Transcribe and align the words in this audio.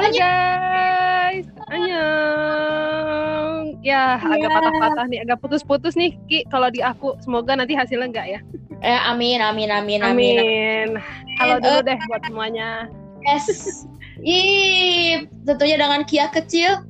Halo 0.00 0.16
guys, 0.16 1.44
annyeong. 1.68 3.56
Ya, 3.84 4.16
agak 4.16 4.48
Iya. 4.48 4.56
patah-patah 4.56 5.04
nih, 5.12 5.20
agak 5.28 5.44
putus-putus 5.44 5.92
nih 5.92 6.16
Ki 6.24 6.48
kalau 6.48 6.72
di 6.72 6.80
aku. 6.80 7.20
Semoga 7.20 7.52
nanti 7.52 7.76
hasilnya 7.76 8.08
enggak 8.08 8.24
ya. 8.32 8.40
Eh, 8.80 8.96
amin, 8.96 9.44
amin, 9.44 9.68
amin, 9.68 10.00
amin. 10.00 10.40
Amin. 10.40 10.96
Halo 11.36 11.60
dulu 11.60 11.84
deh 11.84 12.00
buat 12.08 12.24
semuanya. 12.24 12.88
Yes. 13.28 13.84
Ih, 14.24 15.28
tentunya 15.44 15.76
dengan 15.76 16.00
Kia 16.08 16.32
kecil. 16.32 16.80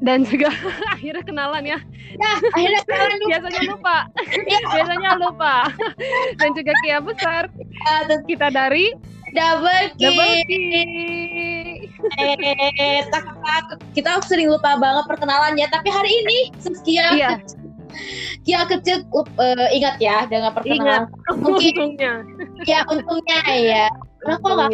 Dan 0.00 0.24
juga 0.24 0.48
akhirnya 0.96 1.20
kenalan 1.28 1.68
ya. 1.68 1.76
Nah, 2.16 2.36
akhirnya 2.56 2.80
kalian 2.88 3.20
lupa. 3.28 3.28
Biasanya 3.28 3.60
lupa. 3.68 4.08
Biasanya 4.48 5.20
lupa. 5.20 5.68
Dan 6.40 6.56
juga 6.56 6.72
Kia 6.80 6.96
besar. 7.04 7.52
Tentu 8.08 8.24
Kita 8.24 8.48
dari 8.48 8.96
double 9.36 9.92
Ki. 10.00 10.08
Double. 10.08 11.57
Eh, 12.16 13.02
tak- 13.08 13.34
tak- 13.36 13.78
kita 13.92 14.22
sering 14.24 14.48
lupa 14.48 14.76
banget 14.76 15.04
perkenalannya. 15.06 15.66
Tapi 15.68 15.88
hari 15.88 16.10
ini 16.12 16.38
Saskia 16.58 17.06
Iya. 17.12 17.30
Kia 18.44 18.62
kecil 18.64 19.02
eh, 19.40 19.68
ingat 19.74 19.96
ya 19.98 20.24
dengan 20.26 20.52
perkenalan. 20.52 21.08
Mungkin 21.42 21.74
Untungnya. 21.74 22.12
ya 22.64 22.84
untungnya 22.86 23.40
ya. 23.50 23.86
Nah, 24.22 24.36
kok 24.36 24.50
nggak 24.50 24.70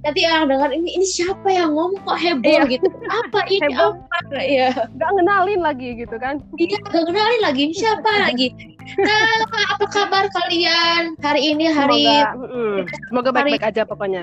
nanti 0.00 0.24
orang 0.24 0.48
dengar 0.48 0.70
ini 0.72 0.96
ini 0.96 1.04
siapa 1.04 1.44
yang 1.52 1.76
ngomong 1.76 2.00
kok 2.00 2.16
heboh 2.16 2.48
Iya. 2.48 2.72
gitu 2.72 2.88
apa 3.04 3.40
ini 3.52 3.68
Heboh. 3.68 4.00
apa 4.00 4.38
ya 4.40 4.72
Nggak 4.96 5.10
ngenalin 5.12 5.60
lagi 5.60 5.88
gitu 5.92 6.16
kan. 6.16 6.40
iya 6.56 6.80
gak 6.80 7.04
kenalin 7.04 7.40
lagi 7.44 7.60
ini 7.68 7.74
siapa 7.76 8.08
lagi 8.08 8.48
nah 8.96 9.28
apa 9.76 9.84
kabar 9.92 10.24
kalian 10.32 11.20
hari 11.20 11.52
ini 11.52 11.68
hari 11.68 12.08
Semoga, 12.08 12.48
mm, 12.48 12.76
semoga 13.12 13.28
baik-baik 13.30 13.60
aja 13.62 13.82
pokoknya. 13.84 14.22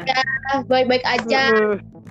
baik-baik 0.66 1.06
aja 1.06 1.44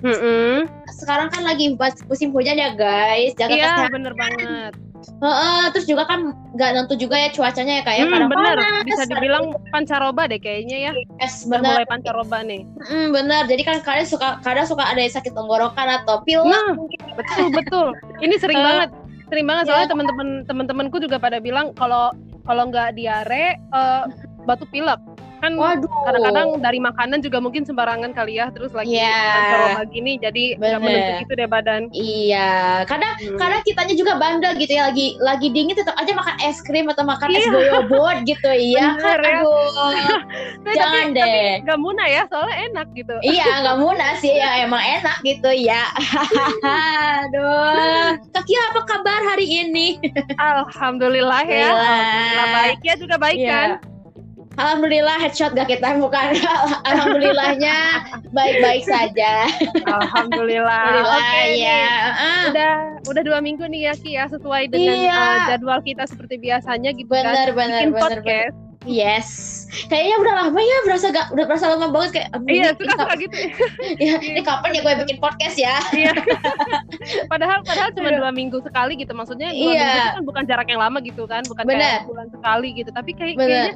Mm-mm. 0.01 0.13
Mm-mm. 0.13 0.55
sekarang 0.97 1.27
kan 1.29 1.41
lagi 1.45 1.73
musim 2.07 2.29
hujan 2.33 2.57
ya 2.57 2.73
guys 2.73 3.33
jaga 3.37 3.53
Iya, 3.53 3.65
kesehatan 3.69 3.91
bener 3.93 4.13
banget. 4.17 4.73
Heeh, 5.07 5.61
terus 5.71 5.85
juga 5.87 6.03
kan 6.05 6.19
nggak 6.57 6.69
nentu 6.73 6.93
juga 6.99 7.15
ya 7.17 7.29
cuacanya 7.31 7.79
ya 7.79 7.83
kayak 7.85 8.05
Hmm, 8.05 8.13
kadang 8.13 8.29
bener, 8.33 8.57
panas, 8.59 8.83
bisa 8.85 9.03
dibilang 9.07 9.45
pancaroba 9.71 10.23
deh 10.27 10.39
kayaknya 10.41 10.77
ya. 10.89 10.91
yes, 11.21 11.45
Udah 11.47 11.57
bener 11.57 11.71
mulai 11.73 11.85
pancaroba 11.87 12.37
nih. 12.43 12.61
Mm, 12.65 13.07
bener 13.13 13.43
jadi 13.47 13.61
kan 13.65 13.77
kalian 13.81 14.07
suka 14.09 14.27
kadang 14.43 14.67
suka 14.67 14.83
ada 14.83 14.99
yang 14.99 15.13
sakit 15.13 15.31
tenggorokan 15.33 15.87
atau 16.03 16.21
pilek 16.25 16.49
Nah, 16.49 16.67
betul 17.15 17.45
betul. 17.55 17.87
Ini 18.19 18.35
sering 18.37 18.57
Eh, 18.57 18.65
banget, 18.65 18.89
sering 19.31 19.45
banget 19.47 19.63
soalnya 19.69 19.87
teman-teman 19.89 20.27
teman-temanku 20.45 20.97
juga 20.99 21.17
pada 21.17 21.37
bilang 21.39 21.71
kalau 21.73 22.11
kalau 22.43 22.63
nggak 22.67 22.93
diare 22.93 23.57
eh, 23.57 24.03
batuk 24.43 24.69
pilek. 24.69 24.99
Kan 25.37 25.53
waduh 25.53 25.85
kadang-kadang 26.03 26.47
dari 26.57 26.79
makanan 26.79 27.19
juga 27.19 27.37
mungkin 27.37 27.61
sembarangan 27.61 28.11
kali 28.11 28.35
ya, 28.35 28.49
terus 28.49 28.71
lagi 28.71 28.95
Iya. 28.95 29.21
pancaroba 29.29 29.83
gini 29.87 30.17
jadi 30.17 30.43
nggak 30.55 30.71
Bener. 30.73 30.81
menentu 30.81 31.11
gitu 31.21 31.33
deh 31.33 31.47
badan. 31.47 31.81
Iya, 31.91 32.49
kadang 32.83 33.13
Hmm. 33.17 33.37
kadang 33.37 33.61
kitanya 33.61 33.93
juga 33.93 34.13
bandel 34.15 34.53
gitu 34.55 34.71
ya 34.71 34.87
lagi 34.87 35.07
lagi 35.19 35.47
dingin 35.49 35.73
tetap 35.73 35.93
aja 35.93 36.11
makan 36.11 36.35
es 36.41 36.57
krim 36.59 36.85
atau 36.87 37.03
makan 37.03 37.29
es 37.31 37.41
Iya. 37.41 37.51
goyobot 37.51 38.17
gitu 38.23 38.49
iya 38.49 38.93
kan 38.95 39.17
ya. 39.17 39.39
aduh 39.39 39.93
Tapi- 40.59 40.73
jangan 40.73 41.05
tapi, 41.07 41.17
deh 41.17 41.51
Gak 41.63 41.77
munah 41.77 42.07
ya, 42.07 42.21
soalnya 42.25 42.55
enak 42.67 42.87
gitu. 42.93 43.15
iya 43.33 43.47
nggak 43.61 43.77
mudah 43.77 44.11
sih 44.17 44.31
ya 44.31 44.49
emang 44.61 44.81
enak 44.81 45.17
gitu 45.21 45.49
ya 45.51 45.83
aduh 47.23 48.17
kaki 48.31 48.53
apa 48.65 48.81
kabar 48.85 49.21
hari 49.25 49.45
ini 49.45 49.97
Alhamdulillah 50.39 51.43
ya. 51.43 51.69
Alhamdulillah. 51.69 52.47
Baik 52.53 52.79
ya 52.81 52.93
juga 52.95 53.15
baik 53.17 53.37
Iya. 53.37 53.49
kan. 53.49 53.69
Alhamdulillah 54.57 55.15
headshot 55.17 55.53
gak 55.53 55.69
kita 55.69 55.95
bukan 55.95 56.33
Alhamdulillahnya 56.89 57.75
baik-baik 58.31 58.83
saja. 58.83 59.45
Alhamdulillah. 59.83 60.81
Alhamdulillah 60.97 61.21
Oke, 61.21 61.41
nih. 61.45 61.61
ya 61.61 61.85
Ah, 62.09 62.41
udah 62.49 62.73
udah 63.05 63.21
dua 63.23 63.39
minggu 63.39 63.63
nih 63.63 63.81
ya 63.83 63.93
Ki 63.93 64.11
ya 64.13 64.25
sesuai 64.27 64.67
dengan 64.67 64.97
Iya. 64.97 65.13
uh, 65.13 65.37
jadwal 65.47 65.79
kita 65.79 66.03
seperti 66.03 66.35
biasanya 66.37 66.89
gitu 66.91 67.05
bener 67.07 67.47
kan 67.47 67.53
bener 67.53 67.69
bikin 67.77 67.89
bener 67.89 67.93
bener 67.93 68.21
podcast. 68.25 68.55
Yes. 68.87 69.27
Kayaknya 69.91 70.15
udah 70.17 70.33
lama 70.39 70.59
ya 70.59 70.77
berasa 70.85 71.05
gak 71.11 71.27
udah 71.29 71.43
berasa 71.43 71.65
lama 71.67 71.91
banget 71.91 72.09
kayak 72.15 72.29
iya 72.47 72.69
suka 72.71 72.93
suka 72.95 73.13
gitu. 73.19 73.35
Ya, 73.99 74.15
ini 74.17 74.41
kapan 74.41 74.69
ya 74.71 74.79
gue 74.79 74.93
bikin 75.03 75.17
podcast 75.19 75.57
ya? 75.59 75.75
Iya. 75.91 76.13
Padahal 77.31 77.59
padahal 77.61 77.91
cuma 77.91 78.09
dua 78.09 78.31
minggu 78.31 78.63
sekali 78.63 78.95
gitu. 78.95 79.11
Maksudnya 79.11 79.51
dua 79.51 79.59
Iya. 79.59 79.83
minggu 79.83 79.99
itu 79.99 80.15
kan 80.15 80.23
bukan 80.25 80.43
jarak 80.47 80.67
yang 80.67 80.79
lama 80.79 80.97
gitu 81.03 81.23
kan 81.25 81.43
bukan 81.45 81.63
Bener. 81.63 81.83
kayak 81.83 82.07
bulan 82.07 82.27
sekali 82.31 82.69
gitu. 82.73 82.89
Tapi 82.89 83.11
kayak 83.11 83.35
Bener. 83.35 83.49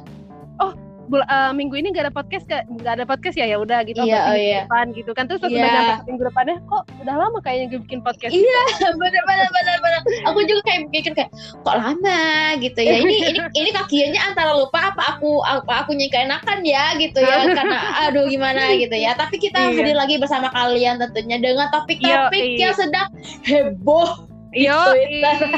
oh 0.60 0.72
bul- 1.10 1.26
uh, 1.26 1.52
minggu 1.52 1.76
ini 1.76 1.92
gak 1.92 2.08
ada 2.08 2.14
podcast 2.14 2.46
gak 2.48 2.64
nggak 2.72 2.94
ada 2.96 3.04
podcast 3.04 3.36
ya 3.36 3.44
ya 3.44 3.60
udah 3.60 3.84
gitu 3.84 4.00
Iya, 4.00 4.20
oh 4.32 4.36
iya. 4.38 4.60
depan 4.64 4.96
gitu 4.96 5.12
kan 5.12 5.28
terus 5.28 5.44
pas 5.44 5.50
Iya. 5.50 5.60
udah 5.60 5.70
nyampe 5.74 6.02
minggu 6.08 6.22
depannya 6.24 6.56
kok 6.64 6.82
udah 7.02 7.14
lama 7.20 7.38
kayaknya 7.44 7.66
gue 7.74 7.80
bikin 7.84 8.00
podcast 8.00 8.32
Iya, 8.32 8.60
bener 9.02 9.22
bener 9.26 9.48
bener 9.50 9.76
bener. 9.82 10.00
Aku 10.30 10.38
juga 10.48 10.60
kayak 10.64 10.80
mikir 10.88 11.12
kayak 11.12 11.30
kok 11.36 11.74
lama 11.76 12.20
gitu 12.64 12.80
ya. 12.80 12.94
Ini 13.02 13.14
ini 13.34 13.38
ini 13.44 13.70
kakinya 13.74 14.20
antara 14.24 14.52
lupa 14.56 14.94
apa 14.94 15.02
aku 15.18 15.42
apa 15.44 15.72
aku 15.84 15.92
keenakan 15.98 16.58
ya 16.64 16.94
gitu 16.96 17.18
ya 17.20 17.44
karena 17.60 17.78
aduh 18.08 18.24
gimana 18.30 18.72
gitu 18.78 18.94
ya. 18.96 19.12
Tapi 19.12 19.36
kita 19.36 19.58
Iya. 19.58 19.82
hadir 19.84 19.96
lagi 19.98 20.16
bersama 20.16 20.48
kalian 20.48 20.96
tentunya 21.02 21.36
dengan 21.36 21.68
topik-topik 21.74 22.40
Yoi. 22.56 22.62
yang 22.62 22.72
sedang 22.72 23.10
heboh. 23.44 24.30
Yo, 24.52 24.76
Twitter. 24.92 25.48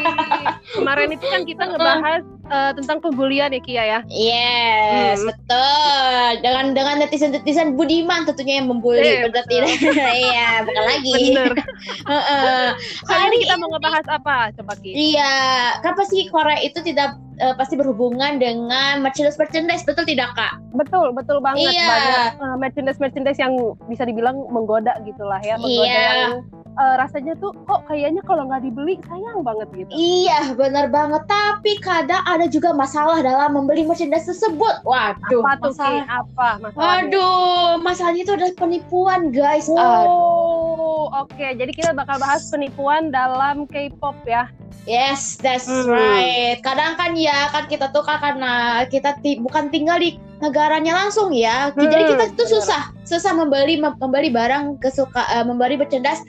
kemarin 0.79 1.11
itu 1.11 1.27
kan 1.27 1.43
kita 1.43 1.67
ngebahas 1.67 2.23
uh, 2.47 2.73
tentang 2.73 2.99
pembulian 2.99 3.49
ya 3.49 3.61
Kia 3.61 3.85
ya. 3.85 4.01
Yes, 4.07 5.21
Hmm. 5.21 5.31
betul. 5.31 6.29
Dengan 6.41 6.65
dengan 6.73 6.95
netizen-netizen 7.01 7.75
budiman 7.75 8.25
tentunya 8.25 8.61
yang 8.61 8.69
membuli, 8.69 9.01
Eh, 9.01 9.25
benar 9.25 9.45
tidak? 9.47 9.69
Iya, 10.25 10.49
bukan 10.63 10.85
lagi. 10.85 11.13
Bener. 11.31 11.53
Heeh. 12.11 12.65
Kali 13.05 13.23
ini 13.29 13.37
kita 13.43 13.55
mau 13.57 13.69
ngebahas 13.71 14.07
apa? 14.09 14.37
Coba 14.55 14.73
Ki. 14.79 14.91
Iya, 15.15 15.35
kan 15.81 15.95
pasti 15.95 16.27
Korea 16.29 16.61
itu 16.61 16.81
tidak 16.81 17.15
eh, 17.37 17.55
pasti 17.55 17.75
berhubungan 17.75 18.39
dengan 18.39 19.01
merchandise 19.01 19.37
merchandise, 19.37 19.83
betul 19.83 20.05
tidak 20.05 20.31
kak? 20.33 20.55
Betul, 20.73 21.11
betul 21.13 21.39
banget. 21.39 21.71
Iya. 21.71 21.87
Banyak 21.87 22.31
uh, 22.39 22.57
merchandise-merchandise 22.57 23.39
yang 23.39 23.55
bisa 23.87 24.03
dibilang 24.03 24.37
menggoda 24.49 24.95
gitulah 25.03 25.39
ya. 25.41 25.55
Menggoda 25.57 25.87
Iya. 25.87 26.03
yang 26.31 26.35
uh, 26.75 26.95
rasanya 26.99 27.35
tuh 27.39 27.55
kok 27.65 27.87
kayaknya 27.87 28.23
kalau 28.23 28.47
nggak 28.47 28.63
dibeli 28.63 28.99
sayang 29.07 29.41
banget 29.43 29.69
gitu. 29.75 29.91
Iya, 29.91 30.55
benar 30.55 30.91
banget. 30.91 31.23
Tapi 31.27 31.73
kadang 31.81 32.23
ada 32.27 32.47
juga 32.47 32.75
masalah 32.75 33.23
dalam 33.23 33.55
membeli 33.55 33.87
merchandise 33.87 34.27
tersebut. 34.27 34.83
Waduh, 34.83 35.43
apa 35.43 35.53
tuh 35.59 35.73
masalah. 35.75 36.05
Apa 36.07 36.49
masalahnya? 36.61 36.83
Waduh, 36.83 37.69
masalahnya 37.81 38.23
itu 38.23 38.33
adalah 38.35 38.55
penipuan, 38.59 39.21
guys. 39.31 39.67
Aduh. 39.67 39.79
Oh, 39.79 41.05
oke. 41.15 41.47
Jadi 41.55 41.73
kita 41.73 41.95
bakal 41.95 42.19
bahas 42.19 42.47
penipuan 42.49 43.09
dalam 43.09 43.67
K-pop 43.71 44.17
ya. 44.27 44.51
Yes, 44.85 45.41
that's 45.41 45.65
Hmm. 45.65 45.89
right. 45.89 46.61
Kadang 46.61 47.01
kan 47.01 47.17
ya, 47.17 47.49
kan 47.49 47.65
kita 47.65 47.89
tuh 47.89 48.05
kan 48.05 48.21
karena 48.21 48.85
kita 48.85 49.17
ti- 49.25 49.41
bukan 49.41 49.73
tinggal 49.73 49.97
di 49.97 50.21
negaranya 50.45 50.93
langsung 50.93 51.33
ya. 51.33 51.73
Jadi 51.73 52.05
Hmm, 52.05 52.09
kita 52.13 52.25
tuh 52.37 52.45
susah, 52.45 52.93
susah 53.01 53.33
membeli 53.33 53.81
mem- 53.81 53.97
membeli 53.97 54.29
barang 54.29 54.77
kesuka 54.77 55.25
eh, 55.33 55.41
membeli 55.41 55.81
merchandise 55.81 56.21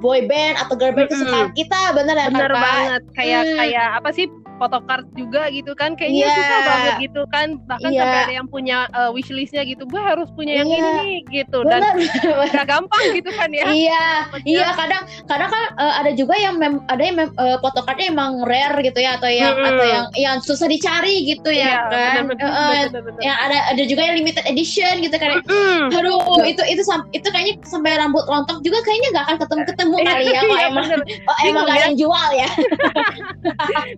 boy 0.00 0.24
band 0.26 0.56
atau 0.58 0.74
girl 0.74 0.96
band 0.96 1.08
kesukaan 1.12 1.52
kita, 1.52 1.92
bener 1.92 2.16
ya 2.16 2.26
Bener 2.32 2.50
kan, 2.50 2.62
banget. 2.64 3.02
Kayak 3.14 3.42
Hmm. 3.46 3.56
kayak 3.60 3.88
apa 4.00 4.08
sih? 4.12 4.26
Photocard 4.62 5.02
juga 5.12 5.50
gitu 5.50 5.74
kan 5.74 5.98
kayaknya 5.98 6.22
Iya. 6.22 6.36
susah 6.38 6.60
banget 6.62 6.94
gitu 7.02 7.22
kan 7.26 7.48
bahkan 7.66 7.90
Iya. 7.90 7.98
sampai 7.98 8.18
ada 8.22 8.34
yang 8.38 8.46
punya 8.46 8.78
uh, 8.92 9.10
wishlistnya 9.10 9.66
gitu 9.66 9.82
gue 9.82 9.98
harus 9.98 10.30
punya 10.32 10.62
yang 10.62 10.70
Iya. 10.70 10.78
ini 10.78 10.90
nih 10.94 11.14
gitu 11.42 11.58
dan 11.66 11.82
Bener. 11.82 12.46
gak 12.54 12.66
gampang 12.72 13.04
gitu 13.10 13.30
kan 13.34 13.50
ya 13.50 13.66
Iya, 13.66 14.06
Maksudnya- 14.30 14.46
iya 14.46 14.68
kadang 14.72 15.02
kadang 15.26 15.50
kan 15.50 15.64
eh, 15.74 15.94
ada 15.98 16.10
juga 16.12 16.34
yang 16.36 16.54
mem, 16.56 16.78
ada 16.86 17.02
yang 17.02 17.16
mem, 17.16 17.30
eh, 17.32 17.58
photocardnya 17.58 18.06
emang 18.08 18.46
rare 18.46 18.78
gitu 18.80 18.98
ya 18.98 19.18
atau 19.18 19.26
yang 19.26 19.50
Mm-mm. 19.52 19.68
atau 19.68 19.84
yang 19.84 20.04
yang 20.14 20.36
susah 20.38 20.70
dicari 20.70 21.26
gitu 21.26 21.50
ya 21.50 21.66
Iya, 21.66 21.78
kan. 21.82 21.90
bener, 21.90 22.24
bener, 22.30 22.46
eh, 22.46 22.82
bener, 22.86 23.02
bener. 23.02 23.20
yang 23.20 23.36
ada 23.36 23.58
ada 23.68 23.82
juga 23.82 24.02
yang 24.04 24.14
limited 24.14 24.44
edition 24.44 24.94
gitu 25.00 25.16
kan. 25.16 25.42
Mm. 25.42 25.90
Aduh, 25.90 26.20
itu 26.44 26.62
itu 26.64 26.82
itu 27.10 27.26
kayaknya 27.26 27.54
sampai 27.64 27.96
rambut 27.96 28.22
rontok 28.22 28.60
juga 28.60 28.78
kayaknya 28.82 29.08
nggak 29.10 29.24
akan 29.24 29.36
ketemu 29.40 29.62
ketemu 29.64 29.96
kali 29.98 30.24
ya 30.28 30.40
kalau 30.42 30.52
Iya, 30.52 30.68
emang 30.68 30.84
bener. 30.86 31.00
oh, 31.24 31.36
emang 31.48 31.62
nggak 31.64 31.72
ada 31.72 31.80
ya. 31.80 31.86
yang 31.88 31.96
jual 31.96 32.28
ya. 32.32 32.48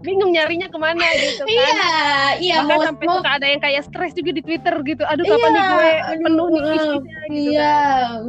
bingung 0.00 0.30
nyarinya 0.54 0.68
ke 0.70 0.78
mana 0.78 1.02
gitu 1.18 1.42
kan 1.42 1.50
Iya, 1.50 1.90
iya 2.38 2.54
bahkan 2.60 2.70
mau 2.70 2.80
sampai 2.80 3.04
mau 3.04 3.18
suka 3.18 3.30
ada 3.34 3.46
yang 3.50 3.58
kayak 3.58 3.82
stres 3.82 4.12
juga 4.14 4.30
di 4.30 4.42
Twitter 4.42 4.74
gitu 4.86 5.02
aduh 5.02 5.24
kapan 5.26 5.50
nih 5.50 5.62
gue 5.66 5.90
penuh 6.22 6.46
nih 6.48 6.60
wishlistnya 6.64 7.18
gitu 7.26 7.50
Iya, 7.50 7.76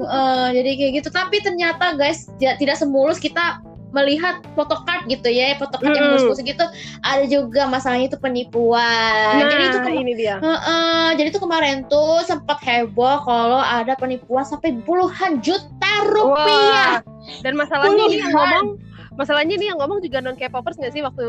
eh, 0.01 0.47
jadi 0.51 0.69
kayak 0.73 0.91
gitu. 0.95 1.09
Tapi 1.11 1.35
ternyata 1.37 1.85
guys, 1.93 2.25
tidak 2.39 2.75
semulus 2.75 3.19
kita 3.19 3.59
melihat 3.91 4.43
photocard 4.51 5.05
gitu 5.05 5.27
ya, 5.27 5.55
photocard 5.55 5.87
yang 5.89 6.11
Mm-mm. 6.11 6.19
mulus-mulus 6.19 6.41
gitu. 6.41 6.65
Ada 7.01 7.25
juga 7.25 7.63
masalahnya 7.65 8.09
itu 8.09 8.17
penipuan. 8.17 9.35
nah 9.35 9.45
jadi 9.45 9.63
itu 9.65 9.79
kema- 9.79 10.01
ini 10.01 10.13
dia 10.13 10.35
Heeh, 10.37 11.07
jadi 11.15 11.27
itu 11.29 11.39
kemarin 11.39 11.85
tuh 11.85 12.23
sempat 12.23 12.59
heboh 12.59 13.21
kalau 13.21 13.59
ada 13.59 13.93
penipuan 13.93 14.43
sampai 14.43 14.75
puluhan 14.81 15.39
juta 15.39 15.93
rupiah. 16.05 16.99
Wah. 16.99 17.13
dan 17.41 17.53
masalahnya 17.55 18.03
ini 18.05 18.19
yang 18.19 18.29
Puluhan. 18.29 18.35
ngomong 18.35 18.65
masalahnya 19.15 19.55
ini 19.55 19.71
yang 19.71 19.79
ngomong 19.79 19.99
juga 19.99 20.19
non 20.19 20.35
K-popers 20.35 20.75
nggak 20.75 20.91
sih 20.91 21.01
waktu 21.01 21.25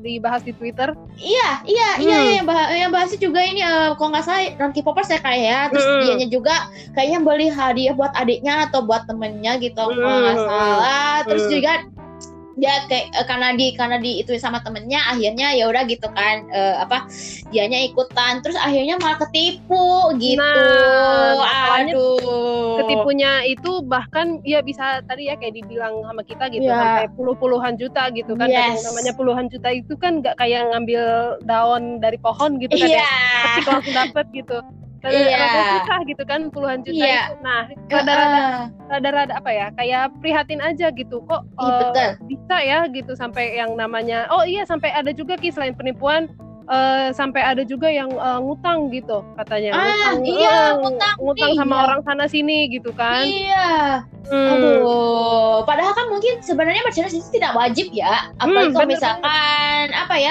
dibahas 0.00 0.40
di 0.40 0.52
Twitter 0.52 0.92
Iya, 1.16 1.48
iya, 1.64 1.90
Hmm. 1.96 2.02
iya, 2.04 2.16
iya, 2.20 2.32
yang, 2.36 2.46
bah 2.46 2.68
yang 2.68 2.92
bahasnya 2.92 3.16
juga 3.16 3.40
ini 3.40 3.60
eh, 3.60 3.90
kalau 3.96 4.12
nggak 4.12 4.24
salah 4.24 4.42
non 4.60 4.72
K-popers 4.72 5.08
ya 5.08 5.20
kayak 5.20 5.42
ya. 5.42 5.60
Terus 5.72 5.86
Hmm. 5.86 6.00
dianya 6.02 6.28
juga 6.28 6.54
kayaknya 6.92 7.18
beli 7.20 7.46
hadiah 7.48 7.94
buat 7.94 8.12
adiknya 8.12 8.68
atau 8.68 8.84
buat 8.84 9.04
temennya 9.04 9.56
gitu 9.56 9.80
kalau 9.80 9.96
nggak 9.96 10.36
Hmm. 10.36 10.44
salah. 10.44 11.12
Terus 11.24 11.44
Hmm. 11.44 11.52
juga 11.52 11.72
dia 12.56 12.88
kayak 12.88 13.12
eh, 13.12 13.26
karena 13.28 13.52
di 13.52 13.76
karena 13.76 14.00
di 14.00 14.24
itu 14.24 14.32
sama 14.40 14.64
temennya 14.64 14.96
akhirnya 15.12 15.52
ya 15.52 15.68
udah 15.68 15.84
gitu 15.84 16.08
kan 16.16 16.48
eh, 16.48 16.74
apa 16.80 17.04
dianya 17.52 17.84
ikutan. 17.84 18.40
Terus 18.40 18.56
akhirnya 18.56 18.96
malah 18.96 19.20
ketipu 19.28 20.16
gitu. 20.16 20.40
Nah, 20.40 21.76
aduh. 21.84 22.80
ketipunya 22.80 23.44
itu 23.44 23.84
bahkan 23.84 24.40
ya 24.42 24.64
bisa 24.64 25.04
tadi 25.04 25.28
ya 25.28 25.36
kayak 25.36 25.52
dibilang 25.52 26.00
sama 26.04 26.22
kita 26.24 26.48
gitu 26.48 26.64
Iya. 26.66 26.76
sampai 26.80 27.06
puluh-puluhan 27.12 27.76
juta 27.76 28.08
gitu 28.12 28.32
kan 28.34 28.48
Yes. 28.48 28.82
namanya 28.84 29.12
puluhan 29.16 29.46
juta 29.52 29.68
itu 29.70 29.92
kan 30.00 30.24
nggak 30.24 30.36
kayak 30.40 30.72
ngambil 30.72 31.04
daun 31.44 32.00
dari 32.00 32.16
pohon 32.16 32.56
gitu 32.56 32.72
kan 32.76 32.88
iya. 32.88 33.04
Ya 33.04 33.08
ketik 33.52 33.66
langsung 33.68 33.94
dapet 33.94 34.26
gitu 34.32 34.58
Rada- 35.06 35.22
Iya. 35.22 35.38
rada 35.38 35.62
susah 35.72 35.98
gitu 36.04 36.22
kan 36.22 36.40
puluhan 36.50 36.78
juta 36.82 36.98
Iya. 36.98 37.22
itu 37.24 37.34
nah 37.40 37.62
rada-rada 37.88 38.42
rada-rada 38.84 39.32
apa 39.34 39.50
ya 39.50 39.66
kayak 39.72 40.02
prihatin 40.18 40.58
aja 40.60 40.90
gitu 40.90 41.22
kok 41.22 41.46
Iya, 41.54 41.62
eh, 41.62 41.78
betul. 41.80 42.10
bisa 42.26 42.56
ya 42.58 42.78
gitu 42.88 43.12
sampai 43.14 43.54
yang 43.54 43.70
namanya 43.72 44.26
oh 44.28 44.42
iya 44.42 44.62
sampai 44.62 44.90
ada 44.90 45.10
juga 45.10 45.34
ki 45.34 45.48
selain 45.48 45.72
penipuan 45.72 46.26
eh, 46.66 47.08
sampai 47.12 47.38
ada 47.40 47.62
juga 47.62 47.86
yang 47.86 48.10
eh, 48.10 48.38
ngutang 48.40 48.90
gitu 48.90 49.22
katanya 49.36 49.70
Ah, 49.72 49.86
ngutang, 50.12 50.16
iya, 50.26 50.50
eh, 50.50 50.70
ngutang. 50.76 51.16
ngutang 51.16 51.50
sama 51.54 51.70
Iya. 51.72 51.84
orang 51.84 52.00
sana 52.02 52.24
sini 52.26 52.58
gitu 52.68 52.90
kan 52.90 53.22
iya 53.22 54.02
Hmm. 54.26 54.50
Aduh, 54.50 55.62
padahal 55.62 55.94
kan 55.94 56.10
mungkin 56.10 56.42
sebenarnya 56.42 56.82
merchandise 56.82 57.14
itu 57.14 57.30
tidak 57.32 57.54
wajib 57.54 57.94
ya. 57.94 58.26
Apalagi 58.36 58.42
Hmm, 58.42 58.74
kalau 58.74 58.82
bener 58.82 58.98
misalkan 58.98 59.84
apa 59.94 60.14
ya, 60.18 60.30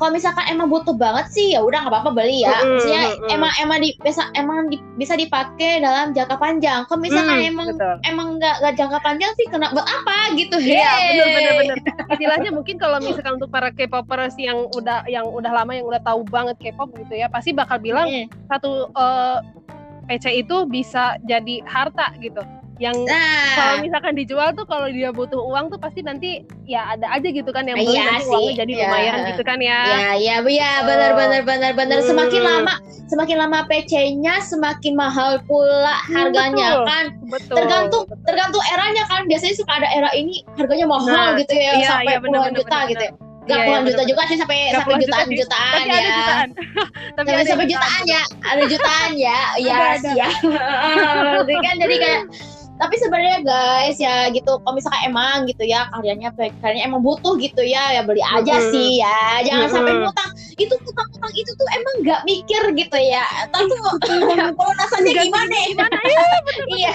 kalau 0.00 0.16
misalkan 0.16 0.48
emang 0.48 0.66
butuh 0.66 0.96
banget 0.96 1.28
sih 1.28 1.52
ya 1.52 1.60
udah 1.60 1.84
nggak 1.84 1.92
apa-apa 1.92 2.10
beli 2.10 2.40
ya. 2.40 2.56
Mm-mm, 2.56 2.72
Maksudnya 2.72 3.02
mm-mm. 3.12 3.28
emang 3.30 3.52
emang 3.54 3.78
di, 3.78 3.90
bisa 4.00 4.22
emang 4.32 4.58
di- 4.66 4.80
bisa 4.96 5.12
dipakai 5.12 5.78
dalam 5.78 6.10
jangka 6.10 6.40
panjang. 6.40 6.88
Kalau 6.88 6.98
misalkan 6.98 7.36
Hmm, 7.36 7.50
emang 7.52 7.68
betul. 7.76 7.94
emang 8.02 8.28
nggak 8.34 8.54
nggak 8.58 8.74
jangka 8.74 8.98
panjang 8.98 9.32
sih 9.36 9.46
kena 9.46 9.68
buat 9.70 9.84
apa 9.84 10.16
gitu? 10.34 10.56
Iya, 10.56 10.80
Hey. 10.88 11.04
benar 11.12 11.28
benar 11.28 11.52
benar. 11.54 11.76
Istilahnya 12.08 12.50
mungkin 12.50 12.76
kalau 12.76 12.96
misalkan 12.98 13.36
untuk 13.36 13.52
para 13.52 13.68
K-popers 13.68 14.34
yang 14.34 14.64
udah 14.66 15.04
yang 15.04 15.28
udah 15.28 15.52
lama 15.52 15.70
yang 15.70 15.84
udah 15.84 16.00
tahu 16.00 16.24
banget 16.24 16.56
K-pop 16.56 16.96
gitu 16.96 17.14
ya, 17.14 17.28
pasti 17.28 17.52
bakal 17.52 17.76
bilang 17.76 18.08
Hmm. 18.08 18.26
satu 18.48 18.88
eh, 18.90 19.38
PC 20.08 20.24
itu 20.40 20.64
bisa 20.64 21.20
jadi 21.22 21.60
harta 21.62 22.16
gitu. 22.18 22.40
Yang 22.80 22.96
kalau 23.04 23.76
Nah, 23.76 23.84
misalkan 23.84 24.14
dijual 24.16 24.48
tuh 24.50 24.64
kalau 24.64 24.88
dia 24.88 25.12
butuh 25.12 25.36
uang 25.36 25.68
tuh 25.68 25.76
pasti 25.76 26.00
nanti 26.00 26.40
ya 26.64 26.88
ada 26.88 27.12
aja 27.12 27.28
gitu 27.28 27.52
kan 27.52 27.62
yang 27.62 27.76
Iya 27.76 27.84
beli 27.84 28.00
nanti 28.00 28.24
sih, 28.24 28.32
uangnya 28.32 28.54
jadi 28.56 28.72
iya. 28.72 28.84
lumayan 28.88 29.18
gitu 29.28 29.42
kan 29.44 29.58
ya. 29.60 29.78
ya 29.84 30.08
ya 30.16 30.36
ya 30.40 30.70
benar 30.82 31.10
benar 31.12 31.42
benar 31.44 31.72
benar. 31.74 31.98
Semakin 32.00 32.40
Hmm. 32.40 32.48
lama 32.64 32.74
semakin 33.04 33.36
lama 33.36 33.58
PC-nya 33.66 34.40
semakin 34.40 34.92
mahal 34.94 35.44
pula 35.44 35.92
Hmm, 36.00 36.14
harganya 36.16 36.68
betul. 36.72 36.84
kan. 36.86 37.04
Betul. 37.28 37.54
tergantung 37.54 38.02
betul. 38.06 38.24
tergantung 38.24 38.64
eranya 38.66 39.04
kan 39.04 39.22
biasanya 39.24 39.54
suka 39.54 39.72
ada 39.76 39.88
era 39.90 40.10
ini 40.12 40.40
harganya 40.56 40.86
mahal 40.88 41.12
Nah, 41.12 41.36
gitu 41.36 41.52
ya 41.52 41.72
iya, 41.74 41.84
sampai 41.86 42.06
iya, 42.06 42.18
bener, 42.18 42.28
puluhan 42.32 42.48
bener, 42.48 42.60
juta 42.64 42.76
bener, 42.78 42.90
gitu 42.90 43.04
ya 43.04 43.12
bener. 43.12 43.28
Gak 43.40 43.56
Iya, 43.56 43.64
puluhan 43.66 43.82
iya, 43.82 43.88
juta 43.88 43.98
bener, 43.98 44.08
juga 44.08 44.22
sih 44.24 44.36
sampai 44.36 44.58
sampai 44.70 44.94
jutaan 44.96 45.26
jutaan 45.28 45.74
Tapi 45.76 45.90
ya 45.90 45.98
ada 46.00 46.10
jutaan. 46.14 46.48
Tapi 47.18 47.28
sampai, 47.28 47.32
ada 47.34 47.44
sampai 47.44 47.66
jutaan. 47.66 47.90
jutaan 47.92 48.02
ya 48.06 48.22
ada 48.42 48.64
jutaan 48.64 49.10
ya 49.12 49.38
ya 49.58 49.74
Ada, 49.74 49.98
sih 49.98 50.12
ya 50.20 50.28
Jadi 51.40 51.54
kan 51.58 51.74
jadi 51.76 51.94
kayak 51.98 52.20
tapi 52.80 52.96
sebenarnya 52.96 53.44
guys 53.44 54.00
ya 54.00 54.32
gitu 54.32 54.56
kalau 54.64 54.72
misalkan 54.72 55.04
emang 55.04 55.44
gitu 55.44 55.68
ya 55.68 55.84
karyanya 55.92 56.32
karyanya 56.32 56.88
emang 56.88 57.04
butuh 57.04 57.36
gitu 57.36 57.60
ya 57.60 57.92
ya 57.92 58.00
beli 58.00 58.24
aja 58.24 58.56
Mm-mm. 58.56 58.72
sih 58.72 59.04
ya 59.04 59.44
jangan 59.44 59.68
sampai 59.68 59.92
Mm-mm. 59.92 60.08
ngutang 60.08 60.30
itu 60.56 60.72
ngutang-ngutang 60.72 61.32
itu 61.36 61.50
tuh 61.52 61.68
emang 61.76 61.94
nggak 62.00 62.20
mikir 62.24 62.62
gitu 62.72 62.96
ya 62.96 63.24
tapi 63.52 63.68
pelunasannya 64.56 65.12
Nggak 65.12 65.26
gimana 65.28 65.54
ya 65.54 65.66
gimana 65.68 65.96
ya? 66.00 66.24
iya 66.72 66.94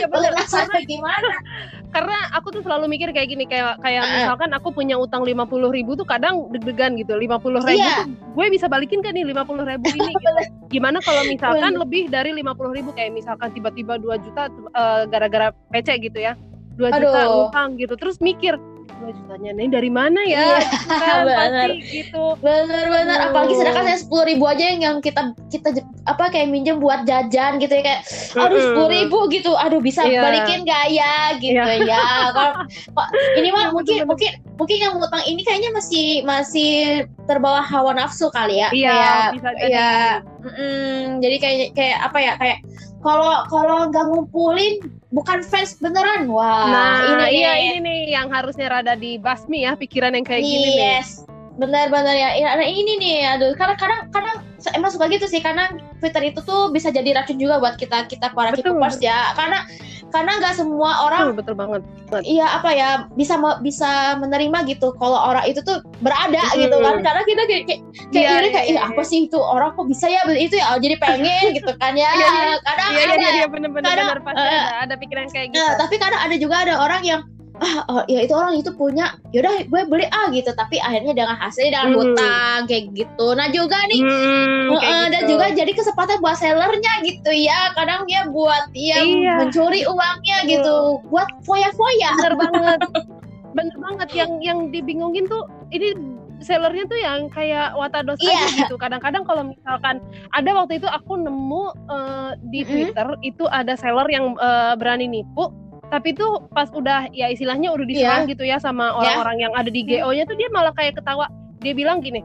Ya, 0.00 0.06
bener. 0.08 0.32
pelunasannya 0.32 0.80
gimana 0.88 1.34
karena 1.90 2.16
aku 2.30 2.54
tuh 2.54 2.62
selalu 2.62 2.86
mikir 2.86 3.10
kayak 3.10 3.28
gini 3.34 3.44
kayak 3.44 3.74
kayak 3.82 4.06
Heeh. 4.06 4.14
misalkan 4.22 4.50
aku 4.54 4.70
punya 4.70 4.94
utang 4.94 5.26
lima 5.26 5.42
puluh 5.42 5.74
ribu 5.74 5.98
tuh 5.98 6.06
kadang 6.06 6.46
deg-degan 6.54 6.94
gitu 6.94 7.18
lima 7.18 7.36
puluh 7.42 7.58
ribu 7.62 7.82
Iya. 7.82 8.06
tuh 8.06 8.14
gue 8.38 8.46
bisa 8.50 8.70
balikin 8.70 9.02
kan 9.02 9.10
nih 9.10 9.26
lima 9.26 9.42
puluh 9.42 9.66
ribu 9.66 9.90
ini 9.90 10.12
gitu. 10.22 10.30
gimana 10.70 11.02
kalau 11.02 11.26
misalkan 11.26 11.74
lebih 11.74 12.06
dari 12.06 12.30
lima 12.30 12.54
puluh 12.54 12.70
ribu 12.72 12.94
kayak 12.94 13.10
misalkan 13.10 13.50
tiba-tiba 13.50 13.98
2 13.98 14.06
juta 14.22 14.46
eh, 14.50 15.02
gara-gara 15.10 15.50
PC 15.74 15.98
gitu 15.98 16.18
ya 16.22 16.38
2 16.78 16.86
juta 16.96 17.20
utang 17.50 17.74
gitu 17.76 17.98
terus 17.98 18.22
mikir 18.22 18.54
2 18.96 19.12
jutanya 19.12 19.50
nih 19.54 19.68
dari 19.68 19.90
mana 19.90 20.20
Iya, 20.20 20.40
ya 20.40 20.58
Gitu 20.60 20.88
kan, 20.90 21.16
bener. 21.28 21.68
pasti 21.70 21.88
gitu 21.92 22.24
Bener-bener, 22.38 23.18
Aduh. 23.18 23.28
apalagi 23.30 23.54
sedangkan 23.54 23.84
saya 23.84 23.98
sepuluh 23.98 24.24
ribu 24.24 24.44
aja 24.44 24.64
yang, 24.66 24.80
yang 24.80 24.96
kita 24.98 25.20
kita 25.46 25.68
apa 26.04 26.24
kayak 26.28 26.48
minjem 26.48 26.78
buat 26.78 27.04
jajan 27.04 27.58
gitu 27.58 27.70
ya 27.70 27.82
kayak, 27.84 28.00
aduh 28.34 28.58
sepuluh 28.60 28.88
ribu 28.90 29.18
gitu, 29.28 29.52
aduh 29.54 29.78
bisa 29.78 30.02
Iya. 30.02 30.20
balikin 30.20 30.60
gak 30.64 30.86
ya 30.88 31.14
gitu 31.36 31.54
Iya. 31.54 31.86
ya. 31.86 32.02
Kalau 32.32 32.52
ini 33.36 33.48
mah 33.50 33.62
Iya, 33.62 33.72
mungkin 33.72 33.96
mungkin 34.06 34.30
mungkin 34.56 34.76
yang 34.78 34.94
utang 34.96 35.22
ini 35.24 35.40
kayaknya 35.40 35.70
masih 35.70 36.06
masih 36.22 36.70
terbawa 37.24 37.60
hawa 37.60 37.94
nafsu 37.94 38.26
kali 38.28 38.58
ya. 38.58 38.68
Iya, 38.70 38.90
kayak, 38.90 39.26
bisa 39.36 39.48
jadi. 39.54 39.70
ya, 39.70 39.90
mm-mm, 40.40 40.96
jadi 41.20 41.36
kayak 41.38 41.58
kayak 41.74 41.98
apa 42.02 42.18
ya 42.18 42.32
kayak 42.36 42.58
kalau 43.00 43.32
kalau 43.48 43.88
nggak 43.88 44.04
ngumpulin 44.06 44.74
bukan 45.10 45.42
fans 45.42 45.74
beneran, 45.78 46.30
wah 46.30 46.70
nah 46.70 46.94
ini 47.02 47.42
iya 47.42 47.52
nih. 47.54 47.62
ini 47.66 47.78
nih 47.82 48.00
yang 48.14 48.30
harusnya 48.30 48.70
rada 48.70 48.94
dibasmi 48.94 49.66
ya 49.66 49.74
pikiran 49.74 50.14
yang 50.14 50.26
kayak 50.26 50.42
gini 50.46 50.78
nih 50.78 50.98
yes. 50.98 51.26
Benar-benar 51.60 52.16
ya. 52.16 52.30
ya. 52.40 52.56
Nah, 52.56 52.64
ini 52.64 52.96
nih, 52.96 53.36
aduh, 53.36 53.52
kadang 53.52 53.76
kadang 53.76 54.40
kadang 54.60 54.76
emang 54.76 54.92
suka 54.92 55.08
gitu 55.08 55.24
sih 55.24 55.40
karena 55.40 55.72
Twitter 55.98 56.22
itu 56.26 56.40
tuh 56.40 56.68
bisa 56.68 56.88
jadi 56.88 57.16
racun 57.16 57.36
juga 57.36 57.56
buat 57.56 57.74
kita 57.74 58.04
kita 58.06 58.30
para 58.30 58.52
K-popers 58.52 59.00
ya. 59.00 59.32
Karena 59.32 59.64
karena 60.10 60.32
nggak 60.36 60.54
semua 60.54 61.06
orang 61.06 61.32
betul 61.32 61.54
betul 61.54 61.54
banget 61.54 61.82
iya 62.26 62.58
apa 62.58 62.74
ya 62.74 62.88
bisa 63.14 63.38
bisa 63.62 64.18
menerima 64.18 64.66
gitu 64.66 64.90
kalau 64.98 65.14
orang 65.14 65.46
itu 65.46 65.62
tuh 65.62 65.80
berada 65.98 66.42
Hmm. 66.42 66.58
gitu 66.60 66.76
kan. 66.76 66.98
Karena 67.00 67.22
kita 67.22 67.42
kayak 67.46 67.62
kayak, 67.64 67.80
kayak 68.10 68.26
Iya, 68.26 68.36
iri 68.36 68.48
kayak 68.50 68.66
iya, 68.66 68.74
"Ih, 68.74 68.76
iya. 68.76 68.90
apa 68.90 69.02
sih 69.02 69.18
itu 69.24 69.38
orang 69.38 69.70
kok 69.72 69.86
bisa 69.86 70.06
ya 70.06 70.20
itu 70.28 70.54
ya 70.54 70.74
jadi 70.76 70.96
pengen 70.98 71.44
gitu 71.56 71.72
kan 71.78 71.94
ya. 71.94 72.10
Iya, 72.10 72.26
iya. 72.28 72.56
Kadang 72.60 72.90
iya 72.90 73.00
iya 73.00 73.06
ada 73.06 73.14
iya 73.16 73.30
iya 73.32 73.46
bener-bener 73.46 73.86
Kadang, 73.86 74.06
bener 74.10 74.20
pasti 74.20 74.42
eh, 74.42 74.50
ada 74.50 74.74
ada 74.82 74.94
pikiran 74.98 75.26
kayak 75.30 75.46
gitu 75.54 75.62
Nah, 75.62 75.72
tapi 75.78 75.94
kadang 75.96 76.20
ada 76.20 76.36
juga 76.36 76.56
ada 76.66 76.74
orang 76.76 77.02
yang 77.06 77.20
ah 77.60 77.84
oh, 77.92 78.02
ya 78.08 78.24
itu 78.24 78.32
orang 78.32 78.56
itu 78.56 78.72
punya 78.72 79.12
yaudah 79.30 79.62
gue 79.62 79.80
beli 79.86 80.08
ah 80.08 80.28
gitu 80.28 80.48
tapi 80.50 80.76
akhirnya 80.76 81.12
dengan 81.12 81.36
hasilnya 81.36 81.70
dengan 81.70 81.88
Hmm. 81.90 81.98
hutang 82.00 82.58
kayak 82.66 82.84
gitu 82.92 83.26
nah 83.32 83.48
juga 83.48 83.78
nih 83.86 84.00
Hmm, 84.00 84.72
kayak 84.74 84.88
eh, 84.88 85.06
dan 85.08 85.22
gitu. 85.22 85.30
juga 85.30 85.46
jadi 85.52 85.72
kesempatan 85.72 86.16
buat 86.18 86.36
sellernya 86.36 86.92
gitu 87.04 87.30
ya 87.30 87.72
kadang 87.74 88.04
dia 88.04 88.24
buat 88.26 88.64
dia 88.72 88.96
Iya. 88.98 89.34
mencuri 89.44 89.84
uangnya 89.84 90.38
Betul. 90.40 90.50
gitu 90.50 90.76
buat 91.08 91.28
foya-foya 91.44 92.10
bener 92.16 92.34
banget 92.34 92.78
bener 93.50 93.76
banget 93.76 94.08
yang 94.14 94.32
yang 94.40 94.58
dibingungin 94.68 95.26
tuh 95.26 95.44
ini 95.68 95.92
sellernya 96.40 96.88
tuh 96.88 96.96
yang 96.96 97.28
kayak 97.28 97.76
watados 97.76 98.16
aja 98.16 98.48
gitu 98.56 98.80
kadang-kadang 98.80 99.20
kalau 99.22 99.44
misalkan 99.44 100.00
ada 100.32 100.50
waktu 100.56 100.80
itu 100.80 100.88
aku 100.88 101.20
nemu 101.20 101.64
eh, 101.92 102.30
di 102.48 102.60
Mm-mm. 102.62 102.70
Twitter 102.72 103.08
itu 103.20 103.44
ada 103.46 103.76
seller 103.76 104.08
yang 104.08 104.32
eh, 104.34 104.72
berani 104.74 105.04
nipu 105.04 105.52
tapi 105.90 106.14
tuh 106.14 106.46
pas 106.54 106.70
udah 106.70 107.10
ya 107.10 107.26
istilahnya 107.28 107.74
udah 107.74 107.86
diserang 107.86 108.24
gitu 108.30 108.46
ya 108.46 108.62
sama 108.62 108.94
orang-orang 108.94 109.36
yang 109.50 109.52
ada 109.58 109.68
di 109.68 109.82
GO-nya 109.82 110.24
tuh 110.24 110.38
dia 110.38 110.48
malah 110.54 110.70
kayak 110.72 110.96
ketawa. 110.96 111.26
Dia 111.60 111.74
bilang 111.76 112.00
gini 112.00 112.22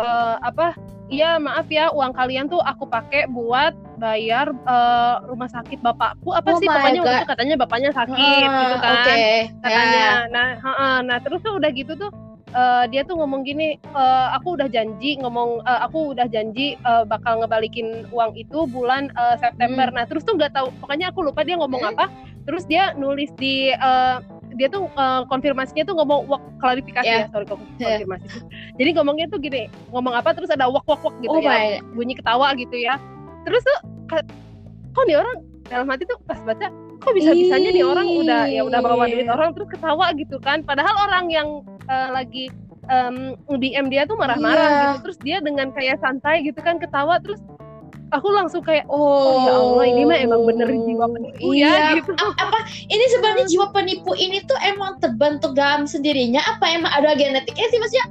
eh, 0.00 0.36
apa 0.40 0.74
Iya 1.12 1.36
maaf 1.36 1.68
ya 1.68 1.92
uang 1.92 2.16
kalian 2.16 2.48
tuh 2.48 2.64
aku 2.64 2.88
pakai 2.88 3.28
buat 3.28 3.76
bayar 4.00 4.48
eh, 4.48 5.16
rumah 5.28 5.44
sakit 5.52 5.84
bapakku. 5.84 6.32
Apa 6.32 6.56
Oh 6.56 6.56
sih 6.56 6.64
pokoknya 6.64 7.04
waktu 7.04 7.20
itu 7.20 7.28
katanya 7.28 7.54
bapaknya 7.60 7.90
sakit 7.92 8.48
Ah, 8.48 8.60
gitu 8.64 8.76
kan 8.80 8.92
oke. 8.96 9.16
katanya. 9.60 9.92
ya. 9.92 10.12
Nah, 10.32 10.48
heeh, 10.56 10.94
nah 11.04 11.16
terus 11.20 11.44
tuh 11.44 11.60
udah 11.60 11.68
gitu 11.76 11.92
tuh 12.00 12.08
eh, 12.52 12.84
dia 12.88 13.02
tuh 13.02 13.16
ngomong 13.16 13.42
gini, 13.42 13.74
eh, 13.76 14.26
aku 14.32 14.54
udah 14.54 14.68
janji 14.68 15.16
ngomong, 15.16 15.60
eh, 15.62 15.80
aku 15.82 16.12
udah 16.12 16.26
janji 16.26 16.76
eh, 16.76 17.04
bakal 17.04 17.40
ngebalikin 17.40 18.04
uang 18.08 18.32
itu 18.34 18.64
bulan 18.66 19.08
eh, 19.10 19.36
September. 19.36 19.88
Nah 19.88 20.04
terus 20.04 20.22
tuh 20.22 20.36
nggak 20.36 20.52
tahu, 20.52 20.68
pokoknya 20.78 21.10
aku 21.10 21.24
lupa 21.24 21.42
dia 21.42 21.56
ngomong 21.56 21.82
Hmm. 21.82 21.92
apa. 21.92 22.06
Terus 22.42 22.66
dia 22.66 22.92
nulis 22.94 23.30
di 23.36 23.70
eh, 23.70 24.16
dia 24.52 24.68
tuh 24.68 24.84
eh, 24.86 25.22
konfirmasinya 25.26 25.82
tuh 25.82 25.96
ngomong 25.96 26.28
wak 26.28 26.42
klarifikasi 26.58 27.08
Ya. 27.08 27.24
ya, 27.24 27.32
sorry 27.32 27.46
Ya. 27.48 27.56
konfirmasi. 27.98 28.26
Jadi 28.76 28.90
ngomongnya 28.92 29.26
tuh 29.28 29.38
gini, 29.38 29.66
ngomong 29.88 30.12
apa 30.12 30.36
terus 30.36 30.52
ada 30.52 30.68
wak 30.68 30.84
wak 30.84 31.00
wak 31.00 31.14
gitu 31.20 31.32
oh 31.32 31.40
ya, 31.40 31.48
my 31.48 31.66
bunyi 31.92 32.14
ketawa 32.14 32.52
gitu 32.54 32.76
ya. 32.76 33.00
Terus 33.42 33.62
tuh 33.64 33.78
kok 34.92 35.04
nih 35.08 35.16
orang 35.16 35.36
dalam 35.72 35.88
hati 35.88 36.04
tuh 36.04 36.20
pas 36.28 36.36
baca 36.44 36.68
kok 37.02 37.12
bisa 37.18 37.34
bisanya 37.34 37.70
nih 37.74 37.84
orang 37.84 38.06
udah 38.06 38.42
ya 38.46 38.62
udah 38.62 38.80
bawa 38.80 39.10
duit 39.10 39.26
orang 39.26 39.50
terus 39.52 39.68
ketawa 39.68 40.06
gitu 40.14 40.38
kan 40.38 40.62
padahal 40.62 40.94
orang 41.10 41.26
yang 41.28 41.48
eh, 41.90 42.08
lagi 42.14 42.44
em, 42.86 43.34
DM 43.50 43.86
dia 43.90 44.06
tuh 44.06 44.14
marah-marah 44.18 44.62
Iya. 44.62 44.78
gitu 44.78 44.98
terus 45.06 45.18
dia 45.22 45.38
dengan 45.42 45.74
kayak 45.74 45.98
santai 45.98 46.46
gitu 46.46 46.58
kan 46.62 46.78
ketawa 46.78 47.18
terus 47.18 47.42
aku 48.12 48.28
langsung 48.28 48.60
kayak 48.62 48.84
oh, 48.92 49.00
oh 49.00 49.36
ya 49.48 49.52
Allah 49.56 49.84
ini 49.88 50.02
mah 50.04 50.18
emang 50.20 50.44
bener 50.44 50.68
jiwa 50.68 51.06
penipu 51.08 51.56
ya, 51.56 51.56
iya. 51.56 51.72
ya 51.72 51.88
gitu. 51.98 52.12
Apa 52.14 52.58
ini 52.92 53.04
sebenarnya 53.08 53.46
jiwa 53.48 53.66
penipu 53.72 54.12
ini 54.14 54.44
tuh 54.44 54.58
emang 54.62 55.00
terbentuk 55.00 55.56
dalam 55.56 55.88
sendirinya 55.88 56.44
apa 56.44 56.64
emang 56.70 56.92
ada 56.92 57.16
genetiknya 57.16 57.66
sih 57.72 57.78
maksudnya 57.80 58.06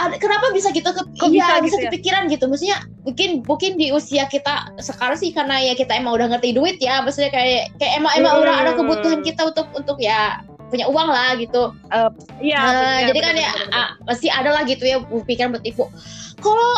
ada, 0.00 0.16
kenapa 0.16 0.48
bisa 0.56 0.72
gitu 0.72 0.88
ke 0.88 1.02
Kok 1.20 1.28
iya 1.28 1.60
bisa, 1.60 1.60
bisa 1.60 1.76
gitu 1.76 1.76
ya? 1.76 1.82
kepikiran 1.92 2.22
ya? 2.26 2.32
gitu 2.32 2.44
maksudnya 2.48 2.78
mungkin 3.04 3.30
mungkin 3.44 3.72
di 3.76 3.86
usia 3.92 4.24
kita 4.26 4.72
sekarang 4.80 5.18
sih 5.20 5.30
karena 5.36 5.60
ya 5.60 5.76
kita 5.76 5.92
emang 5.92 6.16
udah 6.16 6.32
ngerti 6.36 6.56
duit 6.56 6.80
ya 6.80 7.04
maksudnya 7.04 7.28
kayak 7.28 7.68
kayak 7.76 8.00
emang 8.00 8.12
emang 8.16 8.32
hmm. 8.36 8.42
udah 8.44 8.54
ada 8.56 8.72
kebutuhan 8.76 9.20
kita 9.20 9.52
untuk 9.52 9.68
untuk 9.76 9.98
ya 10.00 10.40
punya 10.70 10.86
uang 10.86 11.10
lah 11.10 11.34
gitu. 11.34 11.74
Uh, 11.90 12.10
iya. 12.38 12.62
Uh, 12.62 12.98
jadi 13.10 13.20
kan 13.26 13.34
ya 13.34 13.50
uh, 13.74 13.90
pasti 14.06 14.30
ada 14.30 14.54
lah 14.54 14.62
gitu 14.62 14.86
ya 14.86 15.02
pikiran 15.02 15.50
buat 15.50 15.66
tipu. 15.66 15.90
Kalau 16.38 16.72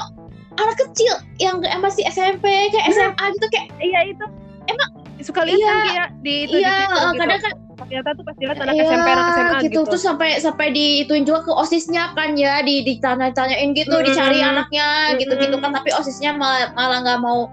anak 0.57 0.77
kecil 0.81 1.13
yang 1.37 1.61
masih 1.81 2.05
SMP 2.09 2.73
kayak 2.73 2.89
SMA 2.93 3.13
nah, 3.13 3.29
gitu 3.33 3.47
kayak 3.53 3.69
iya 3.81 4.01
itu 4.09 4.25
emang 4.69 4.91
suka 5.23 5.41
lihat 5.47 5.59
iya, 5.59 5.73
kan 5.73 6.11
di 6.21 6.35
itu 6.51 6.57
iya, 6.59 6.75
di 6.77 6.83
gitu. 6.83 7.21
kadang 7.23 7.41
kan 7.41 7.55
ternyata 7.79 8.09
tuh 8.15 8.25
pasti 8.25 8.43
lihat 8.45 8.59
anak 8.61 8.75
iya, 8.77 8.85
SMP 8.85 9.09
anak 9.09 9.27
SMA 9.33 9.49
gitu. 9.49 9.65
gitu. 9.67 9.81
Terus 9.91 10.03
sampai 10.05 10.31
sampai 10.39 10.67
diituin 10.73 11.25
juga 11.25 11.41
ke 11.47 11.53
osisnya 11.53 12.13
kan 12.13 12.37
ya, 12.37 12.61
di 12.61 12.85
ditanya-tanyain 12.85 13.73
gitu, 13.73 13.97
mm 13.97 14.05
dicari 14.05 14.39
anaknya 14.45 15.17
gitu-gitu 15.17 15.57
kan. 15.59 15.71
Tapi 15.73 15.91
osisnya 15.97 16.37
malah 16.37 16.71
malah 16.77 16.99
nggak 17.05 17.21
mau 17.21 17.49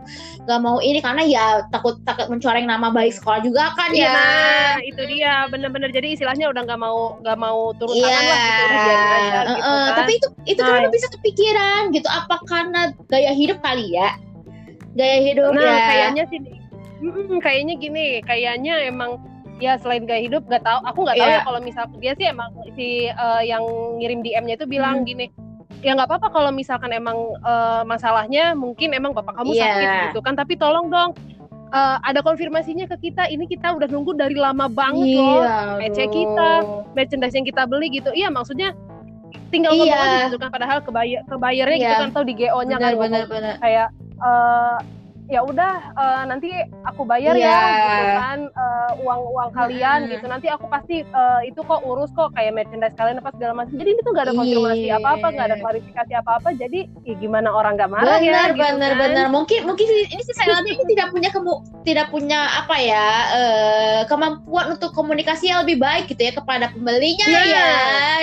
nggak 0.48 0.60
mau 0.66 0.78
ini 0.82 1.00
karena 1.00 1.24
ya 1.24 1.46
takut 1.70 2.02
takut 2.04 2.26
mencoreng 2.32 2.66
nama 2.66 2.90
baik 2.90 3.14
sekolah 3.16 3.40
juga 3.46 3.72
kan 3.78 3.94
ya. 3.94 4.12
Nah, 4.12 4.76
itu 4.82 5.02
dia 5.08 5.46
bener-bener 5.48 5.94
jadi 5.94 6.18
istilahnya 6.18 6.50
udah 6.50 6.62
nggak 6.66 6.80
mau 6.82 7.20
nggak 7.22 7.38
mau 7.38 7.72
turun 7.78 7.96
yeah. 7.96 8.10
tangan 8.10 8.26
lah 8.26 8.40
gitu, 8.40 8.64
aja, 8.74 9.40
uh, 9.40 9.46
gitu 9.46 9.62
kan. 9.62 9.94
Tapi 9.94 10.12
itu 10.18 10.28
itu 10.50 10.62
nah. 10.62 10.68
kenapa 10.74 10.90
bisa 10.92 11.08
kepikiran 11.14 11.82
gitu? 11.94 12.08
Apa 12.10 12.36
karena 12.50 12.82
gaya 13.08 13.32
hidup 13.36 13.62
kali 13.62 13.94
ya? 13.94 14.18
Gaya 14.98 15.18
hidup 15.22 15.54
nah, 15.54 15.64
ya. 15.64 15.78
kayaknya 15.88 16.26
sih 16.34 16.40
Hmm, 17.00 17.40
kayaknya 17.40 17.80
gini, 17.80 18.20
kayaknya 18.28 18.92
emang 18.92 19.24
ya 19.60 19.75
selain 19.78 20.08
gaya 20.08 20.24
hidup 20.24 20.48
nggak 20.48 20.63
tahu 20.63 20.80
aku 20.88 21.00
nggak 21.04 21.18
tahu 21.20 21.30
yeah. 21.30 21.39
ya 21.44 21.48
kalau 21.48 21.60
misal 21.60 21.84
dia 22.00 22.13
sih 22.16 22.25
emang 22.28 22.50
si 22.74 23.12
uh, 23.12 23.44
yang 23.44 23.62
ngirim 24.00 24.24
DM-nya 24.24 24.56
itu 24.56 24.66
bilang 24.66 25.04
hmm. 25.04 25.08
gini 25.08 25.25
ya 25.80 25.96
nggak 25.96 26.08
apa-apa 26.12 26.28
kalau 26.32 26.51
misalkan 26.51 26.92
emang 26.92 27.16
uh, 27.44 27.84
masalahnya 27.88 28.56
mungkin 28.56 28.92
emang 28.92 29.16
bapak 29.16 29.36
kamu 29.36 29.56
yeah. 29.56 29.63
sakit 29.63 29.88
gitu 30.12 30.20
kan 30.24 30.34
tapi 30.36 30.56
tolong 30.60 30.92
dong 30.92 31.16
uh, 31.72 31.98
ada 32.04 32.20
konfirmasinya 32.20 32.88
ke 32.88 33.12
kita 33.12 33.28
ini 33.32 33.48
kita 33.48 33.72
udah 33.75 33.88
nunggu 33.88 34.16
dari 34.16 34.36
lama 34.36 34.68
banget 34.68 35.16
yeah, 35.16 35.24
loh 35.24 35.44
PC 35.80 35.98
kita 36.12 36.50
merchandise 36.96 37.36
yang 37.36 37.48
kita 37.48 37.63
beli 37.68 37.88
gitu 37.92 38.12
iya 38.12 38.28
maksudnya 38.28 38.75
tinggal 39.54 39.74
ngomong 39.78 39.92
yeah. 39.92 40.04
aja 40.04 40.18
gitu 40.32 40.38
kan 40.42 40.50
padahal 40.51 40.80
ke 40.84 40.92
buyer 40.92 41.22
ke 41.24 41.36
buyernya 41.36 41.78
yeah. 41.78 41.84
gitu 41.84 41.96
kan 41.96 42.10
atau 42.12 42.24
di 42.25 42.34
GO-nya 42.36 42.78
kan 42.78 42.92
bener, 42.98 43.24
bener. 43.30 43.56
kayak 43.62 43.88
uh, 44.20 44.78
ya 45.29 45.45
udah 45.45 45.93
uh, 45.93 46.24
nanti 46.25 46.50
aku 46.89 47.05
bayar 47.05 47.38
yeah. 47.38 47.53
ya 47.53 47.62
gitu 47.69 48.12
kan 48.17 48.39
uh, 48.57 48.91
uang 49.05 49.21
uang 49.29 49.50
kalian 49.53 50.00
hmm. 50.05 50.12
gitu 50.17 50.25
nanti 50.25 50.50
aku 50.50 50.65
pasti 50.65 51.05
uh, 51.13 51.45
itu 51.45 51.62
kok 51.62 51.86
urus 51.86 52.09
kok 52.17 52.33
kayak 52.33 52.57
merchandise 52.57 52.98
kalian 52.98 53.21
apa 53.21 53.29
segala 53.38 53.53
macam 53.62 53.77
jadi 53.77 53.89
ini 53.93 54.01
tuh 54.01 54.12
gak 54.17 54.25
ada 54.25 54.33
konfirmasi 54.33 54.89
yeah. 54.89 54.98
apa 54.98 55.09
apa 55.21 55.27
gak 55.38 55.48
ada 55.53 55.57
klarifikasi 55.62 56.13
apa 56.17 56.31
apa 56.41 56.50
jadi 56.57 56.79
ya 57.05 57.15
gimana 57.21 57.53
orang 57.53 57.77
gak 57.77 57.93
marah 57.93 58.17
benar, 58.17 58.50
ya 58.50 58.57
gitu 58.57 58.57
benar 58.57 58.91
kan. 58.98 59.01
benar 59.05 59.25
mungkin 59.29 59.59
mungkin 59.69 59.86
ini 59.86 60.21
sih 60.25 60.33
saya 60.33 60.65
ini 60.65 60.83
tidak 60.98 61.13
punya 61.13 61.29
kemu 61.29 61.55
tidak 61.86 62.07
punya 62.09 62.39
apa 62.65 62.75
ya 62.81 63.07
uh, 63.29 64.00
kemampuan 64.09 64.74
untuk 64.74 64.98
komunikasi 64.98 65.53
yang 65.53 65.62
lebih 65.62 65.77
baik 65.77 66.09
gitu 66.09 66.25
ya 66.25 66.33
kepada 66.33 66.74
pembelinya 66.74 67.25
yeah. 67.29 67.45
ya 67.45 67.69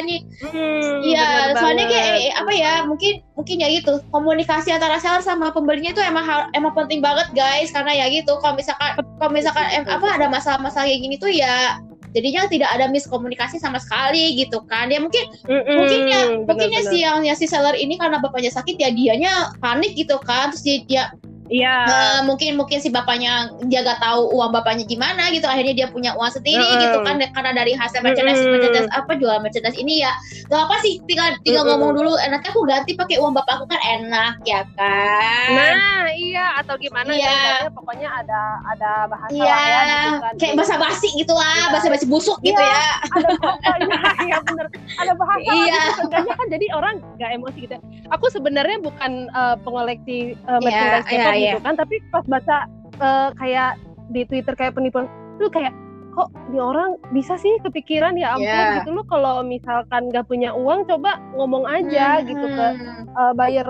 nih 0.03 0.21
hmm, 0.43 1.07
ya 1.07 1.27
soalnya 1.55 1.87
kayak 1.87 2.35
apa 2.35 2.51
ya 2.51 2.73
mungkin 2.83 3.23
mungkin 3.39 3.63
ya 3.63 3.69
gitu 3.69 4.03
komunikasi 4.11 4.73
antara 4.73 4.99
seller 4.99 5.23
sama 5.23 5.55
pembelinya 5.55 5.95
itu 5.95 6.03
emang 6.03 6.51
emang 6.51 6.73
penting 6.75 6.96
banget 7.01 7.29
guys. 7.33 7.69
Karena 7.73 7.93
ya 7.93 8.07
gitu 8.13 8.39
kalau 8.41 8.55
misalkan 8.55 8.97
kalau 9.19 9.33
misalkan 9.33 9.67
em, 9.73 9.85
apa 9.89 10.07
ada 10.17 10.27
masalah-masalah 10.29 10.87
kayak 10.89 11.01
gini 11.03 11.17
tuh 11.17 11.33
ya 11.33 11.81
jadinya 12.17 12.49
tidak 12.49 12.73
ada 12.73 12.89
miskomunikasi 12.89 13.61
sama 13.61 13.77
sekali 13.77 14.41
gitu 14.41 14.65
kan. 14.65 14.89
Ya 14.89 15.01
mungkin 15.01 15.25
mm 15.45 15.53
-mm, 15.53 15.77
mungkin 15.77 16.01
ya 16.09 16.21
mungkin 16.49 16.69
ya 16.73 16.83
si 16.89 16.97
yang 17.05 17.21
ya 17.25 17.35
si 17.37 17.45
seller 17.45 17.77
ini 17.77 18.01
karena 18.01 18.21
bapaknya 18.23 18.49
sakit 18.49 18.77
ya 18.81 18.89
dianya 18.93 19.53
panik 19.61 19.93
gitu 19.93 20.17
kan. 20.25 20.53
Terus 20.55 20.65
dia, 20.65 20.77
dia 20.89 21.03
Iya. 21.47 21.77
Uh, 21.87 22.21
mungkin 22.27 22.59
mungkin 22.59 22.79
si 22.83 22.91
bapaknya 22.91 23.55
dia 23.71 23.87
gak 23.87 24.03
tahu 24.03 24.35
uang 24.35 24.51
bapaknya 24.51 24.85
gimana 24.87 25.31
gitu. 25.31 25.47
Akhirnya 25.47 25.75
dia 25.75 25.87
punya 25.91 26.15
uang 26.19 26.31
sendiri 26.31 26.63
uh, 26.63 26.79
gitu 26.83 26.99
kan 27.07 27.19
karena 27.21 27.51
dari 27.55 27.73
hasil 27.73 28.03
merchandise 28.03 28.43
uh, 28.43 28.51
merchandise 28.51 28.91
apa 28.91 29.13
jual 29.19 29.37
merchandise 29.43 29.79
ini 29.79 30.03
ya. 30.03 30.13
Gak 30.51 30.61
apa 30.67 30.77
sih 30.83 30.99
tinggal 31.07 31.39
tinggal 31.47 31.65
uh, 31.67 31.69
ngomong 31.75 31.93
dulu 31.95 32.13
enaknya 32.23 32.51
aku 32.51 32.63
ganti 32.67 32.93
pakai 32.99 33.17
uang 33.23 33.35
bapakku 33.35 33.65
kan 33.71 33.81
enak 33.83 34.35
ya 34.43 34.67
kan. 34.75 35.51
Nah, 35.55 36.07
iya 36.15 36.47
atau 36.63 36.75
gimana 36.79 37.11
iya. 37.15 37.67
ya 37.67 37.71
pokoknya 37.71 38.09
ada 38.11 38.41
ada 38.75 38.91
bahasa 39.11 39.35
iya. 39.35 39.57
ya 39.57 39.81
gitu 39.87 40.19
kan. 40.23 40.35
Kayak 40.39 40.55
bahasa 40.59 40.75
basi 40.79 41.09
gitu 41.15 41.35
lah, 41.35 41.55
iya. 41.55 41.73
bahasa 41.73 41.87
basi 41.91 42.07
busuk 42.07 42.39
gitu 42.43 42.59
iya, 42.59 42.75
ya. 42.75 42.91
Ada 43.15 43.29
bahasa 43.39 43.71
iya, 43.79 44.11
iya 44.27 44.37
bener. 44.43 44.67
Ada 44.99 45.13
bahasa 45.15 45.51
iya. 45.51 45.83
gitu. 46.03 46.31
kan 46.37 46.47
jadi 46.51 46.67
orang 46.75 46.95
gak 47.17 47.31
emosi 47.35 47.59
gitu. 47.67 47.77
Aku 48.15 48.27
sebenarnya 48.31 48.79
bukan 48.83 49.27
uh, 49.35 49.57
pengoleksi 49.63 50.39
uh, 50.47 50.61
merchandise 50.63 51.07
yeah, 51.11 51.23
yeah, 51.23 51.36
yeah. 51.37 51.55
gitu 51.57 51.61
kan 51.65 51.75
tapi 51.77 51.95
pas 52.11 52.25
baca 52.25 52.57
uh, 53.01 53.29
kayak 53.37 53.77
di 54.11 54.23
Twitter 54.25 54.55
kayak 54.55 54.75
penipuan 54.75 55.07
itu 55.37 55.49
kayak 55.53 55.75
kok 56.17 56.33
di 56.49 56.57
orang 56.57 56.97
bisa 57.13 57.37
sih 57.37 57.61
kepikiran 57.61 58.17
ya 58.17 58.41
ampun 58.41 58.49
yeah. 58.49 58.81
gitu 58.81 58.97
lo 58.97 59.05
kalau 59.05 59.45
misalkan 59.45 60.09
gak 60.09 60.25
punya 60.25 60.49
uang 60.57 60.89
coba 60.89 61.21
ngomong 61.37 61.69
aja 61.69 62.25
hmm. 62.25 62.25
gitu 62.25 62.47
ke 62.49 62.67
uh, 63.13 63.33
buyer 63.37 63.69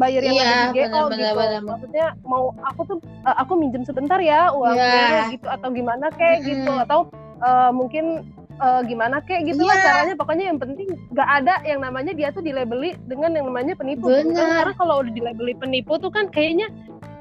bayar 0.00 0.24
yang 0.24 0.40
yeah, 0.40 0.48
ada 0.48 0.72
di 0.72 0.80
GO 0.88 1.12
gitu. 1.12 1.36
Bener, 1.36 1.60
Maksudnya 1.60 2.06
mau 2.24 2.56
aku 2.64 2.96
tuh 2.96 2.98
uh, 3.28 3.36
aku 3.36 3.60
minjem 3.60 3.84
sebentar 3.84 4.16
ya 4.16 4.48
uangnya 4.56 5.28
yeah. 5.28 5.28
gitu 5.28 5.44
atau 5.44 5.68
gimana 5.68 6.08
kayak 6.16 6.40
mm 6.40 6.44
-hmm. 6.44 6.50
gitu 6.64 6.72
atau 6.88 7.00
uh, 7.44 7.68
mungkin 7.68 8.24
uh, 8.60 8.80
gimana 8.84 9.24
kayak 9.24 9.50
gitu 9.50 9.64
yeah. 9.64 9.68
lah 9.72 9.76
iya. 9.76 9.84
caranya 9.88 10.14
pokoknya 10.14 10.44
yang 10.52 10.58
penting 10.60 10.88
gak 11.16 11.28
ada 11.28 11.54
yang 11.64 11.80
namanya 11.80 12.12
dia 12.12 12.28
tuh 12.30 12.44
dilabeli 12.44 12.94
dengan 13.08 13.34
yang 13.34 13.48
namanya 13.48 13.74
penipu 13.74 14.12
Bener. 14.12 14.36
Kan 14.36 14.48
karena 14.62 14.74
kalau 14.76 14.94
udah 15.02 15.12
dilabeli 15.12 15.52
penipu 15.56 15.96
tuh 15.96 16.12
kan 16.12 16.28
kayaknya 16.28 16.68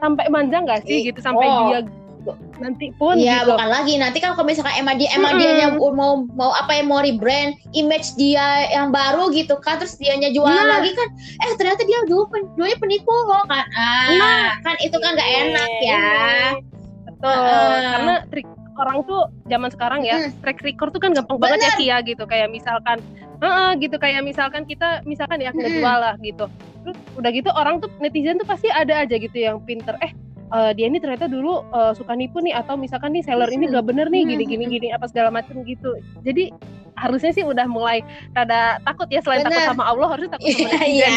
sampai 0.04 0.28
manjang 0.30 0.68
gak 0.68 0.84
sih 0.86 1.08
gitu 1.08 1.20
sampai 1.24 1.48
oh. 1.48 1.72
dia 1.72 1.82
nanti 2.60 2.92
pun 3.00 3.16
Iya 3.16 3.48
gitu. 3.48 3.56
bukan 3.56 3.70
lagi 3.72 3.94
nanti 3.96 4.20
kan 4.20 4.36
kalau 4.36 4.52
misalkan 4.52 4.76
emang 4.76 5.00
dia 5.00 5.10
emang 5.16 5.40
hmm. 5.40 5.42
dia 5.42 5.52
yang 5.66 5.74
mau 5.80 6.28
mau 6.36 6.52
apa 6.52 6.76
ya 6.76 6.84
mau 6.84 7.00
rebrand 7.00 7.56
image 7.72 8.14
dia 8.20 8.68
yang 8.70 8.92
baru 8.92 9.32
gitu 9.32 9.56
kan 9.64 9.80
terus 9.80 9.96
dianya 9.96 10.30
jualan 10.36 10.52
nah. 10.52 10.78
lagi 10.78 10.92
kan 10.94 11.08
eh 11.48 11.56
ternyata 11.56 11.82
dia 11.88 12.04
dulu 12.06 12.28
pen, 12.28 12.44
dulunya 12.60 12.78
penipu 12.78 13.10
loh 13.10 13.44
kan 13.48 13.66
ah 13.74 14.12
nah. 14.12 14.48
kan 14.68 14.76
itu 14.84 14.98
kan 15.00 15.16
gak 15.16 15.32
enak 15.32 15.72
ya 15.80 16.04
betul 17.08 17.32
uh. 17.32 17.80
karena 17.96 18.14
trik 18.28 18.48
orang 18.80 19.04
tuh 19.04 19.28
zaman 19.52 19.70
sekarang 19.70 20.02
ya 20.08 20.18
hmm. 20.18 20.40
track 20.40 20.64
record 20.64 20.96
tuh 20.96 21.02
kan 21.04 21.12
gampang 21.12 21.36
Bener. 21.36 21.60
banget 21.60 21.60
ya 21.60 21.72
Kia 21.76 21.98
gitu 22.08 22.24
kayak 22.24 22.48
misalkan 22.48 23.04
uh, 23.44 23.76
gitu 23.76 24.00
kayak 24.00 24.24
misalkan 24.24 24.64
kita 24.64 25.04
misalkan 25.04 25.44
ya 25.44 25.52
hmm. 25.52 25.60
jual 25.60 25.98
lah 26.00 26.16
gitu 26.24 26.48
terus 26.88 26.98
udah 27.20 27.32
gitu 27.36 27.50
orang 27.52 27.84
tuh 27.84 27.92
netizen 28.00 28.40
tuh 28.40 28.48
pasti 28.48 28.72
ada 28.72 29.04
aja 29.04 29.16
gitu 29.20 29.36
yang 29.36 29.60
pinter 29.68 30.00
eh 30.00 30.16
uh, 30.52 30.72
dia 30.74 30.86
ini 30.90 30.98
ternyata 30.98 31.30
dulu 31.30 31.66
uh, 31.72 31.94
suka 31.94 32.14
nipu 32.14 32.42
nih 32.42 32.58
atau 32.58 32.76
misalkan 32.76 33.14
nih 33.14 33.24
seller 33.26 33.50
ini 33.50 33.70
gak 33.70 33.86
bener 33.86 34.10
nih 34.10 34.26
gini 34.26 34.44
gini 34.46 34.66
gini 34.68 34.88
apa 34.94 35.06
segala 35.10 35.30
macam 35.34 35.62
gitu. 35.66 35.96
Jadi 36.22 36.52
harusnya 37.00 37.32
sih 37.32 37.44
udah 37.48 37.66
mulai 37.66 38.04
rada 38.36 38.78
takut 38.84 39.08
ya 39.08 39.24
selain 39.24 39.48
bener. 39.48 39.56
takut 39.56 39.72
sama 39.72 39.84
Allah 39.88 40.08
harusnya 40.12 40.32
takut 40.36 40.52
sama 40.52 40.68
netizen. 40.68 40.92
iya, 41.00 41.12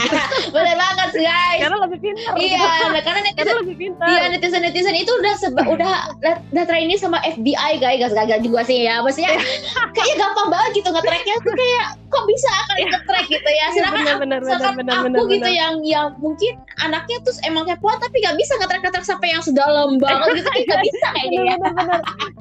bener 0.54 0.74
banget 0.78 1.08
guys. 1.18 1.58
Karena 1.58 1.76
lebih 1.82 1.98
pintar. 1.98 2.32
Iya 2.38 2.62
gitu. 2.62 2.86
nah, 2.86 3.02
karena 3.02 3.20
netizen 3.20 3.38
karena 3.42 3.60
lebih 3.66 3.76
pintar. 3.76 4.06
Iya 4.06 4.22
netizen 4.30 4.62
netizen 4.62 4.96
itu 4.96 5.12
udah 5.18 5.34
seba, 5.34 5.62
udah 5.66 5.94
udah 6.22 6.64
training 6.70 6.98
sama 6.98 7.18
FBI 7.26 7.72
guys. 7.82 7.98
Gak 8.02 8.14
gagal 8.14 8.40
juga 8.46 8.60
sih 8.62 8.86
ya. 8.86 9.02
Maksudnya 9.02 9.34
kayaknya 9.96 10.16
gampang 10.22 10.48
banget 10.54 10.70
gitu 10.78 10.88
nge-tracknya. 10.94 11.34
Tuh 11.42 11.54
kayak 11.54 11.86
kok 12.12 12.24
bisa 12.28 12.50
akan 12.52 12.76
iya. 12.76 12.88
nge-track 12.92 13.26
gitu 13.26 13.50
ya? 13.50 13.66
Sedangkan 13.74 14.02
bener, 14.04 14.16
bener, 14.20 14.40
bener, 14.44 14.72
bener, 14.78 14.94
aku 14.94 15.06
bener, 15.08 15.20
gitu 15.26 15.50
bener. 15.50 15.60
yang 15.60 15.74
yang 15.82 16.06
mungkin 16.22 16.52
anaknya 16.84 17.16
tuh 17.26 17.34
emang 17.42 17.66
kepo 17.66 17.90
tapi 17.98 18.22
gak 18.22 18.36
bisa 18.38 18.52
nge-track 18.60 18.82
nge-track 18.86 19.06
sampai 19.22 19.38
yang 19.38 19.46
sedalam 19.46 19.90
banget 20.02 20.42
gitu 20.42 20.50
kayak 20.50 20.66
gak 20.66 20.82
bisa 20.82 21.06
kayaknya 21.14 21.40
ya 21.46 21.54
bener 21.62 21.74
bener 21.78 22.00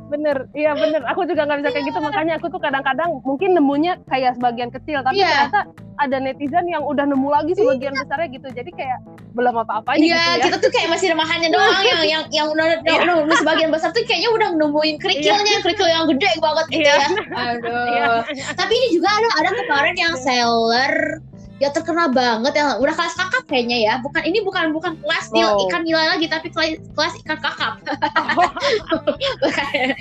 bener 0.10 0.38
iya 0.58 0.72
bener 0.74 1.02
aku 1.06 1.30
juga 1.30 1.46
gak 1.46 1.62
bisa 1.62 1.70
kayak 1.78 1.86
gitu 1.94 2.00
makanya 2.02 2.34
aku 2.42 2.50
tuh 2.50 2.58
kadang-kadang 2.58 3.22
mungkin 3.22 3.54
nemunya 3.54 4.02
kayak 4.10 4.34
sebagian 4.42 4.74
kecil 4.74 5.06
tapi 5.06 5.22
yeah. 5.22 5.46
ternyata 5.46 5.62
ada 6.02 6.18
netizen 6.18 6.66
yang 6.66 6.82
udah 6.82 7.06
nemu 7.06 7.30
lagi 7.30 7.54
sebagian 7.54 7.94
yeah. 7.94 8.02
besarnya 8.02 8.28
gitu 8.34 8.48
jadi 8.50 8.70
kayak 8.74 9.00
belum 9.38 9.62
apa-apa 9.62 9.94
iya 10.02 10.10
yeah, 10.10 10.18
gitu 10.18 10.26
ya 10.34 10.46
kita 10.50 10.58
tuh 10.58 10.72
kayak 10.74 10.90
masih 10.90 11.08
remahannya 11.14 11.50
doang 11.54 11.82
yang 11.86 12.02
yang 12.02 12.24
yang 12.34 12.48
udah 12.50 12.68
yeah. 12.90 13.14
udah 13.30 13.38
sebagian 13.38 13.70
besar 13.70 13.94
tuh 13.94 14.02
kayaknya 14.10 14.34
udah 14.34 14.50
nemuin 14.58 14.96
kerikilnya 14.98 15.46
yeah. 15.46 15.62
kerikil 15.62 15.86
yang 15.86 16.10
gede 16.10 16.32
banget 16.42 16.66
gitu 16.74 16.90
yeah. 16.90 16.98
ya 16.98 17.10
aduh 17.54 17.86
yeah. 17.94 18.18
tapi 18.58 18.74
ini 18.74 18.98
juga 18.98 19.14
ada 19.14 19.30
ada 19.38 19.50
kemarin 19.54 19.96
yang 20.02 20.18
seller 20.18 21.22
ya 21.62 21.70
terkenal 21.70 22.10
banget 22.10 22.58
yang 22.58 22.82
udah 22.82 22.90
kelas 22.98 23.14
kakap 23.14 23.46
kayaknya 23.46 23.78
ya 23.86 23.94
bukan 24.02 24.26
ini 24.26 24.42
bukan 24.42 24.74
bukan 24.74 24.98
kelas 24.98 25.30
wow. 25.30 25.62
ikan 25.70 25.86
nila 25.86 26.18
lagi 26.18 26.26
tapi 26.26 26.50
kelas, 26.50 26.82
kelas 26.98 27.14
ikan 27.22 27.38
kakap 27.38 27.78
oh. 28.34 28.50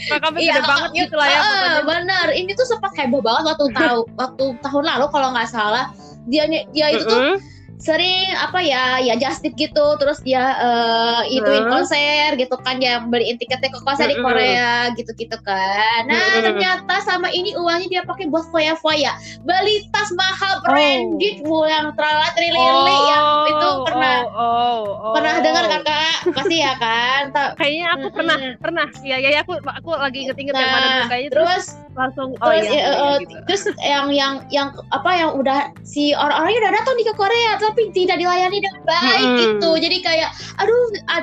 kakap 0.09 0.33
iya, 0.41 0.65
banget 0.65 1.05
gitu 1.05 1.21
lah 1.21 1.29
ya 1.29 1.41
uh, 1.45 1.77
bener 1.85 2.33
ini 2.33 2.57
tuh 2.57 2.65
sempat 2.65 2.97
heboh 2.97 3.21
banget 3.21 3.53
waktu 3.53 3.77
tahu 3.77 4.09
waktu 4.17 4.45
tahun 4.65 4.85
lalu 4.89 5.07
kalau 5.13 5.29
nggak 5.37 5.53
salah 5.53 5.93
dia 6.33 6.49
dia 6.49 6.97
itu 6.97 7.05
mm 7.05 7.13
-hmm. 7.13 7.37
tuh 7.37 7.60
sering 7.81 8.29
apa 8.37 8.61
ya 8.61 9.01
ya 9.01 9.17
just 9.17 9.41
tip 9.41 9.57
gitu 9.57 9.97
terus 9.97 10.21
dia 10.21 10.53
uh, 10.61 11.25
ituin 11.25 11.65
Hmm. 11.65 11.73
konser 11.73 12.37
gitu 12.37 12.53
kan 12.61 12.77
ya 12.77 13.01
beliin 13.01 13.41
tiketnya 13.41 13.73
ke 13.73 13.81
konser 13.81 14.13
di. 14.13 14.21
Korea 14.21 14.93
gitu 14.95 15.11
gitu 15.17 15.37
kan. 15.41 16.05
Nah 16.05 16.45
ternyata 16.45 17.01
sama 17.03 17.33
ini 17.33 17.57
uangnya 17.57 17.89
dia 17.89 18.03
pakai 18.05 18.29
buat 18.29 18.45
foya-foya. 18.53 19.17
Beli 19.43 19.89
tas 19.91 20.13
mahal 20.13 20.61
Oh. 20.61 20.69
branded 20.69 21.41
bu 21.41 21.65
yang 21.65 21.89
terlalu 21.97 22.29
trilili 22.37 22.97
yang 23.09 23.27
itu 23.49 23.69
pernah 23.89 24.17
oh, 24.29 24.37
oh, 24.37 24.81
oh. 24.85 25.13
pernah 25.17 25.41
dengar 25.41 25.65
kan 25.67 25.81
kak? 25.81 26.17
Pasti 26.37 26.57
ya 26.61 26.77
kan? 26.77 27.23
Kayaknya 27.57 27.87
aku 27.97 28.07
pernah 28.13 28.39
pernah. 28.61 28.87
Ya 29.01 29.17
ya 29.17 29.31
ya, 29.33 29.41
aku 29.41 29.57
aku 29.57 29.91
lagi 29.97 30.29
inget-inget 30.29 30.53
yang 30.53 30.69
mana 30.69 30.85
Nah, 30.85 30.93
tuh 31.01 31.09
kayaknya 31.09 31.31
terus 31.33 31.65
terus 31.73 31.90
langsung 32.01 32.33
oh 32.41 32.49
terus 32.49 32.67
iya, 32.73 32.81
ya, 32.81 32.81
iya, 32.81 32.93
eh, 32.97 33.17
gitu. 33.21 33.35
terus 33.45 33.63
yang 33.85 34.07
yang 34.09 34.35
yang 34.49 34.69
apa 34.97 35.11
yang 35.13 35.31
udah 35.37 35.69
si 35.85 36.17
orang-orangnya 36.17 36.61
udah 36.65 36.73
datang 36.81 36.95
nih 36.97 37.07
ke 37.07 37.15
Korea 37.15 37.53
tapi 37.61 37.83
tidak 37.93 38.17
dilayani 38.17 38.59
dengan 38.65 38.83
baik 38.89 39.21
Mm-mm. 39.21 39.39
gitu 39.45 39.71
jadi 39.77 39.97
kayak 40.01 40.31
aduh 40.57 40.81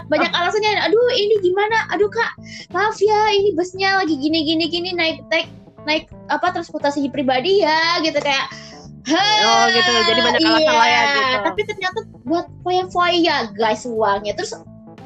banyak 0.08 0.32
alasannya 0.32 0.72
aduh 0.86 1.08
ini 1.18 1.36
gimana 1.42 1.90
aduh 1.90 2.10
kak 2.14 2.32
maaf 2.70 2.96
ya 3.02 3.34
ini 3.34 3.58
busnya 3.58 4.06
lagi 4.06 4.14
gini 4.14 4.46
gini 4.46 4.66
gini 4.70 4.90
naik 4.94 5.26
naik 5.34 5.50
naik 5.90 6.06
apa 6.30 6.54
transportasi 6.54 7.10
pribadi 7.10 7.66
ya 7.66 7.98
gitu 8.06 8.22
kayak 8.22 8.48
Oh, 9.08 9.66
gitu. 9.72 9.92
Jadi 10.04 10.20
banyak 10.20 10.44
alasan 10.44 10.76
lah 10.76 10.90
ya, 10.92 11.02
gitu. 11.16 11.36
Tapi 11.48 11.62
ternyata 11.64 12.00
buat 12.28 12.46
foya-foya 12.60 13.56
guys 13.56 13.88
uangnya. 13.88 14.36
Terus 14.36 14.52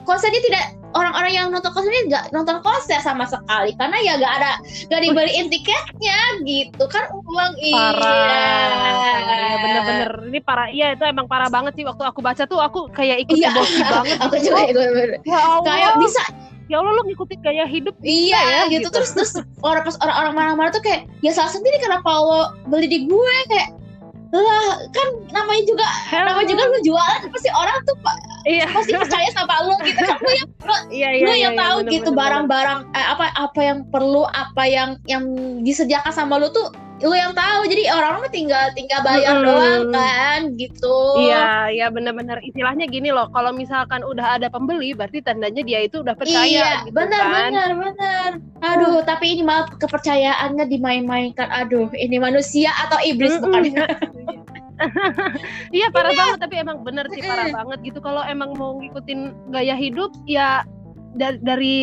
konsernya 0.09 0.41
tidak 0.41 0.80
orang-orang 0.93 1.31
yang 1.31 1.47
nonton 1.49 1.71
konsernya 1.71 2.01
nggak 2.07 2.25
nonton 2.35 2.57
konser 2.61 2.99
sama 2.99 3.25
sekali. 3.27 3.71
Karena 3.75 3.97
ya 4.03 4.13
nggak 4.19 4.33
ada 4.41 4.51
nggak 4.91 5.01
dibeliin 5.01 5.47
tiketnya 5.49 6.19
gitu. 6.43 6.83
Kan 6.87 7.05
uang 7.11 7.51
parah. 7.57 8.01
Iya 8.01 9.35
ya 9.35 9.55
bener-bener. 9.59 10.11
Ini 10.31 10.39
parah. 10.43 10.67
Iya 10.71 10.87
itu 10.95 11.03
emang 11.07 11.27
parah 11.27 11.49
banget 11.51 11.73
sih. 11.79 11.85
Waktu 11.87 12.03
aku 12.03 12.19
baca 12.23 12.43
tuh 12.45 12.59
aku 12.59 12.79
kayak 12.91 13.23
ikut 13.27 13.35
Iya. 13.39 13.49
emosi 13.51 13.81
banget. 13.93 14.17
Aku 14.23 14.35
gitu. 14.37 14.45
juga 14.51 14.59
ya 14.63 14.71
gue 14.71 14.85
ya 15.25 15.39
Allah. 15.39 15.65
Kayak 15.65 15.91
bisa. 16.03 16.23
Ya 16.71 16.79
Allah 16.79 16.95
lu 16.95 17.03
ngikutin 17.03 17.39
gaya 17.43 17.67
hidup 17.67 17.91
iya 17.99 18.39
ya, 18.39 18.61
gitu. 18.71 18.87
gitu. 18.87 18.95
terus 18.95 19.11
terus 19.11 19.35
orang 19.59 19.83
pas 19.83 19.99
orang-orang 19.99 20.33
marah-marah 20.39 20.71
tuh 20.71 20.79
kayak 20.79 21.03
ya 21.19 21.35
salah 21.35 21.51
sendiri 21.51 21.75
kenapa 21.83 22.07
lo 22.07 22.55
beli 22.71 22.87
di 22.87 22.99
gue? 23.11 23.35
Kayak 23.51 23.75
lah 24.39 24.79
kan 24.95 25.07
namanya 25.35 25.63
juga 25.67 25.87
namanya 26.15 26.47
juga 26.47 26.63
lu 26.71 26.79
jualan 26.87 27.21
pasti 27.27 27.49
orang 27.51 27.77
tuh 27.83 27.95
pa- 27.99 28.21
iya. 28.47 28.63
pasti 28.71 28.95
percaya 28.95 29.27
sama 29.35 29.55
lu 29.67 29.75
gitu. 29.83 29.99
Kan 29.99 30.17
lu 30.25 30.31
yang 30.31 30.49
iya 30.87 31.09
iya 31.11 31.25
lu 31.27 31.31
iya, 31.35 31.37
yang 31.51 31.55
iya, 31.59 31.63
tahu 31.67 31.77
bener, 31.83 31.91
gitu 31.99 32.09
barang-barang 32.15 32.79
eh, 32.95 33.07
apa 33.11 33.25
apa 33.35 33.59
yang 33.59 33.79
perlu 33.91 34.23
apa 34.31 34.63
yang 34.63 34.89
yang 35.03 35.23
disediakan 35.67 36.15
sama 36.15 36.39
lu 36.39 36.47
tuh 36.55 36.71
lu 37.01 37.13
yang 37.17 37.33
tahu 37.33 37.65
jadi 37.65 37.83
orang 37.97 38.21
mah 38.21 38.31
tinggal 38.31 38.65
tinggal 38.77 39.01
bayar 39.01 39.41
Mm-mm. 39.41 39.45
doang 39.45 39.83
kan 39.89 40.39
gitu 40.55 40.97
Iya, 41.17 41.73
iya 41.73 41.87
benar-benar 41.89 42.39
istilahnya 42.45 42.85
gini 42.87 43.09
loh. 43.09 43.27
Kalau 43.33 43.51
misalkan 43.51 44.05
udah 44.05 44.37
ada 44.39 44.47
pembeli, 44.47 44.93
berarti 44.93 45.19
tandanya 45.21 45.61
dia 45.65 45.81
itu 45.85 46.01
udah 46.05 46.13
percaya. 46.13 46.45
iya 46.45 46.69
gitu 46.85 46.93
benar 46.95 47.23
kan. 47.25 47.51
benar 47.51 47.69
benar 47.75 48.29
aduh 48.61 49.01
tapi 49.01 49.33
ini 49.37 49.41
malah 49.41 49.65
kepercayaannya 49.81 50.65
dimain-mainkan 50.69 51.49
aduh 51.49 51.89
ini 51.97 52.21
manusia 52.21 52.69
atau 52.85 53.01
iblis 53.01 53.33
Mm-mm. 53.41 53.43
bukan 53.49 53.63
Iya 55.77 55.87
parah 55.93 56.11
banget, 56.13 56.37
tapi 56.41 56.55
emang 56.57 56.81
bener 56.81 57.05
sih 57.13 57.21
parah 57.21 57.49
banget 57.53 57.79
gitu. 57.85 57.99
Kalau 58.01 58.25
emang 58.25 58.57
mau 58.57 58.77
ngikutin 58.81 59.51
gaya 59.53 59.77
hidup, 59.77 60.09
ya 60.25 60.65
dari, 61.13 61.37
dari 61.41 61.77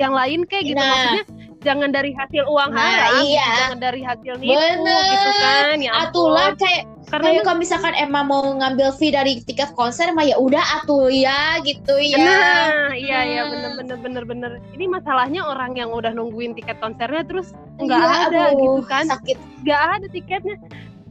yang 0.00 0.12
lain 0.16 0.42
kayak 0.48 0.64
gitu. 0.72 0.80
Nah. 0.80 0.90
Maksudnya 0.90 1.24
jangan 1.62 1.90
dari 1.90 2.10
hasil 2.10 2.42
uang 2.44 2.70
Nah, 2.70 2.82
haram, 2.82 3.22
iya. 3.22 3.46
jangan 3.64 3.78
dari 3.80 4.00
hasil 4.02 4.32
nipu 4.36 4.52
Bener. 4.52 5.04
gitu 5.08 5.30
kan. 5.36 5.76
Ya 5.78 5.92
atulah 5.98 6.48
kayak 6.54 6.82
karena 7.06 7.26
Tapi 7.28 7.38
kalau 7.42 7.58
misalkan 7.58 7.94
emang 7.94 8.24
mau 8.26 8.42
ngambil 8.42 8.88
fee 8.92 9.10
dari 9.10 9.42
tiket 9.42 9.70
konser 9.72 10.10
mah 10.10 10.22
ya 10.22 10.36
udah 10.36 10.62
atuh 10.78 11.06
ya 11.08 11.60
gitu 11.60 11.94
ya. 11.98 12.16
Nah, 12.18 12.90
iya 12.92 13.18
iya 13.22 13.42
Hmm. 13.42 13.52
bener 13.52 13.70
bener 13.76 13.96
bener 13.98 14.24
bener. 14.24 14.50
Ini 14.72 14.84
masalahnya 14.86 15.42
orang 15.42 15.74
yang 15.74 15.90
udah 15.90 16.10
nungguin 16.10 16.52
tiket 16.52 16.78
konsernya 16.78 17.22
terus 17.22 17.50
nggak 17.76 17.98
Iya, 17.98 18.16
ada 18.26 18.40
aduh, 18.50 18.78
gitu 18.78 18.82
kan. 18.86 19.04
Sakit. 19.08 19.38
nggak 19.62 19.80
ada 19.94 20.06
tiketnya 20.08 20.56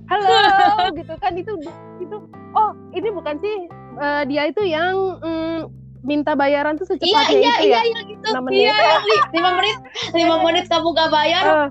halo 0.07 0.27
gitu 0.99 1.13
kan 1.17 1.31
itu 1.33 1.53
itu 1.97 2.17
oh 2.51 2.71
ini 2.91 3.09
bukan 3.09 3.39
sih 3.39 3.55
eh, 3.95 4.23
dia 4.27 4.43
itu 4.45 4.59
yang 4.61 4.91
mm, 5.23 5.59
minta 6.01 6.33
bayaran 6.33 6.75
tuh 6.75 6.89
Iya 6.89 6.97
secepatnya 6.97 7.29
iya 7.31 7.53
itu 7.53 7.63
iya 7.63 7.71
ya? 7.71 7.81
iya 7.83 7.99
gitu. 8.03 8.25
Enam 8.27 8.43
menit. 8.43 8.59
Iya, 8.63 8.77
lima 9.31 9.49
menit, 9.53 9.77
lima 10.11 10.35
menit 10.41 10.65
kamu 10.65 10.87
gak 10.91 11.09
bayar, 11.09 11.43
Eh, 11.43 11.67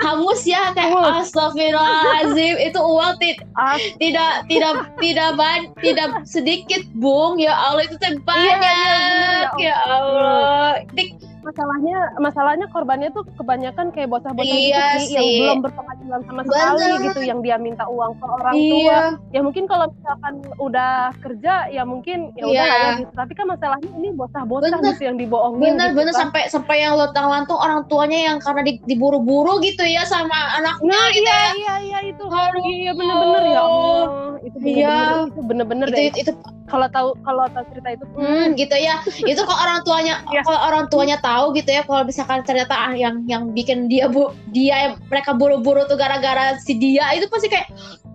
hangus 0.00 0.42
ya 0.44 0.70
kayak 0.70 0.90
Hangus. 0.92 1.26
astagfirullahaladzim. 1.26 2.54
Itu 2.60 2.80
uang 2.80 3.12
ti- 3.16 3.42
ah, 3.54 3.74
tidak 3.96 4.46
tidak 4.46 4.74
tidak 4.98 5.28
ban 5.34 5.60
tidak 5.76 6.08
sedikit 6.24 6.82
bung. 6.94 7.36
Ya 7.36 7.54
Allah 7.54 7.82
itu 7.82 7.96
teh 7.96 8.14
banyak 8.16 8.58
iya, 8.58 8.58
bener, 8.58 9.44
ya 9.58 9.74
Allah. 9.80 10.70
Dik, 10.92 11.10
masalahnya 11.42 11.98
masalahnya 12.16 12.66
korbannya 12.66 13.10
tuh 13.10 13.26
kebanyakan 13.32 13.90
kayak 13.90 14.08
bocah-bocah 14.08 14.46
Iya 14.48 14.86
gitu 14.96 15.04
sih, 15.04 15.14
yang 15.14 15.26
belum 15.42 15.58
berpenghasilan 15.62 16.20
sama 16.22 16.40
sekali 16.42 16.78
Bener. 16.88 17.04
gitu 17.04 17.20
yang 17.22 17.38
dia 17.40 17.56
minta 17.56 17.84
uang 17.84 18.12
ke 18.14 18.24
orang 18.24 18.54
tua 18.54 18.78
iya 18.78 19.00
ya 19.28 19.40
mungkin 19.40 19.64
kalau 19.66 19.86
misalkan 19.88 20.34
udah 20.56 20.92
kerja 21.18 21.52
ya 21.68 21.82
mungkin 21.82 22.18
ya 22.32 22.44
udah 22.44 22.54
Iya. 22.54 22.62
lah 22.64 22.78
ya 22.78 22.90
gitu 23.00 23.12
tapi 23.12 23.32
kan 23.32 23.46
masalahnya 23.48 23.90
ini 23.92 24.08
bocah-bocah 24.12 24.70
gitu 24.80 25.02
yang 25.02 25.16
dibohongin 25.16 25.62
bener 25.72 25.88
gitu 25.88 25.98
bener 25.98 26.12
kan. 26.12 26.20
sampai 26.22 26.42
sampai 26.46 26.76
yang 26.80 26.94
lontang 26.94 27.26
lantung 27.26 27.58
orang 27.58 27.82
tuanya 27.84 28.18
yang 28.24 28.38
karena 28.38 28.62
di- 28.62 28.82
diburu-buru 28.84 29.58
gitu 29.60 29.82
ya 29.82 30.04
sama 30.04 30.30
anaknya 30.54 30.90
Nah, 30.92 31.08
gitu 31.10 31.24
iya, 31.24 31.34
ya 31.34 31.50
iya, 31.52 31.74
iya 31.80 31.98
itu. 32.06 32.22
Aduh. 32.22 32.62
Iya 32.62 32.92
bener-bener 32.92 33.42
ya 33.46 33.60
Allah. 33.60 34.04
Itu 34.40 34.56
bener-bener, 34.56 34.76
Iya. 34.76 34.98
itu 35.24 35.40
bener-bener 35.42 35.86
itu 35.88 35.94
deh. 35.94 36.04
itu, 36.04 36.18
itu 36.20 36.32
Kalau 36.62 36.88
tahu 36.88 37.08
kalau 37.20 37.44
tahu 37.48 37.64
cerita 37.68 37.88
itu, 37.90 38.04
hmm, 38.12 38.46
gitu 38.54 38.72
ya 38.74 38.96
itu 39.04 39.40
kalau 39.40 39.60
orang 39.60 39.80
tuanya 39.82 40.14
Iya. 40.26 40.40
kalau 40.42 40.60
orang 40.62 40.84
tuanya 40.86 41.16
tahu 41.18 41.31
gitu 41.52 41.68
ya 41.68 41.82
kalau 41.82 42.02
misalkan 42.02 42.40
ternyata 42.42 42.74
ah, 42.74 42.94
yang 42.94 43.22
yang 43.26 43.50
bikin 43.50 43.86
dia 43.86 44.06
bu 44.06 44.22
dia 44.48 44.96
mereka 45.06 45.32
buru-buru 45.32 45.84
tuh 45.84 45.96
gara-gara 45.96 46.56
si 46.58 46.74
dia 46.74 47.12
itu 47.12 47.26
pasti 47.26 47.48
kayak 47.48 47.68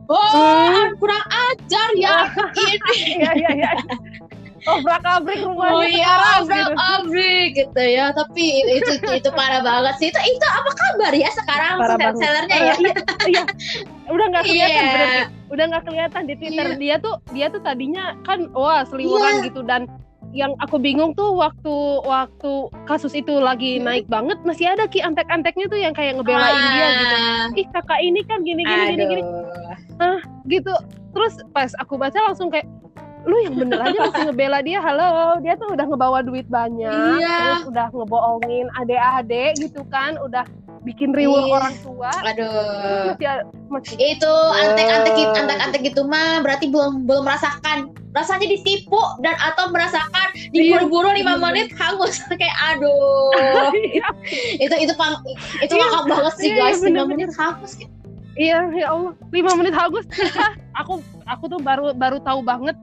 oh 0.07 0.15
Hmm. 0.67 0.95
kurang 0.95 1.23
ajar 1.27 1.89
ya 1.95 2.15
ini 2.55 2.77
iya 3.17 3.31
iya 3.35 3.49
iya. 3.53 3.71
Obrak 4.67 4.99
abrik 4.99 5.39
rumahnya 5.39 5.71
Oh 5.71 5.79
iya, 5.79 6.11
sekarang 6.11 6.43
abrak 6.43 6.59
gitu. 6.59 6.75
abrik 6.91 7.49
gitu 7.55 7.83
ya. 7.87 8.05
Tapi 8.11 8.45
itu 8.67 8.91
itu 9.15 9.29
parah 9.31 9.63
banget 9.63 9.95
sih. 9.95 10.07
Itu 10.11 10.19
itu 10.19 10.43
apa 10.43 10.71
kabar 10.75 11.13
ya 11.15 11.29
sekarang 11.31 11.75
sel- 11.79 12.17
sellernya 12.19 12.51
Eh, 12.51 12.59
ya? 12.59 12.73
iya, 12.75 12.93
iya. 13.31 13.43
Udah 14.07 14.25
nggak 14.27 14.43
kelihatan 14.43 14.75
Iya. 14.75 14.91
berarti. 14.91 15.21
Udah 15.47 15.65
nggak 15.71 15.83
kelihatan 15.87 16.21
di 16.21 16.33
Twitter 16.35 16.67
Iya. 16.67 16.75
dia 16.75 16.95
tuh 16.99 17.15
dia 17.31 17.47
tuh 17.47 17.61
tadinya 17.63 18.03
kan 18.27 18.39
wah 18.51 18.83
seliweran 18.83 19.39
Iya. 19.39 19.45
gitu 19.47 19.61
dan 19.63 19.87
yang 20.37 20.53
aku 20.61 20.77
bingung 20.77 21.11
tuh 21.11 21.33
waktu 21.33 21.73
waktu 22.05 22.51
kasus 22.85 23.11
itu 23.11 23.33
lagi 23.37 23.81
Hmm. 23.81 23.89
naik 23.89 24.05
banget 24.05 24.37
masih 24.45 24.69
ada 24.69 24.85
ki 24.85 25.01
antek-anteknya 25.01 25.65
tuh 25.65 25.75
yang 25.75 25.91
kayak 25.91 26.13
ngebelain 26.15 26.61
dia 26.71 26.87
gitu. 26.93 27.15
Ih 27.57 27.67
kakak 27.73 27.99
ini 27.99 28.21
kan 28.21 28.45
gini 28.45 28.61
gini 28.61 28.83
gini 28.93 29.03
gini 29.09 29.23
Aduh. 29.97 30.21
gitu 30.45 30.73
terus 31.11 31.33
pas 31.49 31.73
aku 31.75 31.97
baca 31.97 32.21
langsung 32.21 32.47
kayak 32.47 32.69
lu 33.25 33.35
yang 33.43 33.57
bener 33.57 33.81
aja 33.81 33.97
masih 33.99 34.23
ngebela 34.29 34.61
dia 34.61 34.79
halo 34.79 35.09
dia 35.41 35.57
tuh 35.57 35.73
udah 35.73 35.83
ngebawa 35.83 36.21
duit 36.21 36.45
banyak 36.47 37.17
Iya. 37.19 37.37
terus 37.57 37.65
udah 37.67 37.87
ngebohongin 37.91 38.65
adek-adek 38.77 39.51
gitu 39.57 39.81
kan 39.89 40.15
udah 40.21 40.45
bikin 40.87 41.11
riwuh 41.11 41.43
Iya. 41.43 41.53
orang 41.53 41.75
tua 41.83 42.11
Aduh. 42.23 43.11
masih 43.11 43.27
masih 43.67 43.95
Itu 43.99 44.33
antek-antek 44.55 45.13
gitu, 45.13 45.31
antek-antek 45.35 45.81
gitu 45.83 46.01
mah 46.03 46.39
berarti 46.39 46.71
belum 46.71 47.03
belum 47.03 47.27
merasakan 47.27 47.77
rasanya 48.11 48.47
ditipu 48.47 48.97
dan 49.19 49.35
atau 49.37 49.69
merasakan 49.69 50.27
diburu-buru 50.49 51.11
lima 51.11 51.35
Iya. 51.35 51.43
menit 51.43 51.67
hangus 51.73 52.17
kayak 52.39 52.55
aduh. 52.65 53.29
iya 53.91 54.07
itu 54.57 54.75
itu 54.79 54.93
pang 54.95 55.19
itu 55.59 55.69
Iya. 55.69 55.83
ngakak 55.83 56.03
banget 56.07 56.33
sih 56.33 56.47
Iya, 56.47 56.55
iya, 56.55 56.63
guys 56.65 56.79
lima 56.81 57.03
menit 57.05 57.29
hangus. 57.35 57.71
iya 58.35 58.57
ya 58.71 58.87
Allah 58.89 59.11
lima 59.29 59.51
menit 59.53 59.73
hagus 59.73 60.05
aku 60.73 61.01
aku 61.25 61.43
tuh 61.47 61.59
baru 61.59 61.91
baru 61.91 62.17
tahu 62.19 62.39
banget 62.41 62.77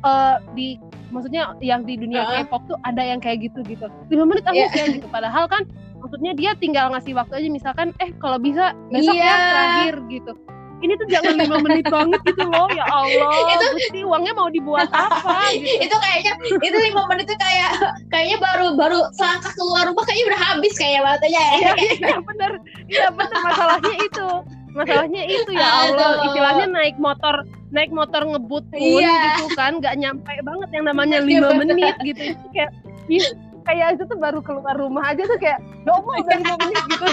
eh, 0.00 0.36
di 0.52 0.76
maksudnya 1.08 1.56
yang 1.58 1.82
di 1.82 1.96
dunia 1.96 2.20
Heeh. 2.20 2.44
K-pop 2.44 2.68
tuh 2.68 2.76
ada 2.82 3.00
yang 3.00 3.16
kayak 3.16 3.48
gitu 3.48 3.64
gitu 3.64 3.88
lima 4.08 4.24
menit 4.26 4.44
Iya. 4.44 4.68
hagus 4.68 4.72
ya 4.74 4.84
gitu 4.92 5.08
padahal 5.08 5.48
kan 5.48 5.64
maksudnya 5.98 6.32
dia 6.32 6.50
tinggal 6.54 6.90
ngasih 6.90 7.12
waktu 7.12 7.32
aja 7.36 7.48
misalkan 7.48 7.88
eh 7.98 8.10
kalau 8.16 8.38
bisa 8.38 8.72
besok 8.88 9.12
Iya. 9.12 9.24
ya 9.24 9.34
terakhir 9.36 9.94
gitu 10.08 10.32
ini 10.78 10.94
tuh 10.94 11.06
jangan 11.10 11.34
lima 11.36 11.56
menit 11.66 11.86
banget 11.86 12.20
gitu 12.22 12.46
loh 12.46 12.70
ya 12.70 12.86
Allah 12.86 13.50
Itu- 13.50 13.74
Gusti 13.74 14.00
uangnya 14.02 14.32
mau 14.32 14.46
dibuat 14.46 14.86
apa 14.88 15.50
gitu 15.58 15.82
itu 15.82 15.96
kayaknya 15.96 16.32
itu 16.62 16.76
lima 16.84 17.02
menit 17.06 17.26
itu 17.26 17.34
kayak 17.34 17.70
kayaknya 18.08 18.38
baru 18.38 18.66
baru 18.74 18.98
selangkah 19.12 19.52
keluar 19.52 19.90
rumah 19.90 20.06
kayaknya 20.06 20.26
udah 20.30 20.40
habis 20.46 20.74
kayak 20.74 21.00
waktunya 21.02 21.34
ya. 21.34 21.50
iya 21.52 21.72
iya 21.98 22.16
bener 22.22 22.52
iya 22.86 23.06
bener 23.10 23.38
masalahnya 23.42 23.94
itu 23.98 24.28
masalahnya 24.70 25.22
itu 25.26 25.50
ya 25.50 25.66
Allah 25.66 26.08
Aduh. 26.14 26.26
istilahnya 26.30 26.66
naik 26.70 26.96
motor 26.96 27.42
naik 27.68 27.90
motor 27.90 28.22
ngebut 28.22 28.64
pun 28.70 28.78
Iya. 28.78 29.18
gitu 29.34 29.46
kan 29.52 29.76
nggak 29.76 29.94
nyampe 29.98 30.32
banget 30.40 30.68
yang 30.72 30.84
namanya 30.86 31.18
Iya, 31.20 31.26
lima 31.26 31.50
menit 31.58 31.94
gitu 32.00 32.22
itu 32.32 32.46
kayak 32.54 32.70
ih, 33.10 33.26
kayak 33.68 33.88
itu 33.94 34.04
tuh 34.04 34.16
baru 34.16 34.40
keluar 34.40 34.74
rumah 34.74 35.04
aja 35.06 35.22
tuh 35.22 35.36
kayak 35.36 35.60
domo 35.84 36.08
udah 36.16 36.34
lima 36.34 36.54
menit 36.58 36.84
gitu. 36.88 37.04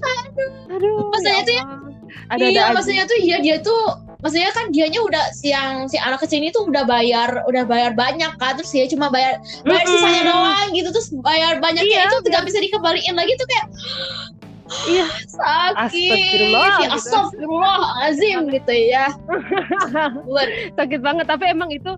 Aduh. 0.00 0.50
Aduh 0.72 0.96
Maksudnya 1.08 1.36
ya 1.36 1.44
tuh 1.44 1.54
ya- 1.54 1.68
ada 2.26 2.42
iya 2.42 2.62
ada 2.64 2.74
maksudnya 2.74 3.04
tuh 3.04 3.18
iya 3.18 3.36
dia 3.38 3.56
tuh 3.60 3.82
maksudnya 4.18 4.50
kan 4.50 4.70
dianya 4.70 4.98
udah 4.98 5.24
siang 5.32 5.86
si 5.86 5.94
anak 5.96 6.18
kecil 6.18 6.40
ini 6.40 6.50
tuh 6.50 6.64
udah 6.64 6.82
bayar 6.82 7.44
udah 7.44 7.62
bayar 7.62 7.92
banyak 7.92 8.30
kan 8.36 8.56
terus 8.56 8.72
dia 8.72 8.86
cuma 8.86 9.06
bayar 9.08 9.36
bayar 9.62 9.84
Mm-mm. 9.84 9.92
sisanya 9.92 10.22
doang 10.24 10.68
gitu 10.72 10.88
terus 10.88 11.08
bayar 11.20 11.60
banyaknya 11.60 11.86
Iya, 12.00 12.08
itu 12.08 12.16
nggak 12.24 12.44
bisa 12.44 12.58
dikembaliin 12.58 13.14
lagi 13.14 13.32
tuh 13.36 13.46
kayak 13.46 13.66
Iya. 14.88 15.06
sakit 15.30 15.78
Astagfirullah, 15.78 16.66
ya 16.66 16.74
gitu. 16.80 16.94
astagfirullahalazim 16.96 18.38
gitu 18.50 18.72
ya. 18.74 19.06
Sakit 20.78 21.00
banget 21.00 21.24
tapi 21.24 21.44
emang 21.46 21.70
itu 21.70 21.94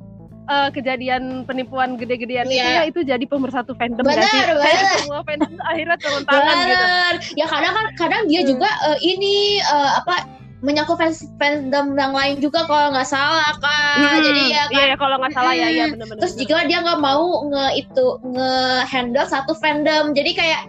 eh, 0.49 0.69
kejadian 0.73 1.23
penipuan 1.45 1.95
gede-gedean 1.95 2.47
itu 2.47 2.57
Iya. 2.57 2.73
ya 2.73 2.83
itu 2.85 3.01
jadi 3.03 3.25
pemersatu 3.25 3.77
fandom 3.77 4.01
Benar, 4.01 4.17
gak 4.19 4.29
sih? 4.29 4.41
Kayak 4.41 4.57
benar. 4.57 4.97
semua 4.99 5.21
fandom 5.23 5.53
akhirnya 5.63 5.97
turun 5.99 6.23
tangan 6.25 6.57
gitu. 6.59 6.73
Bener. 6.81 7.13
Ya 7.37 7.47
kadang 7.47 7.73
kan 7.73 7.87
kadang 7.95 8.23
dia 8.27 8.41
Hmm. 8.41 8.49
juga 8.49 8.69
eh, 8.89 8.99
ini 9.03 9.37
eh, 9.59 9.91
apa 9.95 10.15
menyangkut 10.59 10.99
fans 10.99 11.23
fandom 11.39 11.95
yang 11.95 12.11
lain 12.11 12.43
juga 12.43 12.67
kalau 12.67 12.91
nggak 12.91 13.07
salah 13.07 13.55
kan. 13.63 14.03
Hmm, 14.03 14.19
Jadi 14.19 14.43
ya 14.49 14.67
iya 14.67 14.83
kan. 14.83 14.91
ya 14.91 14.97
kalau 14.97 15.17
nggak 15.17 15.31
salah 15.33 15.53
ya 15.53 15.69
iya 15.69 15.85
Hmm. 15.87 15.93
benar-benar. 15.95 16.21
Terus 16.21 16.35
jika 16.35 16.67
dia 16.67 16.79
nggak 16.83 16.99
mau 16.99 17.25
nge 17.47 17.67
itu 17.77 18.07
nge 18.27 18.53
handle 18.85 19.23
satu 19.25 19.53
fandom, 19.55 20.11
jadi 20.13 20.31
kayak 20.35 20.63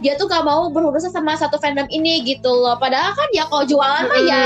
dia 0.00 0.12
tuh 0.14 0.28
gak 0.28 0.44
mau 0.44 0.68
berurusan 0.68 1.08
sama 1.08 1.32
satu 1.32 1.56
fandom 1.56 1.88
ini 1.88 2.20
gitu 2.22 2.50
loh. 2.50 2.76
Padahal 2.76 3.12
kan 3.12 3.28
ya 3.32 3.48
kalau 3.48 3.64
jualan 3.64 4.04
mah 4.04 4.20
ya 4.22 4.42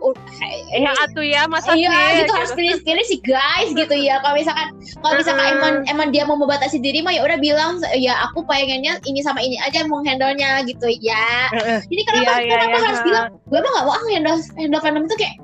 uh, 0.00 0.14
eh 0.42 0.80
yang 0.80 0.96
atuh 0.96 1.24
ya 1.24 1.44
masa 1.46 1.76
Iya 1.76 1.92
sih, 1.92 2.16
gitu 2.24 2.32
harus 2.32 2.52
pilih-pilih 2.56 3.04
sih 3.06 3.20
guys 3.22 3.70
gitu 3.72 3.94
ya. 3.94 4.18
Kalau 4.24 4.34
misalkan 4.36 4.68
kalau 5.04 5.14
misalkan 5.20 5.44
Mm-mm. 5.44 5.56
emang 5.60 5.74
emang 5.88 6.08
dia 6.10 6.24
mau 6.24 6.36
membatasi 6.40 6.80
diri 6.80 7.04
mah 7.04 7.12
ya 7.14 7.22
udah 7.24 7.38
bilang 7.38 7.78
ya 7.96 8.16
aku 8.30 8.42
pengennya 8.48 8.98
ini 9.06 9.20
sama 9.20 9.40
ini 9.44 9.60
aja 9.60 9.84
mau 9.86 10.00
handle-nya 10.02 10.64
gitu 10.64 10.88
ya. 11.00 11.52
Heeh. 11.54 11.80
Jadi 11.86 12.02
kenapa 12.08 12.20
Iya, 12.20 12.34
iya, 12.42 12.52
kenapa 12.56 12.76
iya. 12.76 12.86
harus 12.88 13.00
bilang 13.06 13.26
gue 13.48 13.58
emang 13.60 13.72
gak 13.76 13.84
mau 13.86 13.94
ah 13.94 14.04
handle 14.10 14.38
handle 14.56 14.82
fandom 14.82 15.04
itu 15.06 15.16
kayak 15.20 15.36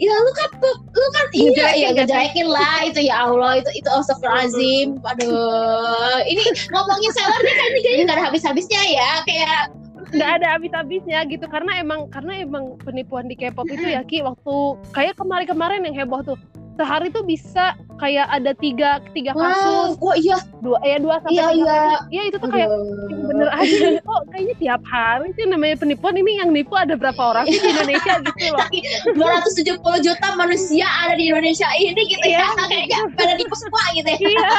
ya 0.00 0.16
lu 0.16 0.32
kan 0.32 0.50
lu 0.96 1.06
kan 1.12 1.24
iya 1.36 1.68
sih? 1.76 1.92
ngejelekin 1.92 2.48
lah 2.48 2.88
itu 2.88 3.04
ya 3.04 3.28
Allah 3.28 3.60
itu 3.60 3.68
itu 3.76 3.84
astagfirullahaladzim 3.84 4.96
aduh 5.04 6.24
ini 6.24 6.40
ngomongin 6.72 7.12
seller 7.12 7.36
nih 7.44 7.52
kayaknya 7.52 7.80
kayaknya 7.84 8.04
gak 8.08 8.16
ada 8.16 8.24
habis-habisnya 8.32 8.80
ya 8.96 9.10
kayak 9.28 9.68
nggak 10.10 10.30
ada 10.42 10.46
habis-habisnya 10.58 11.22
gitu 11.30 11.46
karena 11.46 11.78
emang 11.78 12.10
karena 12.10 12.42
emang 12.42 12.74
penipuan 12.82 13.30
di 13.30 13.38
K-pop 13.38 13.66
itu 13.70 13.86
ya 13.86 14.02
Ki 14.02 14.20
waktu 14.20 14.54
kayak 14.90 15.14
kemarin-kemarin 15.16 15.86
yang 15.86 15.96
heboh 15.96 16.22
tuh. 16.22 16.38
Sehari 16.80 17.12
tuh 17.12 17.20
bisa 17.28 17.76
kayak 18.00 18.24
ada 18.32 18.56
tiga 18.56 19.04
tiga 19.12 19.36
wow 19.36 19.44
kasus. 19.44 20.00
oh 20.00 20.16
iya. 20.16 20.40
Dua 20.64 20.80
ya 20.80 20.96
dua 20.96 21.20
sampai 21.20 21.36
Iya, 21.36 21.46
iya. 21.52 21.80
iya 22.08 22.22
itu 22.32 22.36
tuh 22.40 22.48
kayak 22.48 22.72
Aduh. 22.72 23.28
bener 23.28 23.48
aja 23.52 23.76
kok 24.08 24.22
kayaknya 24.32 24.54
tiap 24.56 24.82
hari 24.88 25.28
sih 25.36 25.44
namanya 25.44 25.76
penipuan 25.76 26.16
ini 26.16 26.40
yang 26.40 26.48
nipu 26.56 26.72
ada 26.80 26.96
berapa 26.96 27.20
orang 27.20 27.44
sih 27.52 27.60
di 27.60 27.68
Indonesia 27.68 28.14
gitu 28.24 28.56
loh. 28.56 28.64
270 29.12 30.06
juta 30.08 30.28
manusia 30.40 30.88
ada 31.04 31.20
di 31.20 31.28
Indonesia 31.28 31.68
ini 31.76 32.00
gitu 32.08 32.26
ya. 32.32 32.48
Kayaknya 32.72 32.98
pada 33.12 33.32
nipu 33.36 33.54
semua 33.60 33.82
gitu 33.92 34.08
ya. 34.08 34.18
Iya. 34.24 34.48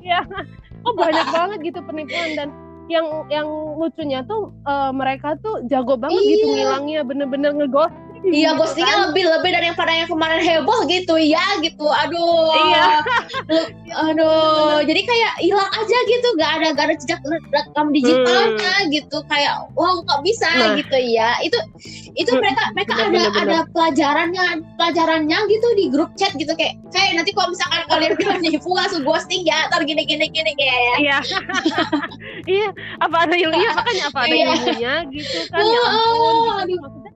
Iya. 0.00 0.20
Oh 0.88 0.96
banyak 0.96 1.28
banget 1.28 1.58
gitu 1.60 1.84
penipuan 1.84 2.32
dan 2.32 2.48
yang 2.90 3.06
yang 3.30 3.46
lucunya 3.78 4.20
tuh 4.26 4.50
eh, 4.66 4.90
mereka 4.90 5.38
tuh 5.38 5.62
jago 5.70 5.94
banget 5.94 6.18
gitu 6.26 6.44
Iya. 6.44 6.54
ngilangnya 6.58 7.00
bener-bener 7.06 7.50
ngeghost 7.54 7.94
Iya, 8.20 8.52
ghostingnya 8.52 8.92
kan. 8.94 9.04
lebih 9.10 9.24
lebih 9.26 9.50
dari 9.50 9.66
yang 9.66 9.78
pada 9.78 9.92
yang 9.92 10.04
kemarin 10.04 10.38
heboh 10.38 10.84
gitu 10.84 11.16
ya, 11.16 11.40
gitu. 11.64 11.88
Aduh. 11.88 12.52
Iya. 12.52 12.84
Aduh. 13.90 14.84
Jadi 14.84 15.00
kayak 15.02 15.32
hilang 15.40 15.70
aja 15.72 15.96
gitu, 16.04 16.26
nggak 16.36 16.50
ada 16.60 16.66
nggak 16.76 16.84
ada 16.84 16.96
jejak 17.00 17.20
rekam 17.48 17.86
digitalnya 17.90 18.74
gitu. 18.92 19.24
Kayak 19.26 19.66
wow 19.72 20.04
nggak 20.04 20.20
bisa 20.20 20.46
Hmm. 20.46 20.60
Nah. 20.60 20.70
gitu 20.76 20.98
ya. 21.00 21.40
Itu 21.40 21.58
itu 22.12 22.28
Hmm, 22.28 22.42
mereka 22.42 22.62
mereka 22.74 22.92
bener, 22.92 23.06
ada 23.06 23.10
bener, 23.10 23.30
bener. 23.32 23.44
ada 23.48 23.58
pelajarannya 23.72 24.44
pelajarannya 24.76 25.38
gitu 25.48 25.68
di 25.74 25.84
grup 25.88 26.10
chat 26.14 26.32
gitu 26.34 26.52
kayak 26.52 26.76
kayak 26.90 27.16
nanti 27.16 27.30
kalau 27.32 27.48
misalkan 27.50 27.80
kalian 27.88 28.12
udah 28.20 28.36
nipu 28.38 28.70
langsung 28.74 29.00
ghosting 29.00 29.42
ya, 29.42 29.64
ntar 29.70 29.80
gini 29.82 30.04
gini 30.04 30.28
gini 30.28 30.52
kayak 30.54 30.76
ya. 30.76 30.94
Iya. 31.00 31.18
iya, 32.46 32.68
apa 33.00 33.16
ada 33.24 33.34
ilmunya 33.34 33.70
makanya 33.78 34.04
apa 34.06 34.18
ada 34.22 34.34
Iya. 34.34 34.44
ilmunya 34.44 34.94
gitu 35.08 35.38
kan 35.48 35.58
ya 35.58 35.80
Oh, 35.80 35.88
ampun 35.88 36.28
gitu. 36.36 36.52
aduh. 36.60 36.78
Maksudnya 36.84 37.12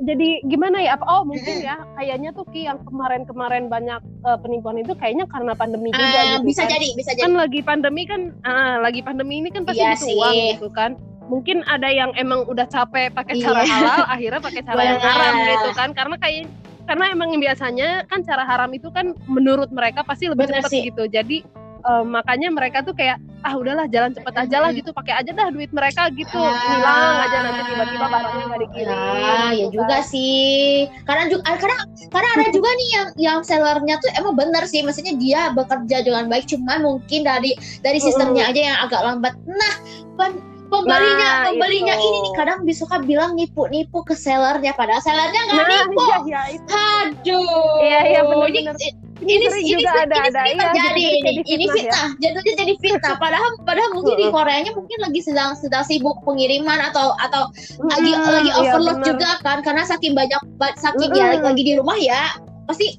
jadi 0.00 0.28
gimana 0.42 0.80
ya? 0.80 0.96
Apa 0.96 1.04
oh 1.06 1.22
mungkin 1.22 1.60
ya 1.60 1.76
kayaknya 1.94 2.30
tuh 2.32 2.48
Ki 2.48 2.64
yang 2.64 2.80
kemarin-kemarin 2.82 3.68
banyak 3.68 4.00
eh, 4.00 4.38
penipuan 4.40 4.80
itu 4.80 4.92
kayaknya 4.94 5.28
karena 5.28 5.52
pandemi 5.52 5.92
juga 5.92 6.02
Ah, 6.02 6.24
gitu 6.36 6.46
bisa 6.48 6.62
kan. 6.64 6.70
jadi, 6.72 6.88
bisa 6.96 7.10
jadi. 7.12 7.22
Kan 7.24 7.32
lagi 7.36 7.60
pandemi 7.60 8.02
kan 8.04 8.20
ah, 8.42 8.80
lagi 8.80 9.00
pandemi 9.00 9.38
ini 9.38 9.48
kan 9.48 9.62
pasti 9.62 9.80
Iya 9.80 9.94
butuh 9.94 10.08
sih. 10.08 10.16
uang 10.16 10.34
gitu 10.54 10.68
kan. 10.72 10.90
Mungkin 11.30 11.62
ada 11.64 11.86
yang 11.86 12.10
emang 12.18 12.42
udah 12.44 12.66
capek 12.66 13.14
pakai 13.14 13.38
cara 13.38 13.62
Iya. 13.62 13.70
halal, 13.70 14.00
akhirnya 14.08 14.40
pakai 14.42 14.62
cara 14.64 14.80
yang 14.82 15.00
haram 15.00 15.34
gitu 15.46 15.68
kan. 15.72 15.88
Karena 15.92 16.16
kayak 16.16 16.44
karena 16.84 17.04
emang 17.14 17.28
yang 17.30 17.42
biasanya 17.44 17.88
kan 18.04 18.20
cara 18.20 18.42
haram 18.42 18.70
itu 18.74 18.90
kan 18.90 19.14
menurut 19.30 19.70
mereka 19.70 20.02
pasti 20.02 20.26
lebih 20.26 20.50
cepat 20.50 20.72
gitu. 20.74 21.04
Jadi 21.06 21.46
eh, 21.80 22.04
makanya 22.04 22.48
mereka 22.50 22.82
tuh 22.82 22.92
kayak 22.92 23.22
ah 23.40 23.54
udahlah 23.56 23.88
jalan 23.88 24.12
cepet 24.12 24.34
aja 24.36 24.56
lah 24.60 24.70
gitu 24.70 24.92
pakai 24.92 25.14
aja 25.16 25.30
dah 25.32 25.48
duit 25.48 25.72
mereka 25.72 26.12
gitu 26.12 26.36
Ah. 26.36 26.60
hilang 26.60 27.16
aja 27.24 27.36
nanti 27.40 27.62
tiba-tiba 27.66 28.06
barangnya 28.06 28.44
nggak 28.46 28.60
dikirim 28.60 28.92
Ya, 28.92 29.16
ya 29.16 29.36
gitu 29.56 29.72
juga 29.74 29.96
kan. 29.96 30.08
sih. 30.08 30.60
Karena 31.04 31.24
juga 31.26 31.42
kadang 31.56 31.80
kadang 32.12 32.32
ada 32.36 32.46
juga 32.50 32.68
nih 32.70 32.88
yang 32.90 33.06
yang 33.16 33.38
sellernya 33.40 33.94
tuh 33.96 34.10
emang 34.14 34.34
benar 34.36 34.64
sih, 34.64 34.80
maksudnya 34.80 35.16
dia 35.16 35.40
bekerja 35.50 35.96
dengan 36.00 36.28
baik, 36.28 36.44
cuman 36.46 36.78
mungkin 36.80 37.20
dari 37.22 37.52
dari 37.80 37.98
sistemnya 37.98 38.48
aja 38.48 38.60
yang 38.60 38.78
agak 38.82 39.00
lambat. 39.00 39.32
Nah, 39.44 39.74
pem- 40.16 40.42
pembelinya 40.70 41.28
Nah, 41.42 41.50
pembelinya 41.50 41.94
itu. 41.96 42.06
ini 42.06 42.18
nih 42.22 42.32
kadang 42.36 42.58
suka 42.70 42.96
bilang 43.00 43.34
nipu-nipu 43.34 44.04
ke 44.04 44.14
sellernya, 44.14 44.70
padahal 44.72 45.02
sellernya 45.02 45.40
nggak 45.48 45.64
nah 45.66 45.80
nipu. 45.82 46.00
iya 46.00 46.18
iya 46.22 46.40
itu 46.54 46.70
Aduh. 46.70 47.74
Iya, 47.82 48.00
iya, 48.06 48.20
benar-benar. 48.22 48.76
ini, 48.76 48.88
sering 49.22 49.66
ini 49.66 49.72
juga 49.76 49.90
ini 49.90 50.00
ada 50.00 50.16
ada 50.22 50.40
ini 50.42 50.50
iya 50.50 50.64
terjadi 50.64 50.80
jadi- 50.80 51.10
ini 51.10 51.20
jadi 51.20 51.42
ini 51.46 51.64
fitnah 51.66 51.76
ya. 51.76 51.92
fitnah 51.92 52.08
jatuhnya 52.18 52.54
jadi 52.56 52.72
fitnah 52.76 53.14
padahal 53.16 53.50
padahal 53.62 53.90
mungkin 53.92 54.14
di. 54.16 54.24
Koreanya 54.30 54.72
mungkin 54.72 54.98
lagi 54.98 55.20
sedang 55.20 55.50
sedang 55.54 55.82
sibuk 55.82 56.16
pengiriman 56.22 56.80
atau 56.84 57.12
atau 57.16 57.42
lagi 57.82 58.10
Hmm, 58.10 58.30
lagi 58.30 58.50
iya, 58.50 58.60
overload 58.60 58.96
benar. 58.98 59.06
juga 59.06 59.28
kan 59.40 59.58
karena 59.60 59.82
saking 59.84 60.12
banyak 60.12 60.40
ba- 60.56 60.74
saking 60.74 61.10
ya 61.10 61.26
Mm-mm. 61.32 61.44
lagi 61.44 61.62
di 61.62 61.72
rumah 61.74 61.96
ya 61.96 62.22
pasti 62.64 62.96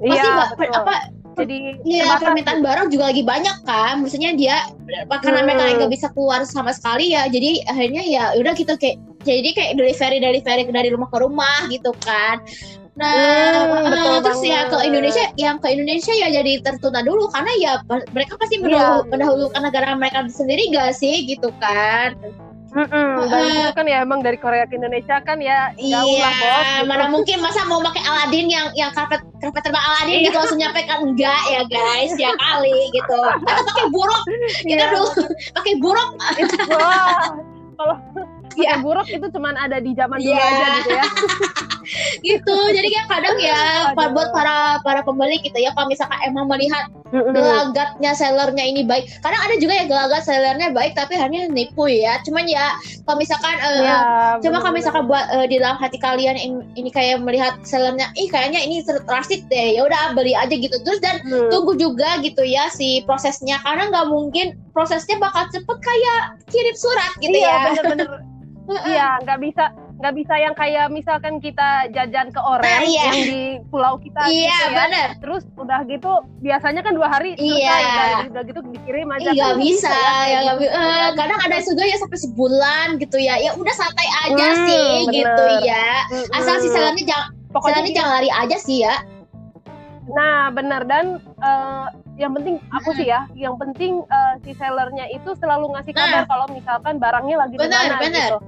pasti 0.00 0.28
ba- 0.28 0.52
betul. 0.52 0.74
apa 0.76 0.94
jadi 1.36 1.56
ya 1.84 2.18
permintaan 2.18 2.60
barang 2.60 2.88
juga 2.88 3.04
lagi 3.08 3.22
banyak 3.22 3.56
kan 3.62 4.02
maksudnya 4.02 4.34
dia 4.34 4.58
karena 5.16 5.38
Hmm. 5.38 5.46
mereka 5.48 5.76
nggak 5.76 5.92
bisa 5.92 6.06
keluar 6.10 6.42
sama 6.42 6.70
sekali 6.70 7.10
ya 7.10 7.26
jadi 7.26 7.62
akhirnya 7.64 8.02
ya 8.02 8.24
udah 8.34 8.52
gitu 8.52 8.74
kayak 8.74 8.98
jadi 9.20 9.50
kayak 9.52 9.72
delivery 9.76 10.18
delivery 10.18 10.66
dari 10.66 10.88
rumah 10.88 11.06
ke 11.06 11.18
rumah 11.18 11.58
gitu 11.68 11.94
kan 12.00 12.42
nah 12.98 13.62
Hmm, 13.78 13.86
betul 13.86 14.16
terus 14.20 14.42
ya 14.42 14.66
ke. 14.66 14.76
Indonesia 14.82 15.24
yang 15.36 15.56
ke 15.56 15.70
Indonesia 15.70 16.10
ya 16.12 16.28
jadi 16.32 16.52
tertunda 16.60 16.98
dulu 17.00 17.30
karena 17.30 17.52
ya 17.56 17.72
mereka 18.10 18.34
pasti 18.34 18.58
Iya. 18.58 18.64
mendahulu- 18.64 19.06
mendahulukan 19.08 19.60
negara 19.62 19.94
mereka 19.94 20.26
sendiri 20.26 20.66
gak 20.68 20.92
sih 20.92 21.22
gitu 21.24 21.54
kan 21.56 22.18
Mm-mm, 22.68 23.24
dan 23.24 23.40
Heeh. 23.40 23.64
itu 23.64 23.72
kan 23.72 23.86
ya 23.86 24.02
emang 24.02 24.20
dari 24.20 24.36
Korea 24.36 24.62
ke 24.62 24.76
Indonesia 24.76 25.16
kan 25.20 25.38
ya 25.38 25.72
jauh 25.72 26.04
iya 26.10 26.20
lah 26.20 26.34
bos 26.34 26.66
gitu. 26.68 26.84
mana 26.84 27.04
mungkin 27.08 27.36
masa 27.40 27.64
mau 27.64 27.80
pakai 27.80 28.02
Aladin 28.02 28.44
yang 28.46 28.66
yang 28.74 28.92
karpet 28.92 29.24
karpet 29.38 29.62
terbang 29.62 29.80
Aladin 29.80 30.12
Iya. 30.12 30.24
gitu 30.26 30.36
langsung 30.36 30.60
nyampe 30.60 30.80
kan 30.84 30.98
enggak 31.00 31.42
ya 31.48 31.62
guys 31.64 32.12
ya 32.14 32.28
kali 32.36 32.76
gitu 32.92 33.18
atau 33.24 33.62
pakai 33.64 33.86
buruk 33.88 34.20
kita 34.62 34.84
dulu 34.90 35.08
pakai 35.56 35.74
buruk 35.78 36.10
kalau 37.72 37.96
Iya. 38.58 38.74
pakai 38.74 38.82
buruk 38.82 39.06
itu 39.08 39.26
cuman 39.30 39.54
ada 39.54 39.78
di 39.78 39.90
zaman 39.94 40.18
dulu 40.18 40.34
Iya. 40.34 40.42
aja 40.44 40.66
gitu 40.76 40.90
ya 40.90 41.04
gitu 42.28 42.56
jadi 42.74 42.88
kayak 42.90 43.06
kadang 43.08 43.36
ya 43.38 43.60
Aduh. 43.94 44.12
buat 44.12 44.28
para 44.34 44.56
para 44.82 45.00
pembeli 45.00 45.40
gitu 45.40 45.56
ya 45.56 45.70
kalau 45.72 45.88
misalkan 45.88 46.18
emang 46.26 46.44
melihat 46.44 46.84
gelagatnya 47.08 48.12
sellernya 48.12 48.64
ini 48.64 48.84
baik 48.84 49.08
kadang 49.24 49.40
ada 49.40 49.54
juga 49.56 49.72
ya 49.72 49.84
gelagat 49.86 50.22
sellernya 50.24 50.68
baik 50.76 50.92
tapi 50.92 51.16
hanya 51.16 51.48
nipu 51.48 51.88
ya 51.88 52.20
cuman 52.20 52.44
ya 52.44 52.74
kalau 53.06 53.16
misalkan 53.16 53.56
eh, 53.56 53.76
Iya, 53.78 53.98
Coba 54.38 54.58
kalau 54.60 54.74
misalkan 54.74 55.04
buat 55.06 55.26
eh, 55.32 55.46
di 55.48 55.56
dalam 55.56 55.78
hati 55.80 55.96
kalian 55.96 56.36
ini, 56.36 56.60
ini 56.76 56.90
kayak 56.90 57.22
melihat 57.22 57.58
sellernya, 57.64 58.10
ih 58.14 58.28
kayaknya 58.28 58.60
ini 58.60 58.82
trusted 58.84 59.46
deh, 59.48 59.74
ya 59.74 59.82
udah 59.82 60.12
beli 60.14 60.36
aja 60.36 60.50
gitu. 60.52 60.76
Terus 60.82 61.00
dan 61.00 61.18
Hmm. 61.24 61.50
tunggu 61.50 61.74
juga 61.74 62.18
gitu 62.22 62.40
ya 62.46 62.70
si 62.70 63.02
prosesnya 63.02 63.58
karena 63.60 63.90
nggak 63.90 64.06
mungkin 64.08 64.46
prosesnya 64.70 65.18
bakal 65.18 65.44
cepet 65.50 65.78
kayak 65.82 66.20
kirim 66.48 66.76
surat 66.78 67.12
gitu 67.18 67.34
iya, 67.34 67.50
ya. 67.50 67.58
bener-bener 67.74 68.08
iya 68.84 69.16
nggak 69.20 69.38
bisa 69.38 69.64
nggak 69.98 70.14
bisa 70.14 70.34
yang 70.36 70.54
kayak 70.54 70.86
misalkan 70.88 71.38
kita 71.38 71.68
jajan 71.90 72.30
ke 72.30 72.38
Oren 72.38 72.62
Nah, 72.62 72.82
iya. 72.82 73.02
yang 73.04 73.18
di 73.24 73.40
pulau 73.66 73.98
kita 73.98 74.22
Iya 74.22 74.46
gitu 74.46 74.70
ya 74.70 74.78
bener. 74.78 75.08
terus 75.18 75.42
udah 75.54 75.80
gitu 75.84 76.12
biasanya 76.38 76.80
kan 76.80 76.92
dua 76.92 77.08
hari 77.08 77.34
selesai 77.34 77.58
Iya. 77.58 77.76
kan 77.90 78.30
udah 78.30 78.42
gitu 78.44 78.60
dikirim 78.70 79.06
aja 79.10 79.28
Iya 79.28 79.42
Kan 79.44 79.56
bisa, 79.58 79.90
ya, 80.24 80.38
ya 80.40 80.52
gitu 80.54 80.70
kan. 80.70 81.12
kadang 81.16 81.40
ada 81.42 81.56
juga 81.60 81.82
ya 81.82 81.96
sampai 81.98 82.18
sebulan 82.20 82.86
gitu 82.98 83.16
ya. 83.18 83.34
Ya 83.36 83.50
udah 83.52 83.74
santai 83.74 84.08
aja 84.24 84.46
Hmm, 84.48 84.64
sih 84.64 84.86
bener. 85.02 85.14
gitu 85.18 85.44
ya. 85.62 85.88
Mm-mm. 86.08 86.36
Asal 86.36 86.54
si 86.58 86.68
sellernya 86.68 87.04
jangan 87.04 87.26
pokoknya 87.48 87.74
sellernya 87.74 87.94
jangan 87.96 88.12
lari 88.14 88.30
aja 88.30 88.56
sih 88.56 88.78
ya. 88.80 88.94
Nah, 90.08 90.48
benar 90.48 90.82
dan 90.84 91.06
eh, 91.20 91.86
yang 92.16 92.32
penting 92.32 92.56
aku 92.70 92.90
sih 92.92 93.04
ya, 93.04 93.28
yang 93.34 93.54
penting 93.56 94.00
eh, 94.04 94.34
si 94.40 94.54
sellernya 94.54 95.10
itu 95.10 95.34
selalu 95.36 95.74
ngasih 95.74 95.92
kabar 95.92 96.22
kalau 96.24 96.46
misalkan 96.48 96.96
barangnya 96.96 97.36
lagi 97.36 97.54
di 97.54 97.60
mana 97.60 97.98
benar. 97.98 98.00
gitu. 98.30 98.38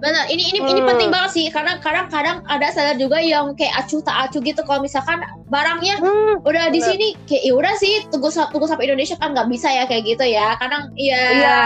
Benar 0.00 0.24
ini 0.32 0.42
ini 0.50 0.58
hmm. 0.58 0.70
ini 0.72 0.80
penting 0.82 1.08
banget 1.12 1.30
sih 1.36 1.46
karena 1.52 1.76
kadang-kadang 1.78 2.40
ada 2.48 2.66
seller 2.72 2.96
juga 2.96 3.20
yang 3.20 3.52
kayak 3.54 3.84
acuh 3.84 4.00
tak 4.00 4.16
acuh 4.28 4.40
gitu. 4.40 4.60
Kalau 4.64 4.80
misalkan 4.80 5.20
barangnya 5.52 6.00
hmm, 6.00 6.42
udah 6.42 6.72
di 6.72 6.80
sini 6.80 7.08
kayak 7.28 7.42
ya 7.44 7.52
udah 7.54 7.74
sih 7.76 8.04
tunggu 8.08 8.32
tunggu 8.32 8.66
sampai 8.66 8.88
Indonesia 8.88 9.14
kan 9.20 9.36
nggak 9.36 9.48
bisa 9.52 9.68
ya 9.68 9.84
kayak 9.84 10.02
gitu 10.08 10.24
ya. 10.24 10.56
Kadang 10.56 10.90
iya. 10.96 11.22
Ya, 11.30 11.56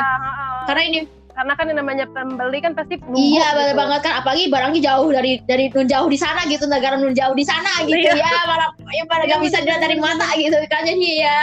karena 0.67 0.83
ini 0.85 0.99
karena 1.35 1.53
kan 1.59 1.67
yang 1.67 1.79
namanya 1.83 2.07
pembeli 2.15 2.63
kan 2.63 2.79
pasti 2.79 2.95
nunggu 3.03 3.19
iya 3.19 3.47
gitu. 3.51 3.59
benar 3.59 3.75
banget 3.79 4.01
kan. 4.05 4.15
Apalagi 4.23 4.45
barangnya 4.51 4.81
jauh 4.83 5.09
dari 5.11 5.33
dari 5.47 5.65
nun 5.71 5.87
jauh 5.87 6.09
di 6.11 6.19
sana 6.19 6.43
gitu 6.51 6.67
negara 6.67 6.99
nun 6.99 7.15
jauh 7.15 7.35
di 7.35 7.47
sana 7.47 7.83
gitu 7.87 7.99
iya. 7.99 8.19
ya. 8.19 8.31
Malah 8.51 8.71
yang 8.95 9.09
pada 9.11 9.25
nggak 9.31 9.43
bisa 9.43 9.63
dilihat 9.63 9.81
dari 9.83 9.97
mata 9.99 10.29
gitu 10.35 10.59
kan. 10.71 10.83
Jadi 10.83 11.23
ya 11.23 11.41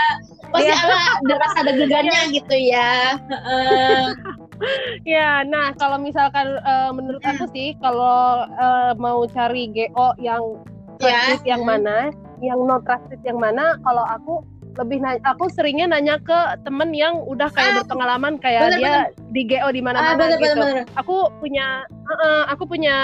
pasti 0.52 0.68
iya. 0.68 1.00
ada 1.16 1.36
rasa 1.40 1.60
deg-degannya 1.64 2.22
gitu 2.36 2.56
ya 2.60 3.16
ya 5.18 5.44
nah 5.48 5.74
kalau 5.78 5.98
misalkan 5.98 6.60
uh, 6.66 6.92
menurut 6.94 7.22
aku 7.26 7.46
sih 7.52 7.74
kalau 7.82 8.46
uh, 8.46 8.94
mau 8.98 9.26
cari 9.30 9.70
GO 9.72 10.08
yang 10.22 10.62
yeah. 11.02 11.38
yang 11.44 11.66
mana 11.66 12.14
yang 12.42 12.58
no 12.66 12.82
trusted 12.82 13.22
yang 13.26 13.38
mana 13.38 13.78
kalau 13.86 14.06
aku 14.10 14.42
lebih 14.80 15.04
nanya, 15.04 15.20
aku 15.28 15.52
seringnya 15.52 15.88
nanya 15.92 16.16
ke 16.24 16.40
temen 16.64 16.96
yang 16.96 17.20
udah 17.28 17.52
kayak 17.52 17.76
ah, 17.76 17.78
berpengalaman 17.84 18.40
kayak 18.40 18.72
bener, 18.72 18.80
dia 18.80 18.94
bener. 19.12 19.32
di 19.36 19.42
GO 19.52 19.68
di 19.76 19.82
mana-mana 19.84 20.24
ah, 20.24 20.30
gitu. 20.40 20.40
Bener, 20.40 20.56
bener. 20.56 20.86
Aku 20.96 21.16
punya 21.44 21.84
uh, 22.08 22.44
aku 22.48 22.64
punya 22.64 22.98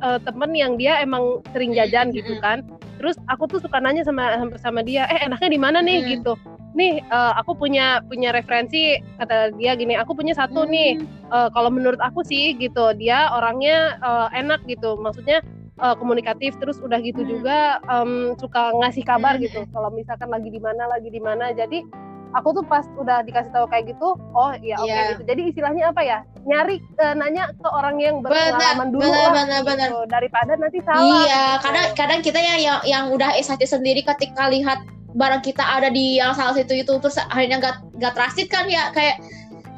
uh, 0.00 0.18
temen 0.24 0.56
yang 0.56 0.80
dia 0.80 0.96
emang 1.04 1.44
sering 1.52 1.76
jajan 1.76 2.08
gitu 2.16 2.40
kan. 2.40 2.64
Terus 2.96 3.20
aku 3.28 3.48
tuh 3.48 3.60
suka 3.60 3.80
nanya 3.80 4.04
sama 4.04 4.48
sama 4.60 4.80
dia, 4.80 5.04
eh 5.12 5.20
enaknya 5.24 5.50
di 5.52 5.60
mana 5.60 5.78
nih 5.84 5.98
hmm. 6.00 6.08
gitu. 6.20 6.32
Nih 6.76 7.02
uh, 7.10 7.34
aku 7.40 7.58
punya 7.58 8.00
punya 8.06 8.30
referensi 8.30 8.98
kata 9.18 9.54
dia 9.58 9.74
gini, 9.74 9.98
aku 9.98 10.14
punya 10.14 10.32
satu 10.36 10.64
hmm. 10.64 10.70
nih. 10.70 10.90
Uh, 11.30 11.48
kalau 11.54 11.70
menurut 11.70 11.98
aku 12.02 12.26
sih 12.26 12.58
gitu, 12.58 12.94
dia 12.98 13.30
orangnya 13.30 13.98
uh, 14.02 14.28
enak 14.34 14.62
gitu. 14.66 14.98
Maksudnya 14.98 15.42
uh, 15.80 15.96
komunikatif 15.96 16.54
terus 16.60 16.78
udah 16.78 17.00
gitu 17.00 17.24
hmm. 17.24 17.30
juga 17.30 17.80
um, 17.88 18.36
suka 18.36 18.70
ngasih 18.76 19.02
kabar 19.02 19.40
hmm. 19.40 19.42
gitu 19.48 19.60
kalau 19.72 19.88
misalkan 19.90 20.28
lagi 20.28 20.52
di 20.52 20.60
mana 20.60 20.86
lagi 20.86 21.08
di 21.08 21.20
mana 21.20 21.50
jadi 21.56 21.82
aku 22.30 22.62
tuh 22.62 22.64
pas 22.66 22.86
udah 22.94 23.26
dikasih 23.26 23.50
tahu 23.50 23.66
kayak 23.66 23.90
gitu 23.90 24.14
oh 24.14 24.52
iya 24.62 24.78
oke 24.78 24.86
okay, 24.86 24.94
yeah. 24.94 25.10
gitu 25.16 25.22
jadi 25.26 25.42
istilahnya 25.50 25.84
apa 25.90 26.02
ya 26.04 26.18
nyari 26.46 26.76
uh, 27.02 27.14
nanya 27.18 27.50
ke 27.50 27.68
orang 27.68 27.96
yang 27.98 28.22
berpengalaman 28.22 28.88
dulu 28.94 29.02
bener, 29.02 29.18
lah 29.18 29.32
bener, 29.34 29.60
gitu. 29.60 29.68
bener. 29.74 29.90
daripada 30.06 30.52
nanti 30.54 30.78
salah 30.86 31.02
iya 31.26 31.44
gitu. 31.58 31.62
kadang 31.66 31.86
kadang 31.98 32.20
kita 32.22 32.38
ya 32.38 32.54
yang 32.60 32.78
yang 32.86 33.04
udah 33.10 33.34
SHT 33.34 33.66
sendiri 33.66 34.06
ketika 34.06 34.46
lihat 34.46 34.78
barang 35.14 35.42
kita 35.42 35.62
ada 35.62 35.88
di 35.90 36.18
yang 36.22 36.34
salah 36.34 36.54
satu 36.54 36.74
itu 36.74 36.92
terus 37.02 37.18
akhirnya 37.18 37.58
gak 37.58 37.76
gak 37.98 38.14
transit 38.14 38.46
kan 38.46 38.66
ya 38.70 38.94
kayak 38.94 39.18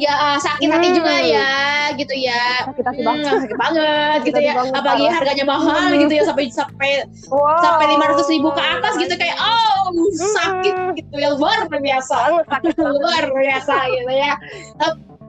ya 0.00 0.12
uh, 0.16 0.38
sakit 0.40 0.68
hati 0.72 0.88
hmm. 0.88 0.96
juga 0.96 1.14
ya 1.20 1.50
gitu 1.94 2.14
ya 2.16 2.64
sakit 2.64 2.84
hati 2.84 3.02
banget 3.04 3.28
hmm, 3.28 3.40
sakit 3.44 3.58
banget 3.60 4.18
gitu 4.24 4.40
ya 4.40 4.52
banget, 4.56 4.74
apalagi 4.74 5.04
banget. 5.04 5.16
harganya 5.20 5.44
mahal 5.44 5.82
hmm. 5.84 6.00
gitu 6.08 6.12
ya 6.16 6.22
sampai 6.24 6.44
sampai 6.48 6.90
wow. 7.28 7.60
sampai 7.60 7.86
lima 7.92 8.04
ratus 8.08 8.28
ribu 8.32 8.48
ke 8.56 8.62
atas 8.62 8.94
gitu 8.96 9.14
kayak 9.20 9.36
oh 9.36 9.92
sakit 10.16 10.74
hmm. 10.74 10.92
gitu 10.96 11.14
ya 11.20 11.28
luar 11.36 11.68
biasa 11.68 12.16
sakit 12.48 12.76
luar 12.80 13.24
biasa 13.36 13.74
gitu 13.92 14.12
ya 14.12 14.32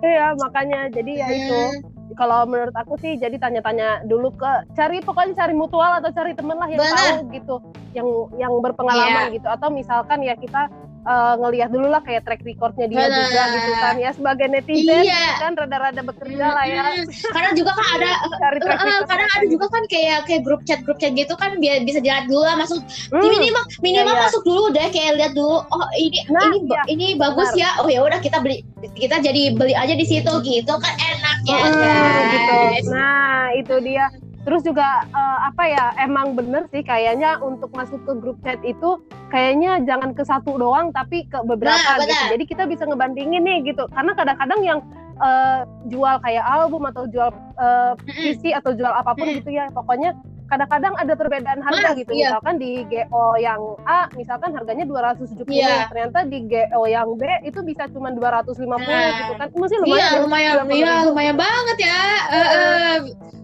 iya 0.03 0.25
makanya 0.39 0.79
jadi 0.91 1.11
ya 1.11 1.27
itu 1.31 1.59
hmm. 1.59 1.92
Kalau 2.15 2.45
menurut 2.47 2.73
aku 2.73 2.95
sih 3.01 3.17
jadi 3.17 3.35
tanya-tanya 3.37 4.05
dulu 4.07 4.33
ke 4.33 4.51
cari 4.77 5.01
pokoknya 5.03 5.33
cari 5.45 5.53
mutual 5.53 5.99
atau 5.99 6.09
cari 6.13 6.33
temen 6.33 6.57
lah 6.57 6.69
yang 6.69 6.81
Bener. 6.81 6.97
tahu 6.97 7.17
gitu 7.33 7.55
yang 7.93 8.07
yang 8.37 8.53
berpengalaman 8.61 9.29
yeah. 9.29 9.35
gitu 9.35 9.47
atau 9.49 9.69
misalkan 9.69 10.21
ya 10.25 10.33
kita 10.37 10.69
uh, 11.03 11.33
ngelihat 11.39 11.69
dulu 11.71 11.87
lah 11.91 12.01
kayak 12.03 12.23
track 12.27 12.41
recordnya 12.43 12.87
dia 12.89 13.07
Bener. 13.07 13.27
juga 13.27 13.43
gitu 13.55 13.71
kan 13.79 13.95
ya 13.99 14.09
sebagai 14.15 14.47
netizen 14.49 15.03
iya. 15.03 15.39
kan 15.39 15.53
rada-rada 15.55 16.01
bekerja 16.03 16.45
lah 16.51 16.65
ya 16.67 16.83
karena 17.31 17.51
juga 17.55 17.71
kan 17.75 17.87
ada 17.99 18.11
uh, 18.27 19.03
kadang 19.07 19.29
ada 19.29 19.45
juga 19.47 19.65
kan 19.71 19.83
kayak 19.87 20.25
kayak 20.27 20.41
grup 20.43 20.61
chat 20.67 20.79
grup 20.83 20.97
chat 20.99 21.13
gitu 21.15 21.33
kan 21.35 21.59
biar 21.59 21.83
bisa 21.83 21.99
dilihat 21.99 22.27
dulu 22.27 22.43
lah 22.43 22.55
masuk 22.59 22.79
hmm. 23.11 23.21
minimal 23.21 23.63
minimal 23.83 24.13
iya, 24.15 24.19
iya. 24.19 24.25
masuk 24.27 24.41
dulu 24.43 24.63
deh 24.71 24.87
kayak 24.91 25.11
lihat 25.19 25.33
dulu 25.35 25.57
oh 25.63 25.85
ini 25.99 26.19
nah, 26.31 26.41
ini 26.47 26.57
iya. 26.67 26.81
ini 26.89 27.07
bagus 27.19 27.49
Benar. 27.55 27.61
ya 27.61 27.69
oh 27.83 27.87
ya 27.91 27.99
udah 28.03 28.19
kita 28.23 28.37
beli 28.39 28.63
kita 28.95 29.19
jadi 29.23 29.55
beli 29.55 29.73
aja 29.75 29.95
di 29.95 30.05
situ 30.07 30.31
gitu 30.43 30.73
kan 30.79 30.93
enak 30.99 31.37
ya 31.47 31.59
hmm, 31.59 32.23
gitu 32.31 32.59
nah 32.91 33.51
itu 33.55 33.75
dia 33.83 34.07
Terus 34.43 34.61
juga 34.67 35.07
uh, 35.15 35.39
apa 35.47 35.63
ya 35.71 35.85
emang 36.03 36.35
bener 36.35 36.67
sih 36.67 36.83
kayaknya 36.83 37.39
untuk 37.39 37.71
masuk 37.71 38.03
ke 38.03 38.13
grup 38.19 38.37
chat 38.43 38.59
itu 38.67 38.99
kayaknya 39.31 39.79
jangan 39.87 40.11
ke 40.11 40.23
satu 40.27 40.59
doang 40.59 40.91
tapi 40.91 41.23
ke 41.31 41.39
beberapa 41.47 41.79
nah, 41.79 42.03
gitu. 42.03 42.35
Jadi 42.35 42.43
kita 42.43 42.63
bisa 42.67 42.83
ngebandingin 42.83 43.43
nih 43.43 43.71
gitu. 43.71 43.87
Karena 43.95 44.11
kadang-kadang 44.11 44.61
yang 44.61 44.79
uh, 45.23 45.63
jual 45.87 46.19
kayak 46.19 46.43
album 46.43 46.83
atau 46.91 47.07
jual 47.07 47.31
uh, 47.55 47.95
PC 48.03 48.51
atau 48.51 48.75
jual 48.75 48.91
apa 48.91 49.15
pun 49.15 49.31
gitu 49.31 49.47
ya. 49.47 49.71
Pokoknya 49.71 50.11
kadang-kadang 50.53 50.93
ada 51.01 51.13
perbedaan 51.17 51.59
harga 51.65 51.89
Mas, 51.89 51.97
gitu. 51.97 52.11
Iya. 52.13 52.29
Misalkan 52.29 52.55
di 52.61 52.71
GO 52.85 53.25
yang 53.41 53.61
A 53.89 54.05
misalkan 54.13 54.53
harganya 54.53 54.85
270, 54.85 55.49
iya. 55.49 55.89
ternyata 55.89 56.19
di 56.29 56.39
GO 56.45 56.81
yang 56.85 57.09
B 57.17 57.25
itu 57.41 57.59
bisa 57.65 57.89
cuma 57.89 58.13
250 58.13 58.69
nah. 58.69 59.09
gitu 59.17 59.33
kan. 59.41 59.47
Masih 59.57 59.77
lumayan. 59.81 59.97
Iya, 59.97 60.21
lumayan 60.21 60.53
iya, 60.69 60.93
lumayan 61.09 61.35
banget 61.35 61.77
ya. 61.81 62.01
Uh, 62.29 62.37
uh, 62.37 62.95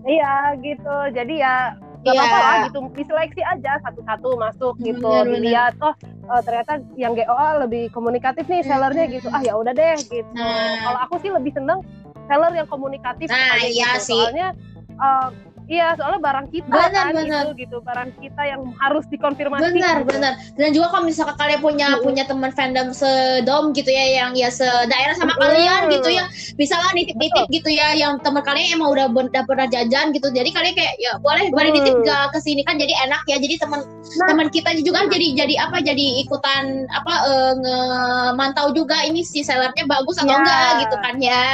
iya, 0.05 0.33
gitu. 0.61 0.95
Jadi 1.17 1.41
ya 1.41 1.73
Gak 1.99 2.15
yeah. 2.15 2.23
apa-apa 2.23 2.39
lah 2.39 2.57
gitu, 2.71 2.79
diseleksi 2.95 3.41
aja 3.43 3.75
satu-satu 3.83 4.39
masuk 4.39 4.79
gitu, 4.79 5.03
bener, 5.03 5.35
dilihat 5.35 5.75
oh 5.83 5.91
uh, 6.31 6.39
ternyata 6.47 6.79
yang 6.95 7.11
GO 7.11 7.35
lebih 7.59 7.91
komunikatif 7.91 8.47
nih 8.47 8.63
sellernya 8.63 9.11
gitu, 9.11 9.27
ah 9.27 9.43
ya 9.43 9.59
udah 9.59 9.75
deh 9.75 9.99
gitu. 10.07 10.31
Nah. 10.31 10.79
Kalau 10.79 10.99
aku 11.03 11.19
sih 11.19 11.27
lebih 11.27 11.51
seneng 11.51 11.83
seller 12.31 12.55
yang 12.55 12.71
komunikatif 12.71 13.27
nah, 13.27 13.59
iya 13.67 13.99
gitu. 13.99 14.15
sih. 14.15 14.15
soalnya 14.15 14.55
uh, 14.95 15.27
Iya, 15.69 15.93
soalnya 16.01 16.17
barang 16.25 16.47
kita 16.49 16.65
benar, 16.65 16.89
kan 16.89 17.13
benar. 17.13 17.43
gitu 17.45 17.49
gitu, 17.61 17.77
barang 17.85 18.09
kita 18.17 18.41
yang 18.41 18.61
harus 18.81 19.05
dikonfirmasi. 19.13 19.69
Benar, 19.69 19.95
gitu. 20.01 20.09
benar. 20.09 20.33
Dan 20.57 20.69
juga 20.73 20.87
kalau 20.89 21.05
misalkan 21.05 21.37
kalian 21.37 21.61
punya 21.61 21.87
mm. 21.93 22.01
punya 22.01 22.23
teman 22.25 22.49
fandom 22.57 22.89
sedom 22.89 23.69
gitu 23.77 23.93
ya 23.93 24.05
yang 24.17 24.33
ya 24.33 24.49
sedaerah 24.49 25.13
sama 25.13 25.37
mm. 25.37 25.39
kalian 25.45 25.81
gitu 25.93 26.09
ya, 26.09 26.25
bisa 26.57 26.73
lah 26.73 26.89
nitip-nitip 26.97 27.45
gitu 27.53 27.69
ya 27.69 27.93
yang 27.93 28.17
teman 28.25 28.41
kalian 28.41 28.81
emang 28.81 28.89
udah, 28.97 29.05
udah 29.13 29.43
pernah 29.45 29.69
jajan 29.69 30.09
gitu. 30.09 30.33
Jadi 30.33 30.49
kalian 30.49 30.73
kayak 30.73 30.93
ya 30.97 31.21
boleh 31.21 31.53
boleh 31.53 31.69
nitip 31.69 32.01
ke 32.01 32.17
ke 32.33 32.39
sini 32.41 32.65
kan 32.65 32.81
jadi 32.81 33.05
enak 33.05 33.21
ya. 33.29 33.37
Jadi 33.37 33.61
teman 33.61 33.85
nah. 33.85 34.25
teman 34.25 34.49
kita 34.49 34.73
juga 34.81 35.05
kan 35.05 35.13
jadi 35.13 35.45
jadi 35.45 35.55
apa 35.69 35.85
jadi 35.85 36.05
ikutan 36.25 36.89
apa 36.89 37.13
uh, 37.29 37.53
nge 37.61 38.73
juga 38.73 38.97
ini 39.05 39.21
si 39.21 39.45
sellernya 39.45 39.85
bagus 39.85 40.17
atau 40.17 40.33
ya. 40.33 40.41
enggak 40.41 40.69
gitu 40.81 40.95
kan 40.97 41.15
ya 41.21 41.45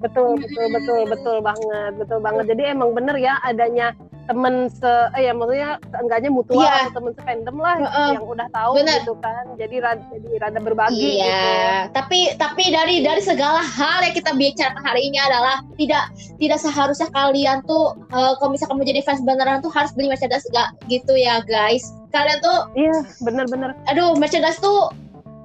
betul 0.00 0.36
betul 0.36 0.66
betul 0.72 1.00
betul 1.08 1.36
banget 1.40 1.92
betul 1.96 2.18
banget. 2.20 2.44
Jadi 2.52 2.62
emang 2.76 2.92
bener 2.92 3.16
ya 3.16 3.40
adanya 3.44 3.96
temen 4.26 4.66
se 4.66 4.90
eh 5.14 5.30
ya 5.30 5.32
maksudnya 5.32 5.78
enggaknya 6.02 6.30
mutual 6.34 6.66
yeah. 6.66 6.90
atau 6.90 6.98
temen 6.98 7.12
fandom 7.22 7.56
lah 7.62 7.78
uh, 7.78 7.86
uh, 7.86 8.10
yang 8.18 8.26
udah 8.26 8.48
tahu 8.50 8.72
bener. 8.76 9.00
gitu 9.00 9.14
kan. 9.22 9.44
Jadi 9.54 9.76
rada, 9.78 10.02
jadi 10.10 10.28
rada 10.42 10.58
berbagi 10.60 11.22
iya. 11.22 11.22
gitu. 11.22 11.48
tapi 11.94 12.20
tapi 12.34 12.64
dari 12.74 13.06
dari 13.06 13.22
segala 13.22 13.62
hal 13.62 14.02
yang 14.02 14.14
kita 14.14 14.34
bicarakan 14.34 14.82
hari 14.82 15.06
ini 15.06 15.18
adalah 15.22 15.62
tidak 15.78 16.04
tidak 16.42 16.58
seharusnya 16.58 17.08
kalian 17.14 17.62
tuh 17.64 17.94
uh, 18.10 18.34
kalau 18.42 18.50
misalkan 18.52 18.76
mau 18.82 18.86
jadi 18.86 19.00
fans 19.06 19.22
beneran 19.22 19.62
tuh 19.62 19.70
harus 19.70 19.94
beli 19.94 20.10
merchandise 20.10 20.46
gak 20.50 20.74
gitu 20.90 21.14
ya 21.14 21.40
guys. 21.46 21.94
Kalian 22.10 22.38
tuh 22.42 22.58
iya 22.74 22.96
bener-bener. 23.22 23.78
Aduh 23.86 24.18
merchandise 24.18 24.58
tuh 24.58 24.90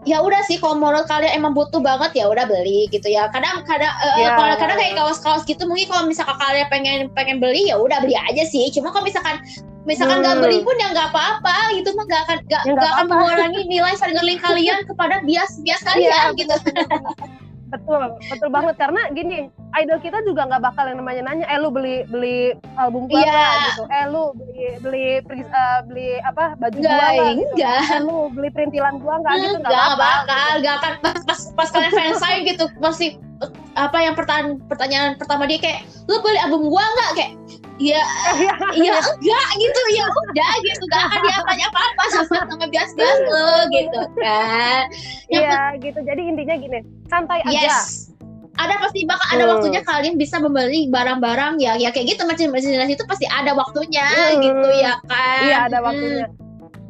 ya 0.01 0.17
udah 0.17 0.41
sih 0.49 0.57
kalau 0.57 0.81
menurut 0.81 1.05
kalian 1.05 1.37
emang 1.37 1.53
butuh 1.53 1.77
banget 1.77 2.17
ya 2.17 2.25
udah 2.25 2.49
beli 2.49 2.89
gitu 2.89 3.05
ya 3.05 3.29
kadang 3.29 3.61
kadang 3.69 3.93
uh, 4.01 4.17
yeah. 4.17 4.33
kalau 4.33 4.57
kadang 4.57 4.77
kayak 4.81 4.97
kaos-kaos 4.97 5.45
gitu 5.45 5.61
mungkin 5.69 5.85
kalau 5.93 6.09
misalkan 6.09 6.37
kalian 6.41 6.67
pengen 6.73 6.99
pengen 7.13 7.37
beli 7.37 7.69
ya 7.69 7.77
udah 7.77 8.01
beli 8.01 8.17
aja 8.17 8.41
sih 8.49 8.65
cuma 8.73 8.89
kalau 8.89 9.05
misalkan 9.05 9.37
misalkan 9.85 10.25
nggak 10.25 10.41
hmm. 10.41 10.45
beli 10.45 10.57
pun 10.65 10.73
ya 10.81 10.89
nggak 10.89 11.09
apa-apa 11.13 11.77
gitu 11.77 11.93
mah 11.93 12.05
nggak 12.09 12.21
akan 12.25 12.37
nggak 12.49 12.63
ya, 12.65 12.93
akan 12.97 13.05
mengurangi 13.13 13.61
nilai 13.69 13.93
link 14.25 14.41
kalian 14.41 14.79
kepada 14.89 15.21
bias 15.21 15.61
bias 15.61 15.81
kalian 15.85 16.09
yeah. 16.09 16.33
gitu 16.33 16.55
betul 17.71 18.03
betul 18.27 18.49
banget 18.51 18.75
karena 18.75 19.01
gini 19.15 19.47
idol 19.79 19.99
kita 20.03 20.19
juga 20.27 20.43
nggak 20.43 20.63
bakal 20.67 20.83
yang 20.91 20.99
namanya 20.99 21.21
nanya 21.23 21.45
eh 21.47 21.59
lu 21.63 21.71
beli 21.71 22.03
beli 22.11 22.51
album 22.75 23.07
gua 23.07 23.23
yeah. 23.23 23.55
gitu 23.71 23.83
eh 23.87 24.05
lu 24.11 24.23
beli 24.83 25.23
beli 25.23 25.43
uh, 25.47 25.79
beli 25.87 26.19
apa 26.27 26.59
baju 26.59 26.77
gua 26.77 26.91
enggak, 26.91 27.11
gitu. 27.15 27.53
enggak. 27.55 27.79
eh 27.87 28.01
lu 28.03 28.17
beli 28.35 28.49
perintilan 28.51 28.95
gua 28.99 29.15
nggak 29.23 29.33
gitu 29.39 29.57
nggak 29.63 29.91
bakal 29.95 30.49
nggak 30.59 30.75
akan 30.83 30.93
pas 30.99 31.17
pas, 31.23 31.39
pas 31.55 31.69
kalian 31.71 31.91
fans 31.95 32.19
saya 32.19 32.37
gitu 32.43 32.65
masih 32.83 33.09
apa 33.79 33.97
yang 34.03 34.13
pertanyaan 34.13 34.59
pertanyaan 34.67 35.11
pertama 35.15 35.47
dia 35.47 35.57
kayak 35.57 35.87
lu 36.11 36.19
beli 36.19 36.39
album 36.43 36.67
gua 36.67 36.83
nggak 36.83 37.11
kayak 37.15 37.33
ya 37.81 38.05
ya 38.77 38.93
enggak 39.01 39.47
gitu 39.57 39.81
ya 39.97 40.05
udah 40.05 40.51
gitu 40.61 40.83
gak 40.93 41.01
akan 41.09 41.19
diapanya 41.25 41.65
apa-apa 41.73 42.03
sama 42.13 42.37
sama 42.45 42.65
bias-bias 42.69 43.19
lo 43.25 43.51
gitu 43.73 44.01
kan 44.21 44.83
iya 45.33 45.73
gitu 45.81 45.99
jadi 46.05 46.21
intinya 46.21 46.55
gini 46.61 46.79
santai 47.09 47.41
aja 47.41 47.73
yes. 47.73 48.13
ada 48.61 48.77
pasti 48.77 49.03
bakal 49.09 49.27
ada 49.33 49.43
hmm. 49.43 49.51
waktunya 49.57 49.81
kalian 49.81 50.15
bisa 50.21 50.37
membeli 50.37 50.87
barang-barang 50.93 51.57
ya 51.57 51.73
ya 51.81 51.89
kayak 51.89 52.13
gitu 52.13 52.21
macam-macam 52.29 52.89
itu 52.93 53.03
pasti 53.09 53.25
ada 53.25 53.51
waktunya 53.57 54.07
hmm. 54.07 54.39
gitu 54.45 54.69
ya 54.77 54.93
kan 55.09 55.41
iya 55.43 55.57
ada 55.65 55.79
waktunya 55.81 56.27
hmm 56.29 56.39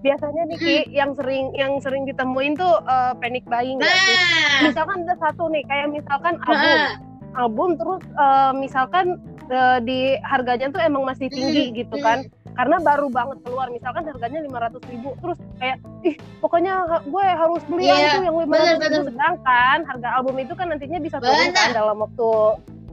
biasanya 0.01 0.49
nih 0.49 0.57
Ki, 0.57 0.77
hmm. 0.81 0.97
yang 0.97 1.11
sering 1.13 1.45
yang 1.53 1.77
sering 1.77 2.09
ditemuin 2.09 2.57
tuh 2.57 2.73
uh, 2.89 3.13
panic 3.21 3.45
buying 3.45 3.77
nah. 3.77 3.85
ya. 3.85 4.73
Misalkan 4.73 5.05
ada 5.05 5.13
satu 5.21 5.45
nih 5.53 5.61
kayak 5.69 5.93
misalkan 5.93 6.41
album. 6.41 6.57
Nah 6.57 7.11
album 7.35 7.79
terus 7.79 8.03
uh, 8.19 8.51
misalkan 8.55 9.19
uh, 9.49 9.79
di 9.81 10.19
harganya 10.21 10.69
tuh 10.69 10.81
emang 10.83 11.07
masih 11.07 11.31
tinggi 11.31 11.71
hmm. 11.71 11.75
gitu 11.81 11.95
kan. 12.03 12.27
Karena 12.51 12.83
baru 12.83 13.07
banget 13.07 13.39
keluar. 13.47 13.71
Misalkan 13.71 14.03
harganya 14.05 14.43
lima 14.43 14.59
ratus 14.67 14.83
ribu 14.91 15.15
terus 15.23 15.39
kayak 15.57 15.79
ih 16.03 16.15
pokoknya 16.43 17.01
gue 17.07 17.25
harus 17.25 17.63
beli 17.65 17.87
yeah, 17.87 18.19
itu 18.19 18.27
yang 18.27 18.35
lima 18.35 18.55
ratus 18.59 18.81
ribu. 18.91 19.07
sedangkan 19.15 19.77
harga 19.87 20.09
album 20.19 20.35
itu 20.43 20.53
kan 20.53 20.67
nantinya 20.67 20.99
bisa 20.99 21.17
turun 21.23 21.49
kan 21.55 21.69
dalam 21.71 21.97
waktu 22.03 22.29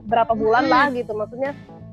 berapa 0.07 0.33
bulan 0.33 0.63
hmm. 0.65 0.73
lah 0.73 0.85
gitu. 0.95 1.11
Maksudnya 1.11 1.51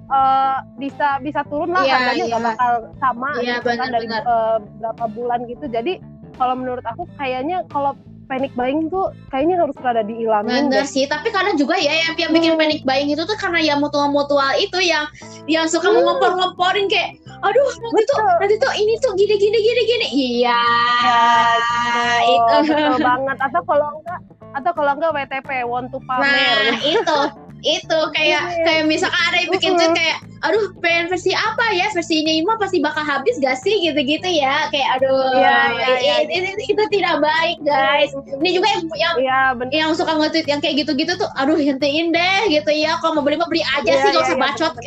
uh, 0.08 0.62
bisa 0.78 1.18
bisa 1.20 1.40
turun 1.50 1.74
lah 1.74 1.82
yeah, 1.82 1.98
harganya 1.98 2.24
yeah. 2.30 2.40
bakal 2.40 2.72
sama 3.02 3.30
yeah, 3.42 3.58
gitu 3.58 3.68
kan 3.74 3.88
dari 3.90 4.06
uh, 4.08 4.58
berapa 4.78 5.04
bulan 5.12 5.38
gitu. 5.50 5.66
Jadi 5.66 5.92
kalau 6.36 6.54
menurut 6.54 6.84
aku 6.84 7.08
kayaknya 7.16 7.64
kalau 7.72 7.96
panic 8.26 8.52
buying 8.58 8.90
tuh 8.90 9.14
kayaknya 9.30 9.62
harus 9.62 9.76
rada 9.78 10.02
diilangin 10.02 10.68
Bener 10.68 10.82
deh. 10.82 10.86
sih, 10.86 11.06
tapi 11.06 11.30
kadang 11.30 11.54
juga 11.54 11.78
ya 11.78 11.94
yang, 11.94 12.14
yang 12.18 12.30
bikin 12.34 12.52
hmm. 12.54 12.60
panic 12.60 12.80
buying 12.82 13.08
itu 13.10 13.22
tuh 13.22 13.38
karena 13.38 13.62
ya 13.62 13.74
mutual-mutual 13.78 14.54
itu 14.58 14.78
yang 14.82 15.06
yang 15.46 15.66
suka 15.70 15.88
hmm. 15.88 16.02
ngompor-ngomporin 16.02 16.90
kayak 16.90 17.18
aduh 17.44 17.68
nanti 17.68 18.02
betul. 18.02 18.16
tuh 18.16 18.26
nanti 18.40 18.54
tuh 18.58 18.72
ini 18.74 18.94
tuh 18.98 19.12
gini 19.14 19.34
gini 19.36 19.58
gini 19.60 19.82
gini 19.84 20.06
iya 20.08 20.62
ya, 21.04 22.16
itu 22.24 22.54
betul 22.72 22.96
banget 23.04 23.38
atau 23.38 23.60
kalau 23.62 23.88
enggak 24.00 24.20
atau 24.56 24.70
kalau 24.72 24.92
enggak 24.96 25.12
WTP 25.12 25.48
want 25.68 25.92
to 25.92 26.00
pamer 26.08 26.24
nah 26.24 26.80
itu 26.80 27.18
itu 27.64 27.98
kayak 28.16 28.42
yeah. 28.46 28.64
kayak 28.64 28.84
misalkan 28.88 29.20
ada 29.28 29.36
yang 29.42 29.50
bikin 29.52 29.72
tweet 29.76 29.92
kayak 29.92 30.18
aduh 30.44 30.72
pengen 30.84 31.08
versi 31.08 31.32
apa 31.32 31.72
ya? 31.72 31.88
Versi 31.94 32.20
ini 32.20 32.44
mah 32.44 32.60
pasti 32.60 32.82
bakal 32.82 33.04
habis 33.04 33.40
gak 33.40 33.56
sih? 33.60 33.88
Gitu-gitu 33.88 34.26
ya. 34.26 34.68
Kayak 34.68 35.00
aduh 35.00 35.32
yeah, 35.38 35.72
yeah, 35.72 35.96
yeah. 36.02 36.18
Itu, 36.26 36.44
itu, 36.44 36.76
itu 36.76 36.82
tidak 37.00 37.24
baik 37.24 37.58
guys. 37.64 38.12
Ini 38.12 38.50
juga 38.60 38.68
yang 38.68 38.82
yang, 38.96 39.16
yeah, 39.22 39.46
yang 39.72 39.90
suka 39.96 40.12
nge-tweet 40.16 40.48
yang 40.48 40.60
kayak 40.60 40.84
gitu-gitu 40.84 41.16
tuh 41.16 41.28
aduh 41.40 41.56
hentiin 41.56 42.12
deh 42.12 42.40
gitu 42.52 42.70
ya. 42.72 43.00
Kalau 43.00 43.20
mau 43.20 43.24
beli 43.24 43.40
mau 43.40 43.48
beli 43.48 43.64
aja 43.64 43.88
yeah, 43.88 44.02
sih 44.02 44.08
gak 44.12 44.24
usah 44.26 44.36
yeah, 44.36 44.44
bacot. 44.44 44.74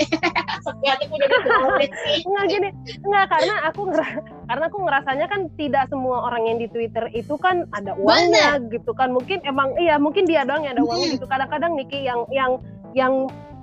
Nggak 2.30 2.46
gini. 2.50 2.70
Nggak 3.06 3.26
karena 3.32 3.56
aku 3.70 3.82
karena 4.50 4.66
aku 4.66 4.78
ngerasanya 4.82 5.26
kan 5.30 5.42
tidak 5.58 5.90
semua 5.90 6.30
orang 6.30 6.50
yang 6.50 6.58
di 6.58 6.68
Twitter 6.70 7.06
itu 7.14 7.38
kan 7.38 7.66
ada 7.74 7.94
uangnya 7.98 8.62
Bener. 8.62 8.80
gitu 8.80 8.92
kan. 8.94 9.14
Mungkin 9.14 9.42
emang 9.46 9.74
iya 9.78 9.98
mungkin 9.98 10.26
dia 10.26 10.46
doang 10.46 10.66
yang 10.66 10.78
ada 10.78 10.86
uangnya 10.86 11.08
gitu. 11.18 11.26
Kadang-kadang 11.30 11.78
Niki 11.78 12.06
yang 12.06 12.26
yang 12.34 12.52
yang 12.98 13.14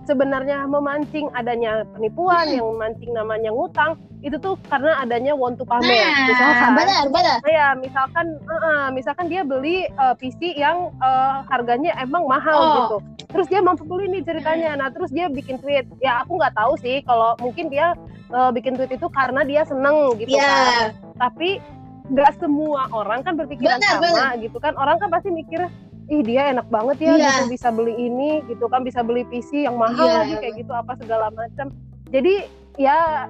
sebenarnya 0.06 0.64
memancing 0.70 1.28
adanya 1.34 1.82
penipuan, 1.92 2.46
hmm. 2.46 2.56
yang 2.56 2.66
memancing 2.72 3.10
namanya 3.12 3.50
ngutang, 3.50 3.98
itu 4.22 4.38
tuh 4.40 4.54
karena 4.70 4.96
adanya 5.02 5.36
want 5.36 5.58
to 5.58 5.66
pamer. 5.66 5.86
Nah, 5.86 6.26
misalkan, 6.30 6.70
benar, 6.74 7.04
benar. 7.12 7.38
Ya, 7.44 7.68
misalkan, 7.76 8.26
uh, 8.48 8.88
misalkan 8.94 9.26
dia 9.28 9.42
beli 9.42 9.86
uh, 9.98 10.14
PC 10.16 10.56
yang 10.56 10.94
uh, 11.02 11.44
harganya 11.50 11.92
emang 12.00 12.24
mahal 12.24 12.58
oh. 12.58 12.74
gitu. 12.78 12.96
Terus 13.26 13.46
dia 13.50 13.60
mampu 13.60 13.84
beli 13.84 14.08
nih 14.08 14.22
ceritanya. 14.24 14.78
Nah, 14.78 14.88
terus 14.94 15.12
dia 15.12 15.26
bikin 15.28 15.58
tweet. 15.60 15.84
Ya, 16.00 16.22
aku 16.24 16.38
nggak 16.38 16.54
tahu 16.56 16.78
sih 16.80 17.02
kalau 17.04 17.36
mungkin 17.42 17.68
dia 17.68 17.92
uh, 18.32 18.50
bikin 18.54 18.78
tweet 18.78 18.96
itu 18.96 19.06
karena 19.12 19.42
dia 19.44 19.62
seneng 19.66 20.14
gitu 20.16 20.34
yeah. 20.34 20.48
kan. 20.48 20.86
Tapi 21.28 21.60
nggak 22.06 22.38
semua 22.38 22.86
orang 22.94 23.26
kan 23.26 23.34
berpikiran 23.34 23.82
benar, 23.82 23.98
sama 23.98 24.06
benar. 24.06 24.32
gitu 24.42 24.58
kan. 24.62 24.72
Orang 24.78 24.96
kan 25.02 25.10
pasti 25.10 25.28
mikir 25.34 25.66
ih 26.06 26.22
dia 26.22 26.54
enak 26.54 26.66
banget 26.70 26.96
ya 27.02 27.12
yeah. 27.18 27.18
gitu 27.42 27.58
bisa 27.58 27.68
beli 27.74 27.94
ini 27.98 28.42
gitu 28.46 28.70
kan 28.70 28.86
bisa 28.86 29.02
beli 29.02 29.26
PC 29.26 29.66
yang 29.66 29.74
mahal 29.74 30.06
yeah. 30.06 30.22
lagi 30.22 30.34
kayak 30.38 30.54
gitu 30.62 30.72
apa 30.72 30.92
segala 31.02 31.30
macam 31.34 31.74
jadi 32.14 32.46
ya 32.78 33.26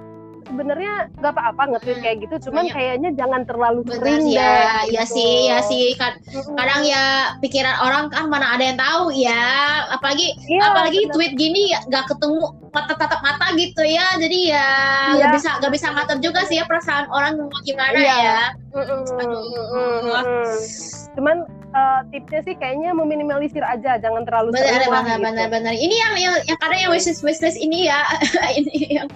sebenarnya 0.47 1.11
nggak 1.19 1.33
apa-apa 1.35 1.63
nge-tweet 1.75 1.99
kayak 1.99 2.17
gitu 2.23 2.35
cuman 2.49 2.71
Banyak. 2.71 2.75
kayaknya 2.79 3.09
jangan 3.19 3.41
terlalu 3.43 3.81
Bener, 3.83 3.95
sering 3.99 4.23
ya, 4.31 4.39
deh 4.39 4.95
ya 4.95 5.03
gitu. 5.03 5.15
sih 5.19 5.33
ya 5.51 5.59
sih 5.67 5.85
kadang 6.55 6.81
ya 6.87 7.35
pikiran 7.43 7.75
orang 7.83 8.07
kan 8.07 8.31
mana 8.31 8.55
ada 8.55 8.63
yang 8.63 8.79
tahu 8.79 9.11
ya 9.11 9.43
apalagi 9.91 10.31
ya, 10.47 10.71
apalagi 10.71 11.01
bener. 11.03 11.13
tweet 11.13 11.33
gini 11.35 11.75
nggak 11.91 12.05
ketemu 12.07 12.43
tatap 12.85 13.21
mata 13.25 13.47
gitu 13.57 13.81
ya 13.81 14.13
jadi 14.21 14.39
ya 14.53 14.67
nggak 15.17 15.29
ya. 15.31 15.35
bisa 15.35 15.49
nggak 15.57 15.73
bisa 15.73 15.87
ngatur 15.95 16.17
juga 16.21 16.41
sih 16.45 16.61
ya 16.61 16.65
perasaan 16.69 17.09
orang 17.09 17.41
mau 17.41 17.61
gimana 17.65 17.97
ya, 17.97 18.17
ya. 18.21 18.39
Aduh. 18.77 20.53
cuman 21.17 21.49
uh, 21.73 21.99
tipsnya 22.13 22.41
sih 22.45 22.55
kayaknya 22.55 22.93
meminimalisir 22.93 23.63
aja, 23.65 23.97
jangan 23.99 24.23
terlalu 24.23 24.53
benar, 24.55 24.87
benar, 24.87 25.17
gitu. 25.17 25.23
benar, 25.23 25.47
benar. 25.49 25.73
Ini 25.73 25.95
yang 25.95 26.13
yang 26.17 26.35
yang 26.45 26.57
kadang 26.61 26.79
yang 26.79 26.91
wishlist 26.93 27.21
wishlist 27.25 27.57
ini 27.59 27.89
ya, 27.89 28.01
ini 28.59 29.01
yang, 29.01 29.07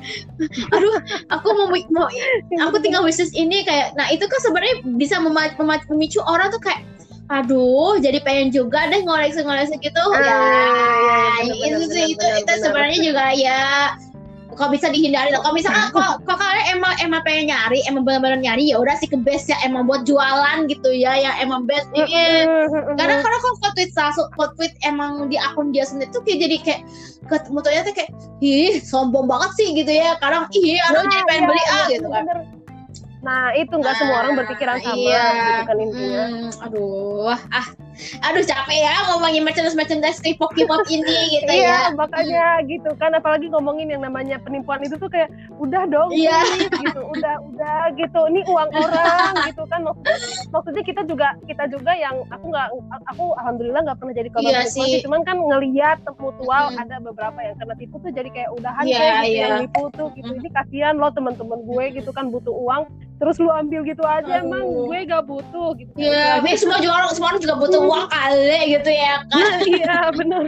aduh, 0.74 0.98
aku 1.32 1.48
mau 1.56 1.68
mau, 1.94 2.08
aku 2.68 2.78
tinggal 2.82 3.06
wishlist 3.06 3.34
ini 3.38 3.64
kayak, 3.64 3.94
nah 3.96 4.08
itu 4.12 4.26
kan 4.26 4.40
sebenarnya 4.42 4.76
bisa 4.98 5.22
memicu 5.22 6.20
orang 6.26 6.52
tuh 6.52 6.62
kayak 6.62 6.82
aduh 7.32 7.96
jadi 8.04 8.20
pengen 8.28 8.52
juga 8.52 8.92
deh 8.92 9.08
ngoleksi-ngoleksi 9.08 9.80
gitu 9.80 10.04
ah, 10.12 10.20
ya, 10.20 10.36
ya, 10.36 11.16
ya 11.48 11.54
bener, 11.56 11.56
itu 11.56 11.84
bener, 11.88 12.06
itu, 12.12 12.20
bener, 12.20 12.42
itu 12.44 12.54
sebenarnya 12.60 13.00
juga 13.00 13.26
ya 13.32 13.62
kok 14.56 14.70
bisa 14.72 14.92
dihindari 14.92 15.32
Kalau 15.32 15.56
misalkan 15.56 15.90
kok 15.96 16.22
kok 16.28 16.38
kalian 16.38 16.78
emang 16.78 16.94
emang 17.00 17.22
pengen 17.24 17.56
nyari, 17.56 17.80
emang 17.88 18.04
benar-benar 18.04 18.40
nyari 18.44 18.72
ya 18.72 18.78
udah 18.78 18.96
sih 19.00 19.08
ke 19.08 19.18
base 19.18 19.50
ya 19.50 19.58
emang 19.64 19.88
buat 19.88 20.04
jualan 20.04 20.68
gitu 20.68 20.92
ya, 20.92 21.16
yang 21.18 21.36
emang 21.40 21.66
base 21.66 21.88
ini. 21.96 22.46
Karena 23.00 23.24
karena 23.24 23.38
kok 23.42 23.74
tweet 23.74 23.92
satu, 23.96 24.28
kok 24.36 24.54
tweet 24.60 24.76
emang 24.84 25.32
di 25.32 25.40
akun 25.40 25.72
dia 25.72 25.88
sendiri 25.88 26.12
tuh 26.12 26.22
kayak 26.28 26.40
jadi 26.46 26.58
kayak 26.62 26.82
mutunya 27.50 27.82
tuh 27.88 27.96
kayak 27.96 28.12
ih 28.44 28.78
sombong 28.84 29.26
banget 29.26 29.52
sih 29.58 29.68
gitu 29.74 29.92
ya. 29.92 30.20
Kadang 30.20 30.52
ih 30.54 30.78
aduh 30.92 31.04
nah, 31.04 31.10
jadi 31.10 31.24
pengen 31.26 31.42
iya, 31.42 31.50
beli 31.50 31.64
ah 31.66 31.86
gitu 31.88 32.08
kan. 32.12 32.24
Nah 33.22 33.54
itu 33.54 33.70
nggak 33.70 33.94
nah, 33.94 34.00
semua 34.02 34.18
orang 34.26 34.34
berpikiran 34.34 34.78
sama 34.82 34.98
iya. 34.98 35.26
gitu 35.30 35.64
kan 35.70 35.78
intinya. 35.78 36.24
Hmm, 36.26 36.66
aduh, 36.66 37.34
ah, 37.38 37.68
aduh 38.26 38.44
capek 38.44 38.78
ya 38.84 38.96
ngomongin 39.14 39.42
merchandise 39.46 39.78
merchandise 39.78 40.20
K-pop 40.20 40.52
K-pop 40.54 40.86
ini 40.90 41.40
gitu 41.40 41.52
iya, 41.52 41.90
ya. 41.90 41.96
makanya 41.96 42.62
gitu 42.66 42.92
kan 42.98 43.14
apalagi 43.16 43.48
ngomongin 43.50 43.92
yang 43.92 44.02
namanya 44.04 44.38
penipuan 44.42 44.82
itu 44.84 44.98
tuh 44.98 45.10
kayak 45.10 45.30
udah 45.62 45.84
dong 45.90 46.10
iya. 46.14 46.42
gitu, 46.82 47.02
udah 47.18 47.36
udah 47.52 47.80
gitu. 47.98 48.20
Ini 48.32 48.42
uang 48.48 48.70
orang 48.82 49.34
gitu 49.50 49.64
kan 49.70 49.80
maksudnya, 49.86 50.18
maksudnya 50.50 50.84
kita 50.86 51.02
juga 51.06 51.28
kita 51.46 51.64
juga 51.70 51.92
yang 51.96 52.16
aku 52.30 52.46
nggak 52.50 52.68
aku 53.14 53.26
alhamdulillah 53.42 53.82
nggak 53.86 53.98
pernah 54.00 54.16
jadi 54.16 54.30
korban 54.30 54.52
iya 54.52 54.62
penipuan 54.66 54.88
sih. 54.88 55.02
cuman 55.06 55.22
kan 55.26 55.38
ngelihat 55.38 55.98
mutual 56.18 56.64
hmm. 56.72 56.82
ada 56.82 56.96
beberapa 57.02 57.40
yang 57.42 57.56
kena 57.58 57.76
tipu 57.78 57.96
tuh 58.02 58.12
jadi 58.14 58.30
kayak 58.30 58.50
udahan 58.58 58.84
yeah, 58.86 59.00
kayak 59.00 59.14
gitu 59.14 59.32
yeah. 59.32 59.42
yang 59.42 59.54
nipu 59.66 59.84
tuh 59.94 60.08
gitu. 60.18 60.32
Hmm. 60.32 60.40
Ini 60.42 60.50
kasihan 60.54 60.96
lo 60.98 61.10
teman-teman 61.14 61.60
gue 61.66 61.86
gitu 62.02 62.10
kan 62.14 62.30
butuh 62.30 62.54
uang 62.54 62.84
terus 63.22 63.38
lu 63.38 63.54
ambil 63.54 63.86
gitu 63.86 64.02
aja 64.02 64.42
Aduh. 64.42 64.50
emang 64.50 64.66
gue 64.66 64.98
gak 65.06 65.24
butuh 65.30 65.78
gitu 65.78 65.94
iya 65.94 66.42
yeah, 66.42 66.58
semua 66.58 66.82
juga 66.82 67.06
orang 67.06 67.10
semua 67.14 67.30
orang 67.30 67.42
juga 67.46 67.56
butuh 67.62 67.80
uang 67.92 68.08
kali 68.08 68.60
gitu 68.80 68.92
ya 68.92 69.20
kan? 69.28 69.60
Iya 69.72 69.98
benar 70.16 70.48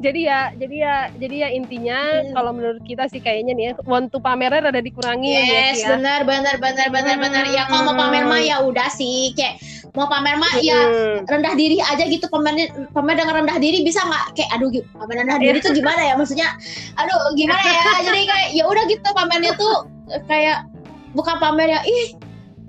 jadi 0.00 0.20
ya 0.20 0.40
jadi 0.56 0.76
ya 0.76 0.94
jadi 1.16 1.36
ya 1.46 1.48
intinya 1.54 1.98
hmm. 1.98 2.32
kalau 2.36 2.50
menurut 2.52 2.82
kita 2.84 3.08
sih 3.08 3.20
kayaknya 3.20 3.52
nih 3.56 3.64
ya 3.70 3.72
want 3.88 4.12
to 4.12 4.20
pameran 4.20 4.68
ada 4.68 4.80
dikurangi 4.80 5.32
yes 5.32 5.80
ya, 5.80 5.96
benar 5.96 6.28
benar 6.28 6.60
benar 6.60 6.88
benar 6.92 7.16
hmm. 7.16 7.24
benar 7.24 7.44
ya 7.48 7.64
kalau 7.68 7.92
mau 7.92 7.96
pamer 8.06 8.24
mah 8.28 8.40
ya 8.40 8.60
udah 8.60 8.88
sih 8.92 9.32
kayak 9.36 9.60
mau 9.94 10.06
pamer 10.06 10.38
mah 10.38 10.54
ya 10.62 10.78
hmm. 10.78 11.26
rendah 11.26 11.54
diri 11.58 11.82
aja 11.82 12.04
gitu 12.06 12.26
pamer 12.30 12.70
pamer 12.94 13.14
dengan 13.18 13.42
rendah 13.42 13.58
diri 13.58 13.82
bisa 13.82 14.02
nggak? 14.06 14.38
Kayak 14.38 14.50
aduh 14.54 14.70
pamer 14.70 15.16
rendah 15.26 15.38
diri 15.42 15.58
tuh 15.58 15.72
gimana 15.74 16.00
ya? 16.02 16.14
Maksudnya 16.14 16.48
aduh 16.94 17.34
gimana 17.34 17.58
ya? 17.58 17.82
Jadi 18.06 18.20
kayak 18.26 18.48
ya 18.54 18.64
udah 18.70 18.84
gitu 18.86 19.08
pamernya 19.10 19.52
tuh 19.58 19.90
kayak 20.30 20.66
bukan 21.14 21.36
pamer 21.42 21.74
ya 21.74 21.80
ih 21.82 22.14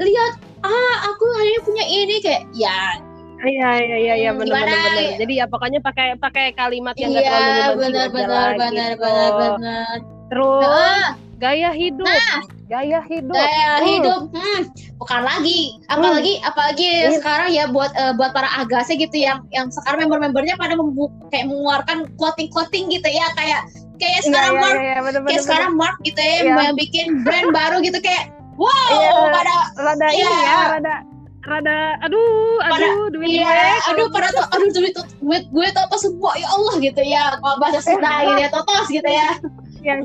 lihat 0.01 0.34
ah 0.65 0.95
aku 1.13 1.23
hari 1.38 1.49
ini 1.54 1.60
punya 1.62 1.86
ini. 1.86 2.15
Kayak 2.25 2.43
ya 2.58 2.77
Iya 3.41 3.69
iya 3.82 3.97
iya 3.97 4.13
iya 4.27 4.32
benar 4.38 4.63
benar 4.65 4.80
benar. 4.93 5.17
Jadi 5.17 5.34
ya 5.34 5.45
pokoknya 5.49 5.80
pakai 5.82 6.13
pakai 6.17 6.54
kalimat 6.54 6.93
yang 6.97 7.10
enggak 7.13 7.25
iya, 7.25 7.34
terlalu 7.34 7.75
benar 7.82 8.08
benar 8.13 8.49
benar 8.54 8.91
benar 8.97 9.32
benar. 9.38 9.95
Terus 10.30 10.63
nah, 10.63 11.08
gaya 11.41 11.69
hidup. 11.73 12.06
Nah, 12.06 12.38
gaya 12.69 12.99
hidup. 13.10 13.34
Gaya 13.34 13.69
uh. 13.73 13.77
hidup. 13.82 14.21
Hmm, 14.30 14.62
bukan 15.01 15.21
lagi. 15.25 15.62
Apalagi 15.89 16.34
hmm. 16.38 16.49
apalagi 16.54 16.89
hmm. 16.89 17.13
sekarang 17.17 17.49
ya 17.49 17.65
buat 17.67 17.91
uh, 17.97 18.13
buat 18.13 18.32
para 18.32 18.49
agase 18.62 18.93
gitu 18.95 19.17
yang 19.17 19.41
yang 19.49 19.73
sekarang 19.73 20.06
member-membernya 20.06 20.56
pada 20.56 20.77
kayak 21.34 21.45
mengeluarkan 21.49 22.06
clothing-clothing 22.21 22.93
gitu 22.93 23.10
ya 23.10 23.25
kayak 23.34 23.65
kayak 24.01 24.21
iya, 24.21 24.25
sekarang 24.25 24.54
iya, 24.54 24.62
Mark 24.62 24.73
iya, 24.73 24.82
iya, 24.82 24.99
bener, 25.01 25.21
kayak 25.21 25.25
bener, 25.30 25.45
sekarang 25.45 25.71
Mark 25.77 25.97
gitu 26.01 26.21
ya 26.21 26.36
iya. 26.41 26.54
yang 26.58 26.77
bikin 26.77 27.08
brand 27.21 27.49
baru 27.54 27.77
gitu 27.86 28.01
kayak 28.01 28.34
wow 28.58 28.89
iya, 28.97 29.12
pada 29.77 30.08
iya. 30.10 30.25
ini 30.25 30.41
ya 30.41 30.60
rada 30.73 30.95
rada 31.41 31.97
aduh 32.06 32.62
pada, 32.62 32.86
aduh 32.86 33.10
duit 33.10 33.41
iya, 33.41 33.82
gue 33.82 33.89
aduh 33.97 34.08
pada 34.13 34.30
tuh 34.30 34.45
aduh. 34.54 34.69
duit 34.77 34.93
duit 34.93 35.43
gue 35.49 35.67
tuh 35.73 35.82
apa 35.82 35.95
semua 35.97 36.32
ya 36.38 36.47
Allah 36.54 36.75
gitu 36.77 37.01
ya 37.01 37.23
kalau 37.41 37.58
bahasa 37.58 37.80
Sunda 37.82 38.12
gitu 38.30 38.41
ya 38.41 38.49
totos 38.54 38.88
gitu 38.93 39.10
ya. 39.10 39.30
Yang 39.82 39.99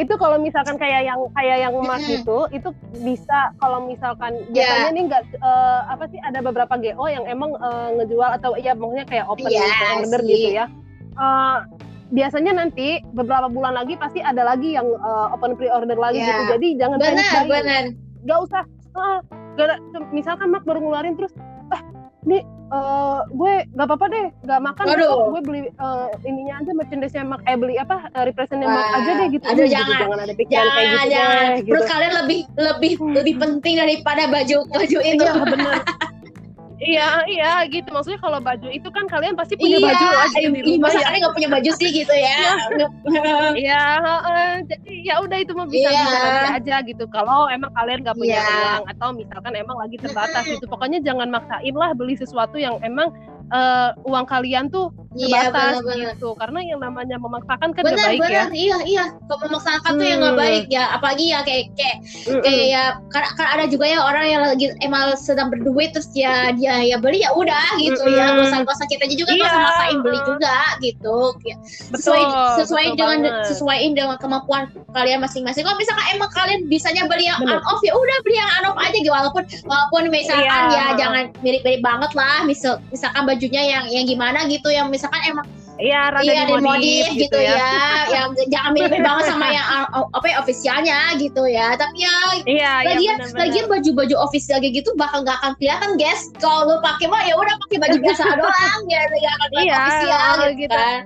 itu 0.00 0.14
kalau 0.16 0.40
misalkan 0.40 0.80
kayak 0.80 1.04
yang 1.04 1.20
kayak 1.36 1.56
yang 1.60 1.72
emas 1.76 2.02
itu 2.08 2.38
itu 2.56 2.68
bisa 3.04 3.52
kalau 3.60 3.84
misalkan 3.84 4.32
yeah. 4.50 4.64
biasanya 4.64 4.90
nih 4.96 5.04
nggak 5.12 5.22
uh, 5.44 5.80
apa 5.92 6.04
sih 6.08 6.18
ada 6.24 6.40
beberapa 6.40 6.74
GO 6.80 7.04
yang 7.04 7.24
emang 7.28 7.52
uh, 7.60 7.92
ngejual 8.00 8.30
atau 8.40 8.56
ya 8.56 8.72
maksudnya 8.72 9.06
kayak 9.06 9.28
open 9.28 9.52
yes, 9.52 9.68
gitu, 9.68 9.84
order 10.00 10.20
gitu 10.24 10.48
ya. 10.56 10.66
Uh, 11.14 11.68
biasanya 12.12 12.52
nanti 12.56 13.00
beberapa 13.12 13.48
bulan 13.52 13.76
lagi 13.76 13.94
pasti 14.00 14.24
ada 14.24 14.44
lagi 14.44 14.76
yang 14.76 14.86
uh, 14.86 15.34
open 15.34 15.54
pre-order 15.54 15.96
lagi 15.96 16.20
yeah. 16.20 16.28
gitu. 16.32 16.42
Jadi 16.58 16.68
jangan 16.80 16.96
benar, 17.00 17.42
benar. 17.44 17.84
Gak 18.24 18.38
usah 18.40 18.62
uh, 18.94 19.18
gak, 19.58 19.78
misalkan 20.10 20.50
Mak 20.50 20.66
baru 20.66 20.80
ngeluarin 20.82 21.14
terus 21.18 21.32
ah 21.70 21.80
nih 22.24 22.40
uh, 22.72 23.20
gue 23.28 23.68
nggak 23.76 23.86
apa-apa 23.86 24.06
deh 24.08 24.26
nggak 24.48 24.60
makan 24.64 24.84
Aduh. 24.96 25.36
gue 25.36 25.42
beli 25.44 25.60
uh, 25.76 26.08
ininya 26.24 26.64
aja 26.64 26.72
merchandise 26.72 27.16
mak 27.20 27.44
eh 27.44 27.56
beli 27.56 27.76
apa 27.76 28.08
uh, 28.16 28.24
representnya 28.24 28.64
mak 28.64 28.86
aja 28.96 29.10
deh 29.20 29.28
gitu 29.28 29.44
aduh 29.44 29.66
gitu, 29.68 29.74
jangan 29.76 29.96
jangan 30.00 30.18
ada 30.24 30.34
pikiran 30.34 30.56
jangan, 30.56 30.72
kayak 30.72 30.88
gitu 30.88 31.12
jangan. 31.12 31.36
Deh, 31.36 31.52
gitu. 31.52 31.68
Menurut 31.68 31.88
kalian 31.92 32.12
lebih 32.24 32.40
lebih 32.56 32.92
lebih 33.12 33.34
penting 33.36 33.74
daripada 33.76 34.22
baju 34.32 34.58
baju 34.72 34.98
itu 35.04 35.24
iya 35.24 35.32
benar 35.44 35.74
Iya, 36.82 37.08
iya 37.30 37.52
gitu. 37.70 37.88
Maksudnya 37.94 38.18
kalau 38.18 38.38
baju 38.42 38.68
itu 38.70 38.88
kan 38.90 39.06
kalian 39.06 39.38
pasti 39.38 39.54
punya 39.54 39.78
iya, 39.78 39.86
baju 39.94 40.06
aja 40.10 40.38
di 40.42 40.60
rumah. 40.62 40.90
Masa 40.90 40.98
ya. 41.00 41.18
nggak 41.22 41.34
punya 41.34 41.48
baju 41.50 41.70
sih 41.78 41.88
gitu 41.94 42.14
ya? 42.14 42.38
Iya, 43.54 43.84
uh, 44.02 44.54
jadi 44.66 44.92
ya 45.06 45.14
udah 45.22 45.38
itu 45.38 45.52
mah 45.54 45.66
bisa 45.70 45.90
yeah. 45.90 46.02
bisa 46.02 46.50
aja 46.58 46.76
gitu. 46.82 47.04
Kalau 47.14 47.46
emang 47.46 47.70
kalian 47.78 48.02
nggak 48.02 48.16
punya 48.18 48.42
yeah. 48.42 48.50
uang 48.50 48.82
atau 48.90 49.08
misalkan 49.14 49.52
emang 49.54 49.76
lagi 49.78 49.96
terbatas 50.02 50.42
gitu, 50.50 50.64
pokoknya 50.66 50.98
jangan 51.04 51.30
maksain 51.30 51.74
lah 51.74 51.94
beli 51.94 52.18
sesuatu 52.18 52.58
yang 52.58 52.78
emang 52.82 53.14
uh, 53.52 53.90
uang 54.08 54.24
kalian 54.24 54.70
tuh 54.72 54.88
iya, 55.16 55.50
terbatas 55.50 55.80
iya, 55.80 55.82
bener, 55.82 55.96
gitu 56.14 56.28
karena 56.38 56.58
yang 56.64 56.80
namanya 56.80 57.16
memaksakan 57.20 57.70
kan 57.74 57.82
bener, 57.84 57.98
gak 57.98 58.08
baik 58.08 58.20
bener. 58.20 58.32
ya 58.32 58.44
iya 58.54 58.76
iya 58.84 59.04
kalau 59.28 59.40
memaksakan 59.50 59.90
hmm. 59.94 60.00
tuh 60.00 60.06
yang 60.06 60.20
gak 60.22 60.38
baik 60.38 60.64
ya 60.70 60.84
apalagi 60.96 61.24
ya 61.30 61.40
kayak 61.44 61.64
kayak 61.76 61.96
mm 62.04 62.42
kayak 62.44 62.66
ya 62.68 62.84
kan, 63.08 63.24
kan 63.40 63.46
ada 63.56 63.64
juga 63.70 63.88
ya 63.88 64.04
orang 64.04 64.24
yang 64.28 64.42
lagi 64.44 64.66
emang 64.84 65.16
sedang 65.16 65.48
berduit 65.48 65.96
terus 65.96 66.10
ya 66.12 66.52
dia 66.52 66.82
ya 66.84 66.96
beli 67.00 67.24
ya 67.24 67.32
udah 67.32 67.78
gitu 67.80 68.04
mm 68.04 68.14
ya 68.14 68.26
bosan-bosan 68.36 68.86
kita 68.90 69.04
juga 69.10 69.32
iya. 69.32 69.42
masa 69.44 69.58
maksain 69.58 69.98
beli 70.04 70.20
juga 70.28 70.56
gitu 70.84 71.18
ya. 71.46 71.56
sesuai 71.94 72.22
betul, 72.22 72.54
sesuai 72.62 72.84
betul 72.92 72.98
dengan 72.98 73.18
banget. 73.24 73.46
sesuaiin 73.48 73.92
dengan 73.96 74.16
kemampuan 74.20 74.62
kalian 74.92 75.18
masing-masing 75.24 75.64
kalau 75.64 75.78
misalkan 75.78 76.06
emang 76.14 76.30
kalian 76.30 76.60
bisanya 76.68 77.02
beli 77.08 77.26
yang 77.26 77.38
on 77.42 77.60
off 77.64 77.80
ya 77.82 77.92
udah 77.94 78.16
beli 78.22 78.36
yang 78.36 78.50
on 78.62 78.64
off 78.74 78.78
aja 78.78 78.96
gitu 78.98 79.10
walaupun 79.10 79.42
walaupun 79.66 80.02
misalkan 80.12 80.62
iya. 80.70 80.94
ya 80.94 80.98
jangan 80.98 81.24
mirip-mirip 81.40 81.80
banget 81.80 82.10
lah 82.14 82.44
misal 82.44 82.78
misalkan 82.90 83.22
bajunya 83.34 83.62
yang 83.66 83.84
yang 83.90 84.04
gimana 84.06 84.46
gitu 84.46 84.70
yang 84.70 84.86
misalkan 84.88 85.20
emang 85.26 85.46
Iya, 85.74 86.14
rada 86.14 86.22
iya, 86.22 86.46
dimodif, 86.46 86.62
modif 86.62 87.06
gitu, 87.18 87.34
gitu 87.34 87.38
ya. 87.42 87.58
ya. 87.58 87.82
yang 88.14 88.28
jangan 88.46 88.70
mirip 88.78 88.94
banget 88.94 89.24
sama 89.26 89.46
yang 89.50 89.66
apa 89.90 90.26
ya 90.30 90.36
ofisialnya 90.38 90.98
gitu 91.18 91.42
ya. 91.50 91.74
Tapi 91.74 91.98
ya 91.98 92.16
iya, 92.46 92.72
lagian 92.94 93.18
iya, 93.18 93.34
lagian 93.34 93.66
baju-baju 93.66 94.14
ofisial 94.22 94.62
kayak 94.62 94.86
gitu 94.86 94.94
bakal 94.94 95.26
nggak 95.26 95.34
akan 95.42 95.52
kelihatan, 95.58 95.90
guys. 95.98 96.30
Kalau 96.38 96.70
lu 96.70 96.78
pakai 96.78 97.10
mah 97.10 97.26
ya 97.26 97.34
udah 97.34 97.54
pakai 97.66 97.78
baju 97.82 97.98
biasa 98.06 98.22
doang 98.38 98.80
ya, 98.86 99.02
nggak 99.02 99.34
akan 99.34 99.48
iya, 99.50 99.74
ofisial 99.74 100.34
gitu, 100.38 100.54
gitu 100.62 100.76
kan. 100.78 101.00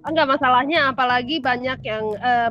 Enggak 0.00 0.26
masalahnya 0.32 0.80
apalagi 0.88 1.36
banyak 1.44 1.78
yang 1.84 2.04
uh, 2.24 2.48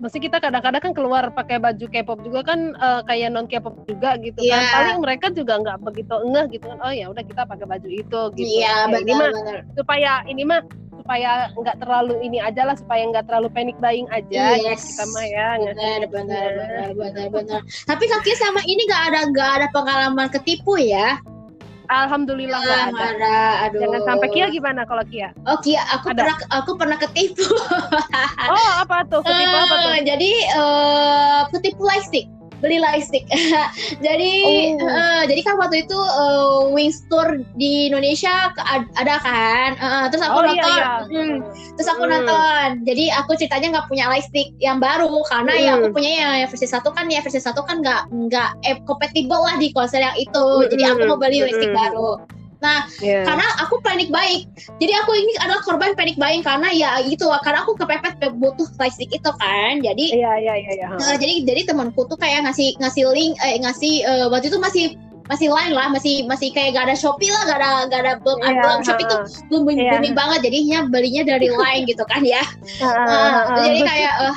mesti 0.00 0.18
kita 0.18 0.40
kadang-kadang 0.40 0.80
kan 0.80 0.92
keluar 0.96 1.28
pakai 1.28 1.60
baju 1.60 1.84
K-pop 1.84 2.24
juga 2.24 2.40
kan 2.40 2.72
uh, 2.80 3.04
kayak 3.04 3.36
non 3.36 3.44
K-pop 3.44 3.84
juga 3.84 4.16
gitu 4.16 4.40
yeah. 4.40 4.56
kan 4.56 4.64
iya. 4.64 4.72
paling 4.72 5.00
mereka 5.04 5.26
juga 5.28 5.54
nggak 5.60 5.78
begitu 5.84 6.14
enggak 6.24 6.46
gitu 6.56 6.64
kan 6.72 6.78
oh 6.80 6.92
ya 6.92 7.06
udah 7.12 7.24
kita 7.24 7.42
pakai 7.44 7.66
baju 7.68 7.88
itu 7.88 8.20
gitu 8.40 8.48
iya 8.48 8.88
yeah, 8.88 9.00
ini 9.04 9.12
mah 9.12 9.30
supaya 9.76 10.12
ini 10.24 10.42
mah 10.48 10.64
supaya 11.00 11.50
nggak 11.52 11.76
terlalu 11.84 12.14
ini 12.24 12.38
aja 12.40 12.62
lah 12.64 12.76
supaya 12.78 13.02
nggak 13.08 13.26
terlalu 13.28 13.48
panic 13.52 13.76
buying 13.82 14.08
aja 14.08 14.56
gitu 14.56 14.72
yes. 14.72 14.94
kita 14.94 15.04
mah 15.12 15.26
ya 15.26 15.48
benar 15.58 16.00
benar 16.08 16.48
benar 16.54 16.88
benar 16.96 17.26
benar 17.34 17.60
tapi 17.84 18.04
kaki 18.08 18.32
sama 18.40 18.60
ini 18.64 18.84
nggak 18.88 19.04
ada 19.12 19.20
nggak 19.28 19.50
ada 19.60 19.66
pengalaman 19.74 20.28
ketipu 20.32 20.80
ya 20.80 21.20
Alhamdulillah 21.90 22.58
nggak 22.62 22.82
ada. 22.94 23.04
ada. 23.18 23.38
Aduh. 23.66 23.80
Jangan 23.82 24.00
sampai 24.06 24.28
Kia 24.30 24.46
gimana 24.46 24.86
kalau 24.86 25.02
Kia? 25.10 25.34
Oh 25.50 25.58
Kia, 25.58 25.82
aku 25.90 26.14
ada. 26.14 26.22
pernah 26.22 26.36
aku 26.54 26.70
pernah 26.78 26.96
ketipu. 27.02 27.42
oh 28.54 28.68
apa 28.78 29.02
tuh? 29.10 29.20
Ketipu 29.26 29.56
uh, 29.58 29.62
apa 29.66 29.74
tuh? 29.74 29.92
Eh, 30.00 30.06
jadi 30.06 30.32
uh, 30.54 31.40
ketipu 31.50 31.82
lightstick 31.82 32.30
beli 32.60 32.78
lightstick. 32.78 33.24
jadi 34.06 34.32
oh. 34.76 34.86
uh, 34.86 35.22
jadi 35.26 35.40
kan 35.42 35.54
waktu 35.56 35.88
itu 35.88 35.96
uh, 35.96 36.68
Wings 36.70 37.02
Tour 37.08 37.40
di 37.56 37.88
Indonesia 37.88 38.52
ada 38.96 39.14
kan. 39.20 39.70
Uh, 39.80 40.04
terus 40.12 40.22
aku 40.22 40.38
oh, 40.40 40.44
iya, 40.44 40.52
nonton. 40.52 40.70
Iya, 40.70 40.76
iya. 40.76 40.92
Hmm, 41.08 41.36
terus 41.76 41.88
aku 41.88 42.02
hmm. 42.04 42.12
nonton. 42.12 42.66
Jadi 42.86 43.04
aku 43.12 43.30
ceritanya 43.40 43.68
nggak 43.78 43.88
punya 43.88 44.04
lightstick 44.12 44.52
yang 44.60 44.78
baru 44.78 45.10
karena 45.26 45.52
hmm. 45.56 45.64
ya 45.64 45.70
aku 45.80 45.86
hmm. 45.90 45.96
punya 45.96 46.10
yang 46.12 46.32
versi 46.46 46.66
satu 46.68 46.88
kan 46.92 47.08
ya 47.08 47.20
versi 47.24 47.40
satu 47.40 47.64
kan 47.64 47.80
nggak 47.80 48.02
nggak 48.12 48.50
eh, 48.68 48.76
compatible 48.84 49.40
lah 49.40 49.56
di 49.56 49.72
konser 49.72 50.04
yang 50.04 50.16
itu. 50.20 50.44
Hmm. 50.44 50.68
Jadi 50.68 50.82
aku 50.84 51.00
mau 51.08 51.18
beli 51.18 51.42
lightstick 51.42 51.72
hmm. 51.72 51.80
baru. 51.80 52.39
Nah, 52.60 52.84
yeah. 53.00 53.24
karena 53.24 53.46
aku 53.64 53.80
panik 53.80 54.12
baik. 54.12 54.48
Jadi 54.76 54.92
aku 55.00 55.16
ini 55.16 55.32
adalah 55.40 55.64
korban 55.64 55.96
panik 55.96 56.20
buying 56.20 56.44
karena 56.44 56.68
ya 56.72 57.00
itu 57.00 57.24
karena 57.40 57.64
aku 57.64 57.72
kepepet 57.76 58.20
butuh 58.36 58.68
plastik 58.76 59.08
itu 59.08 59.30
kan. 59.40 59.80
Jadi 59.80 60.12
Iya, 60.20 60.32
iya, 60.40 60.54
iya, 60.60 60.72
iya. 60.76 60.88
Nah, 60.92 61.16
jadi 61.16 61.44
jadi 61.48 61.72
temanku 61.72 62.04
tuh 62.04 62.20
kayak 62.20 62.44
ngasih 62.44 62.76
ngasih 62.78 63.04
link 63.16 63.32
eh 63.40 63.56
ngasih 63.64 63.94
uh, 64.04 64.26
waktu 64.28 64.52
itu 64.52 64.60
masih 64.60 64.84
masih 65.30 65.46
lain 65.46 65.72
lah 65.78 65.86
masih 65.94 66.26
masih 66.26 66.50
kayak 66.50 66.74
gak 66.74 66.90
ada 66.90 66.96
shopee 66.98 67.30
lah 67.30 67.46
gak 67.46 67.62
ada 67.62 67.70
gak 67.86 68.00
ada 68.02 68.12
belum 68.18 68.38
yeah, 68.42 68.58
belum 68.66 68.80
shopee 68.82 69.06
tuh 69.06 69.22
belum 69.46 69.62
booming, 69.62 69.78
yeah. 69.78 69.94
booming 69.94 70.14
banget 70.18 70.38
jadinya 70.50 70.78
belinya 70.90 71.22
dari 71.22 71.48
line 71.54 71.86
gitu 71.86 72.02
kan 72.10 72.26
ya 72.26 72.42
uh, 72.82 72.90
uh, 72.90 73.62
jadi 73.62 73.78
kayak 73.86 74.14
uh, 74.26 74.34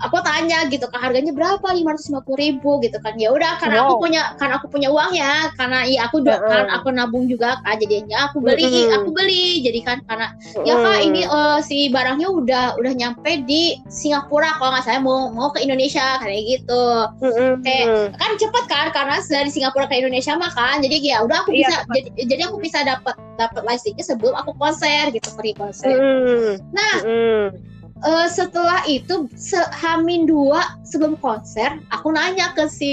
aku 0.00 0.20
tanya 0.20 0.68
gitu 0.68 0.84
kan 0.92 1.00
harganya 1.08 1.32
berapa 1.32 1.64
lima 1.72 1.96
ratus 1.96 2.12
lima 2.12 2.20
puluh 2.20 2.38
ribu 2.40 2.70
gitu 2.84 3.00
kan 3.00 3.16
ya 3.16 3.32
udah 3.32 3.56
karena 3.56 3.80
wow. 3.80 3.88
aku 3.88 3.94
punya 4.04 4.22
karena 4.36 4.54
aku 4.60 4.66
punya 4.68 4.88
uang 4.92 5.12
ya 5.16 5.48
karena 5.56 5.78
ya 5.88 6.00
aku 6.08 6.20
uh 6.20 6.36
-uh. 6.36 6.40
kan 6.44 6.64
aku 6.72 6.88
nabung 6.92 7.24
juga 7.24 7.60
kan 7.64 7.80
jadinya 7.80 8.28
aku 8.28 8.44
beli 8.44 8.64
uh 8.64 8.68
-uh. 8.68 8.96
aku 9.00 9.08
beli 9.16 9.64
jadi 9.64 9.80
kan 9.84 9.98
karena 10.04 10.36
uh 10.36 10.60
-uh. 10.60 10.64
ya 10.68 10.74
kak 10.76 10.98
ini 11.00 11.22
uh, 11.24 11.58
si 11.64 11.88
barangnya 11.88 12.28
udah 12.28 12.66
udah 12.76 12.92
nyampe 12.92 13.32
di 13.48 13.80
Singapura 13.88 14.56
kalau 14.60 14.76
nggak 14.76 14.84
saya 14.84 14.98
mau 15.00 15.32
mau 15.32 15.48
ke 15.52 15.64
Indonesia 15.64 16.20
kayak 16.20 16.42
gitu 16.44 16.84
uh 17.08 17.24
-uh. 17.24 17.52
kayak 17.64 18.12
kan 18.20 18.30
cepet 18.36 18.64
kan 18.68 18.86
karena 18.92 19.16
dari 19.24 19.50
Singapura 19.50 19.88
ke 19.88 19.96
Indonesia 19.96 20.36
mah 20.36 20.52
kan 20.52 20.84
jadi 20.84 20.96
ya 21.00 21.16
udah 21.24 21.44
aku 21.44 21.56
iya, 21.56 21.64
bisa 21.64 21.76
jadi, 21.92 22.08
jadi 22.28 22.42
aku 22.52 22.56
bisa 22.60 22.84
dapat 22.84 23.16
dapat 23.40 23.62
lightsticknya 23.64 24.04
sebelum 24.04 24.36
aku 24.36 24.52
konser 24.60 25.08
gitu 25.12 25.28
pergi 25.32 25.52
konser 25.56 25.96
uh 25.96 25.96
-uh. 25.96 26.52
nah 26.72 26.94
uh 27.00 27.50
-uh 27.52 27.75
uh, 28.04 28.26
setelah 28.28 28.84
itu 28.84 29.30
sehamin 29.38 30.28
dua 30.28 30.76
sebelum 30.84 31.16
konser 31.20 31.80
aku 31.94 32.12
nanya 32.12 32.52
ke 32.52 32.68
si 32.68 32.92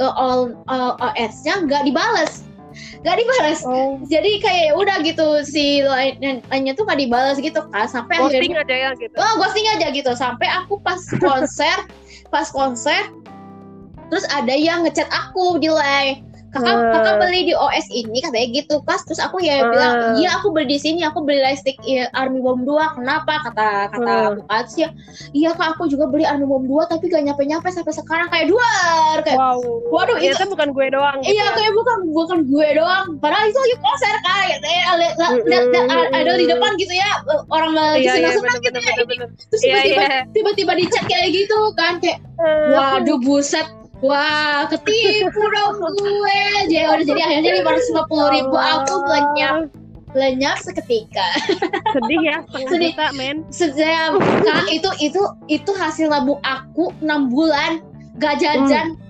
uh, 0.00 0.14
all, 0.14 0.54
uh, 0.70 0.96
OS-nya 1.00 1.66
nggak 1.66 1.84
dibales. 1.84 2.46
Nggak 3.06 3.16
dibales. 3.22 3.60
Oh. 3.62 4.02
jadi 4.10 4.42
kayak 4.42 4.62
ya 4.66 4.72
udah 4.74 4.96
gitu 5.06 5.26
si 5.46 5.84
lainnya 5.84 6.72
tuh 6.74 6.82
nggak 6.88 7.00
dibales 7.06 7.38
gitu 7.38 7.62
kan 7.70 7.86
sampai 7.86 8.18
ghosting 8.18 8.50
akhirnya, 8.50 8.66
aja 8.66 8.74
ya 8.74 8.90
gitu. 8.98 9.14
Oh 9.14 9.32
ghosting 9.38 9.66
aja 9.78 9.86
gitu. 9.94 10.10
Sampai 10.16 10.48
aku 10.50 10.80
pas 10.82 10.98
konser 11.24 11.76
pas 12.34 12.50
konser 12.50 13.14
terus 14.10 14.26
ada 14.30 14.52
yang 14.52 14.84
ngechat 14.84 15.06
aku 15.10 15.62
di 15.62 15.70
line 15.70 16.26
kakak 16.54 16.74
uh. 16.78 16.90
kakak 16.94 17.14
beli 17.18 17.40
di 17.50 17.54
OS 17.54 17.86
ini 17.90 18.22
katanya 18.22 18.48
gitu 18.54 18.74
pas 18.86 19.02
terus 19.02 19.18
aku 19.18 19.42
ya 19.42 19.66
uh. 19.66 19.70
bilang 19.74 19.94
iya 20.22 20.38
aku 20.38 20.54
beli 20.54 20.74
di 20.74 20.78
sini 20.78 21.02
aku 21.02 21.26
beli 21.26 21.42
lightstick 21.42 21.76
ya, 21.82 22.06
Army 22.14 22.38
Bomb 22.38 22.62
2 22.62 23.02
kenapa? 23.02 23.42
Kata 23.50 23.90
kata 23.90 24.10
uh. 24.10 24.24
aku 24.32 24.42
kan 24.46 24.64
ya 24.78 24.88
iya 25.34 25.50
kak 25.52 25.76
aku 25.76 25.90
juga 25.90 26.06
beli 26.06 26.22
Army 26.22 26.46
Bomb 26.46 26.70
2 26.70 26.86
tapi 26.94 27.10
gak 27.10 27.26
nyampe 27.26 27.42
nyampe 27.42 27.68
sampai 27.74 27.92
sekarang. 27.92 28.30
Kayak 28.30 28.54
dua 28.54 28.70
kayak 29.26 29.38
wow. 29.38 29.60
Waduh 29.90 30.18
itu 30.22 30.34
kan 30.38 30.48
bukan 30.48 30.68
gue 30.70 30.86
doang 30.94 31.18
gitu 31.20 31.34
iya 31.34 31.50
ya. 31.50 31.56
kayak 31.58 31.72
bukan 31.74 31.98
bukan 32.14 32.38
gue 32.46 32.68
doang. 32.78 33.06
Padahal 33.18 33.50
itu 33.50 33.58
lagi 33.58 33.76
konser 33.82 34.14
kan 34.22 34.34
lihat 35.44 35.66
ada 36.14 36.32
di 36.38 36.46
depan 36.48 36.70
gitu 36.78 36.94
ya 36.94 37.10
orang 37.50 37.72
lagi 37.74 38.06
iya, 38.06 38.14
senang 38.16 38.34
senang 38.40 38.58
gitu 38.62 38.78
ya 38.78 38.92
terus 39.50 39.60
tiba-tiba 39.62 40.04
tiba-tiba 40.32 40.72
di 40.78 40.84
chat 40.90 41.04
kayak 41.06 41.28
gitu 41.34 41.58
kan 41.76 41.98
kayak 42.00 42.18
waduh 42.72 43.18
buset 43.22 43.66
Wah, 44.04 44.68
ketipu 44.68 45.40
dong 45.40 45.80
gue. 45.80 46.40
Jadi, 46.68 47.08
jadi 47.08 47.20
akhirnya 47.24 47.52
lima 47.64 47.72
ratus 47.72 47.88
lima 47.88 48.04
puluh 48.04 48.28
ribu 48.36 48.52
aku 48.52 48.94
lenyap 49.08 49.72
lenyap 50.12 50.56
seketika. 50.60 51.26
Sedih 51.96 52.20
ya, 52.20 52.36
setengah 52.52 52.70
Sedih. 52.70 52.90
juta, 52.92 53.06
men. 53.16 53.36
Sedih. 53.48 54.12
Nah, 54.44 54.68
itu 54.68 54.90
itu 55.00 55.20
itu 55.48 55.70
hasil 55.72 56.12
nabung 56.12 56.38
aku 56.44 56.92
enam 57.00 57.32
bulan 57.32 57.80
gak 58.20 58.44
jajan. 58.44 58.94
Hmm. 58.94 59.02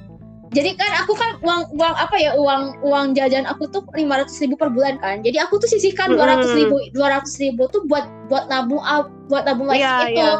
Jadi 0.54 0.78
kan 0.78 1.02
aku 1.02 1.18
kan 1.18 1.34
uang 1.42 1.74
uang 1.74 1.94
apa 1.98 2.14
ya 2.14 2.30
uang 2.38 2.78
uang 2.86 3.18
jajan 3.18 3.42
aku 3.42 3.66
tuh 3.74 3.82
lima 3.98 4.22
ratus 4.22 4.38
ribu 4.38 4.54
per 4.54 4.70
bulan 4.70 5.02
kan. 5.02 5.20
Jadi 5.26 5.42
aku 5.42 5.58
tuh 5.58 5.66
sisihkan 5.66 6.14
hmm. 6.14 6.16
dua 6.16 6.26
ratus 6.30 6.50
ribu 6.54 6.76
dua 6.94 7.18
ratus 7.18 7.34
ribu 7.42 7.66
tuh 7.74 7.82
buat 7.90 8.06
buat 8.30 8.46
nabung 8.46 8.80
buat 9.26 9.42
nabung 9.42 9.66
lagi 9.66 9.82
yeah, 9.82 10.06
itu. 10.06 10.22
Yeah. 10.22 10.38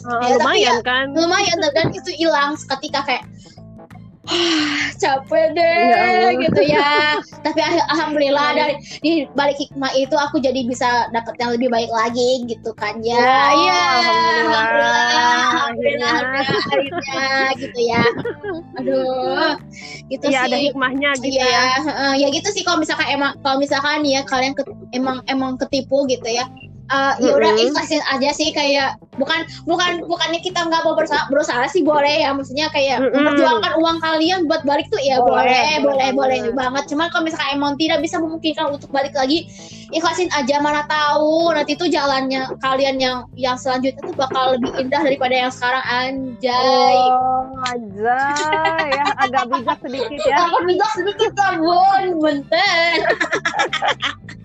Uh, 0.00 0.16
ya, 0.24 0.40
lumayan 0.40 0.80
ya, 0.80 0.88
kan 0.88 1.06
lumayan 1.12 1.60
dan 1.60 1.92
itu 1.92 2.08
hilang 2.16 2.56
seketika 2.56 3.04
kayak 3.04 3.28
capek 5.00 5.46
deh 5.56 5.80
ya 5.90 6.28
gitu 6.38 6.62
ya. 6.64 7.18
Tapi 7.46 7.60
alhamdulillah 7.64 8.46
iya. 8.52 8.58
dari 8.58 8.74
di 9.00 9.12
balik 9.34 9.56
hikmah 9.58 9.92
itu 9.96 10.16
aku 10.16 10.38
jadi 10.38 10.60
bisa 10.66 11.08
dapat 11.10 11.34
yang 11.40 11.50
lebih 11.56 11.68
baik 11.72 11.90
lagi 11.90 12.44
gitu 12.46 12.70
kan 12.76 13.00
ya. 13.02 13.18
Wow, 13.18 13.64
ya 13.64 13.84
alhamdulillah. 14.44 15.08
alhamdulillah, 15.50 16.14
alhamdulillah 16.20 17.48
gitu 17.58 17.80
ya. 17.80 18.02
Aduh 18.78 19.56
gitu 20.10 20.26
ya, 20.26 20.42
sih. 20.42 20.46
ada 20.50 20.56
hikmahnya 20.58 21.10
gitu 21.22 21.38
ya 21.38 21.46
ya, 21.46 21.64
uh, 21.86 22.14
ya 22.18 22.28
gitu 22.34 22.48
sih 22.50 22.62
kalau 22.66 22.82
misalkan 22.82 23.06
emang 23.14 23.32
kalau 23.46 23.62
misalkan 23.62 24.02
ya 24.02 24.26
kalian 24.26 24.52
ke, 24.58 24.66
emang 24.90 25.22
emang 25.30 25.54
ketipu 25.54 26.02
gitu 26.10 26.26
ya 26.26 26.50
uh, 26.90 27.14
ya 27.22 27.30
udah 27.38 27.50
mm-hmm. 27.54 27.70
ikhlasin 27.70 28.02
aja 28.10 28.30
sih 28.34 28.50
kayak 28.50 28.98
bukan 29.16 29.46
bukan 29.64 30.02
bukannya 30.04 30.40
kita 30.42 30.66
nggak 30.66 30.82
mau 30.82 30.98
berusaha, 30.98 31.30
berusaha 31.30 31.62
sih 31.70 31.86
boleh 31.86 32.26
ya 32.26 32.34
maksudnya 32.34 32.68
kayak 32.74 33.00
mm-hmm. 33.00 33.14
memperjuangkan 33.14 33.72
uang 33.78 33.98
kalian 34.02 34.40
buat 34.50 34.62
balik 34.66 34.90
tuh 34.90 35.00
ya 35.00 35.22
boleh 35.22 35.80
boleh 35.80 36.10
boleh, 36.12 36.38
boleh, 36.42 36.52
banget. 36.52 36.84
Cuman 36.90 37.06
kalau 37.14 37.24
misalkan 37.24 37.56
emang 37.56 37.74
tidak 37.78 38.02
bisa 38.02 38.18
memungkinkan 38.18 38.74
untuk 38.74 38.90
balik 38.90 39.14
lagi 39.14 39.46
ikhlasin 39.90 40.30
aja 40.34 40.62
mana 40.62 40.86
tahu 40.86 41.50
nanti 41.50 41.74
tuh 41.74 41.90
jalannya 41.90 42.46
kalian 42.62 42.98
yang 43.02 43.26
yang 43.34 43.58
selanjutnya 43.58 44.02
tuh 44.02 44.14
bakal 44.14 44.54
lebih 44.58 44.70
indah 44.78 45.02
daripada 45.02 45.34
yang 45.34 45.52
sekarang 45.54 45.84
anjay. 45.86 46.98
Oh 47.10 47.46
anjay. 47.70 48.90
Ya 48.90 49.06
agak 49.22 49.44
bijak 49.50 49.78
sedikit 49.82 50.20
ya. 50.26 50.36
Agak 50.46 50.62
bijak 50.66 50.90
sedikit 50.94 51.30
kabun 51.38 52.04
bentar 52.18 52.98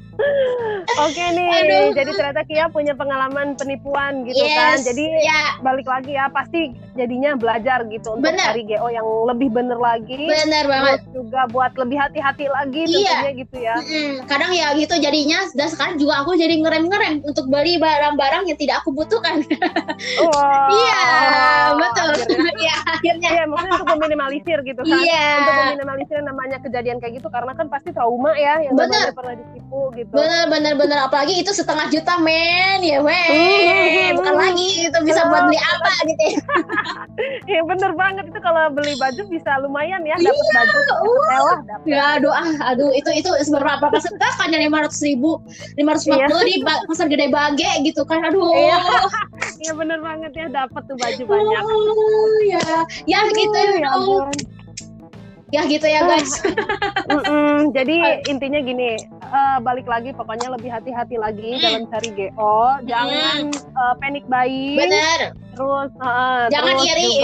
Oke 0.95 1.23
nih, 1.35 1.49
Aduh. 1.51 1.91
jadi 1.91 2.11
ternyata 2.15 2.41
Kia 2.47 2.65
punya 2.71 2.95
pengalaman 2.95 3.59
penipuan 3.59 4.23
gitu 4.23 4.47
yes, 4.47 4.55
kan. 4.55 4.77
Jadi 4.79 5.05
ya. 5.23 5.59
balik 5.59 5.87
lagi 5.87 6.15
ya, 6.15 6.31
pasti 6.31 6.71
jadinya 6.95 7.35
belajar 7.35 7.83
gitu 7.91 8.15
untuk 8.15 8.31
bener. 8.31 8.55
cari 8.55 8.63
GO 8.63 8.87
yang 8.89 9.07
lebih 9.27 9.49
bener 9.51 9.77
lagi. 9.77 10.15
Bener 10.15 10.63
banget. 10.65 10.99
Terus 11.03 11.13
juga 11.13 11.41
buat 11.51 11.71
lebih 11.75 11.97
hati-hati 11.99 12.45
lagi 12.47 12.83
iya. 12.87 13.29
gitu 13.35 13.55
ya. 13.59 13.75
Mm-hmm. 13.77 14.25
Kadang 14.25 14.51
ya 14.55 14.71
gitu 14.79 14.95
jadinya 14.97 15.39
dan 15.53 15.67
sekarang 15.69 15.95
juga 15.99 16.23
aku 16.23 16.39
jadi 16.39 16.55
ngerem-ngerem 16.63 17.21
untuk 17.27 17.45
beli 17.51 17.77
barang-barang 17.77 18.47
yang 18.47 18.57
tidak 18.57 18.81
aku 18.81 18.95
butuhkan. 18.95 19.43
Wow. 20.23 20.67
iya, 20.81 21.03
betul. 21.75 22.09
Iya, 22.55 22.75
akhirnya. 22.87 23.29
Iya, 23.35 23.43
maksudnya 23.51 23.75
untuk 23.83 23.89
meminimalisir 23.99 24.57
gitu 24.63 24.81
kan. 24.81 24.95
Iya. 24.95 25.27
Untuk 25.43 25.55
meminimalisir 25.59 26.17
namanya 26.23 26.57
kejadian 26.63 26.97
kayak 27.03 27.19
gitu 27.19 27.27
karena 27.27 27.51
kan 27.51 27.67
pasti 27.67 27.91
trauma 27.91 28.31
ya 28.39 28.63
yang 28.63 28.73
bener. 28.79 29.11
pernah 29.11 29.35
ditipu 29.35 29.91
gitu. 29.91 30.13
Bener 30.15 30.47
bener 30.47 30.73
bener 30.79 30.99
apalagi 31.03 31.35
itu 31.35 31.51
setengah 31.51 31.91
juta 31.91 32.15
men 32.23 32.79
ya 32.79 33.03
weh 33.03 33.27
hmm. 33.27 34.17
bukan 34.17 34.35
lagi 34.39 34.87
itu 34.87 34.97
bisa 35.03 35.27
buat 35.27 35.51
beli 35.51 35.59
apa 35.59 35.91
gitu 36.07 36.23
ya. 36.31 36.39
ya 37.51 37.61
bener 37.65 37.91
banget 37.97 38.25
itu 38.29 38.39
kalau 38.41 38.69
beli 38.73 38.93
baju 38.97 39.21
bisa 39.29 39.57
lumayan 39.61 40.01
ya 40.05 40.15
dapat 40.17 40.45
iya, 40.45 40.53
baju 40.53 40.79
dapat. 40.85 41.57
Ya 41.85 42.03
aduh 42.17 42.33
ah 42.33 42.49
aduh 42.73 42.89
itu 42.93 43.09
itu 43.13 43.29
seberapa 43.45 43.85
persen 43.89 44.13
kan 44.19 44.51
lima 44.51 44.85
ratus 44.85 45.01
ribu 45.01 45.41
lima 45.79 45.97
ratus 45.97 46.05
lima 46.09 46.27
puluh 46.29 46.43
di 46.45 46.55
pasar 46.63 47.07
gede 47.09 47.27
bage 47.29 47.69
gitu 47.85 48.01
kan 48.05 48.23
aduh. 48.25 48.49
Iya 48.53 48.77
ya, 49.65 49.71
bener 49.73 49.99
banget 50.01 50.31
ya 50.35 50.45
dapat 50.49 50.81
tuh 50.85 50.97
baju 50.97 51.23
banyak. 51.25 51.61
Oh, 51.65 52.37
ya 52.45 52.67
ya 53.09 53.19
gitu 53.33 53.57
ya. 53.57 53.89
ya 53.89 53.93
ya 55.55 55.63
gitu 55.71 55.87
ya 55.87 56.01
guys. 56.03 56.31
mm 57.11 57.21
-mm, 57.23 57.55
jadi 57.71 58.19
intinya 58.27 58.59
gini, 58.59 58.99
uh, 59.31 59.57
balik 59.63 59.87
lagi 59.87 60.11
pokoknya 60.11 60.51
lebih 60.51 60.67
hati-hati 60.67 61.15
lagi 61.15 61.55
mm. 61.55 61.61
dalam 61.63 61.83
cari 61.87 62.09
GO, 62.11 62.59
jangan 62.83 63.55
mm. 63.55 63.75
uh, 63.79 63.93
panic 64.03 64.25
buying. 64.27 64.75
Bener. 64.75 65.19
Terus 65.55 65.91
uh, 66.03 66.51
jangan 66.51 66.75
terus 66.75 66.91
iri. 66.91 67.11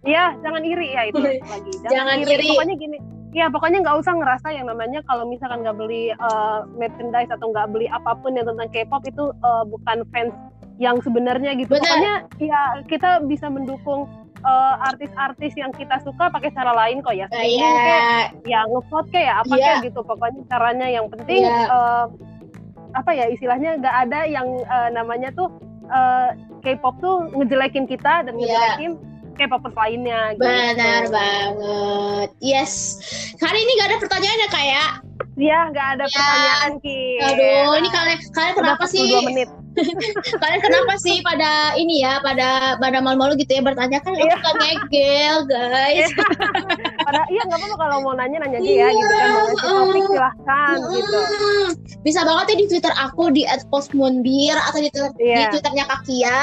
Iya, 0.00 0.32
jangan 0.40 0.64
iri 0.64 0.96
ya 0.96 1.12
itu 1.12 1.20
lagi. 1.20 1.44
Jangan, 1.84 1.92
jangan 1.92 2.16
iri. 2.24 2.32
iri. 2.40 2.48
Pokoknya 2.56 2.76
gini, 2.80 2.96
ya 3.36 3.46
pokoknya 3.52 3.78
nggak 3.84 4.00
usah 4.00 4.16
ngerasa 4.16 4.48
yang 4.48 4.64
namanya 4.64 5.04
kalau 5.04 5.28
misalkan 5.28 5.60
nggak 5.60 5.76
beli 5.76 6.08
uh, 6.16 6.64
merchandise 6.72 7.28
atau 7.28 7.52
nggak 7.52 7.68
beli 7.68 7.84
apa 7.92 8.16
pun 8.16 8.32
yang 8.32 8.48
tentang 8.48 8.72
K-pop 8.72 9.04
itu 9.04 9.28
uh, 9.44 9.68
bukan 9.68 10.08
fans 10.08 10.32
yang 10.80 10.96
sebenarnya 11.04 11.52
gitu. 11.60 11.76
Bener. 11.76 11.84
Pokoknya 11.84 12.14
ya 12.40 12.62
kita 12.88 13.20
bisa 13.28 13.52
mendukung 13.52 14.08
uh, 14.44 14.74
artis-artis 14.92 15.52
yang 15.56 15.72
kita 15.74 16.00
suka 16.04 16.28
pakai 16.32 16.50
cara 16.52 16.72
lain 16.74 17.00
kok 17.04 17.14
ya. 17.16 17.26
Uh, 17.32 17.44
yeah. 17.44 18.30
ya 18.44 18.60
ngevote 18.68 19.08
kayak 19.12 19.26
ya 19.30 19.34
apa 19.44 19.54
yeah. 19.56 19.64
kayak 19.64 19.92
gitu 19.92 20.00
pokoknya 20.04 20.42
caranya 20.48 20.86
yang 20.88 21.06
penting 21.12 21.44
yeah. 21.44 21.66
Iya. 21.66 21.74
uh, 21.74 22.06
apa 22.90 23.10
ya 23.14 23.24
istilahnya 23.30 23.78
nggak 23.78 23.96
ada 24.08 24.20
yang 24.26 24.48
uh, 24.66 24.88
namanya 24.90 25.30
tuh 25.34 25.48
uh, 25.88 26.34
K-pop 26.60 26.98
tuh 26.98 27.30
ngejelekin 27.36 27.86
kita 27.86 28.26
dan 28.26 28.34
iya. 28.36 28.40
ngejelekin 28.40 28.92
yeah. 28.98 29.08
K-popers 29.40 29.72
lainnya. 29.72 30.36
Gitu. 30.36 30.44
Benar 30.44 31.04
banget. 31.08 32.28
Yes. 32.44 33.00
Hari 33.40 33.56
ini 33.56 33.72
gak 33.80 33.88
ada 33.88 33.96
pertanyaannya 33.96 34.48
kayak. 34.52 34.90
Iya, 35.40 35.58
nggak 35.72 35.88
ada 35.96 36.04
ya. 36.04 36.12
pertanyaan 36.12 36.72
Ki. 36.84 37.00
Aduh, 37.24 37.72
ini 37.80 37.88
kalian 37.88 38.18
kalian 38.36 38.54
kenapa 38.60 38.84
sih? 38.84 39.08
menit. 39.24 39.48
Kalian 40.42 40.60
kenapa 40.60 40.92
sih 40.98 41.22
pada 41.22 41.78
ini 41.78 42.02
ya, 42.02 42.18
pada 42.20 42.76
pada 42.82 42.98
malu-malu 42.98 43.38
gitu 43.38 43.58
ya 43.58 43.62
bertanya 43.62 44.02
kan 44.02 44.12
iya. 44.18 44.34
suka 44.36 44.50
ngegel, 44.58 45.36
guys. 45.46 46.10
pada 47.06 47.20
iya 47.30 47.42
nggak 47.46 47.58
apa-apa 47.58 47.76
kalau 47.78 47.96
mau 48.02 48.14
nanya 48.18 48.42
nanya 48.42 48.58
aja 48.58 48.70
ya 48.70 48.88
gitu 48.90 49.12
kan 49.14 49.28
mau 49.30 49.42
ngasih 49.46 49.60
topik 49.62 50.02
silahkan 50.10 50.76
gitu. 50.90 51.20
Bisa 52.02 52.20
banget 52.26 52.46
ya 52.50 52.56
di 52.58 52.66
Twitter 52.66 52.92
aku 52.98 53.24
di 53.30 53.42
@postmoonbeer 53.70 54.58
atau 54.58 54.78
di 54.82 54.90
Twitter 54.90 55.12
yeah. 55.22 55.46
di 55.46 55.58
Twitternya 55.58 55.84
Kakia 55.86 56.38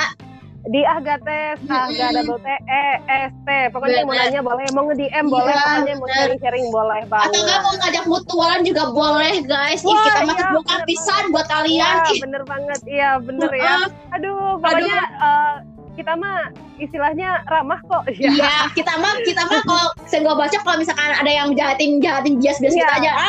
di 0.67 0.81
Agates, 0.83 1.59
Aga 1.71 2.07
double 2.11 2.39
T 2.43 2.47
E 2.67 2.85
S 3.07 3.33
T. 3.47 3.49
Pokoknya 3.71 4.03
mau 4.03 4.15
nanya 4.15 4.41
boleh, 4.43 4.65
mau 4.75 4.83
nge-DM 4.91 5.07
iya, 5.11 5.21
boleh, 5.23 5.55
pokoknya 5.55 5.95
mau 5.95 6.07
sharing-sharing 6.11 6.65
boleh 6.69 7.01
banget. 7.07 7.31
Atau 7.31 7.39
nggak 7.47 7.59
mau 7.63 7.73
ngajak 7.79 8.05
mutualan 8.05 8.61
juga 8.67 8.83
boleh, 8.91 9.33
guys. 9.47 9.81
Wah, 9.87 9.95
kita 10.03 10.19
masih 10.27 10.45
iya, 10.45 10.55
bukan 10.55 10.79
pisan 10.83 11.23
buat 11.31 11.47
kalian. 11.47 11.95
Iya, 12.03 12.15
bener 12.23 12.41
banget. 12.43 12.79
Iya, 12.83 13.09
bener 13.23 13.51
ya. 13.55 13.75
Aduh, 14.19 14.59
pokoknya 14.59 14.99
Aduh. 14.99 15.23
Uh, 15.23 15.55
kita 15.97 16.13
mah 16.13 16.53
istilahnya 16.77 17.41
ramah 17.49 17.79
kok. 17.89 18.03
Iya, 18.13 18.31
ya, 18.37 18.57
kita 18.75 18.93
mah 19.01 19.13
kita 19.25 19.41
mah 19.49 19.61
kalau 19.65 19.87
saya 20.05 20.19
nggak 20.27 20.37
baca 20.37 20.57
kalau 20.61 20.77
misalkan 20.77 21.09
ada 21.09 21.31
yang 21.31 21.49
jahatin 21.57 21.97
jahatin 22.03 22.37
bias 22.37 22.61
bias 22.61 22.75
ya. 22.77 22.85
kita 22.85 22.93
aja, 23.01 23.11
ya, 23.11 23.13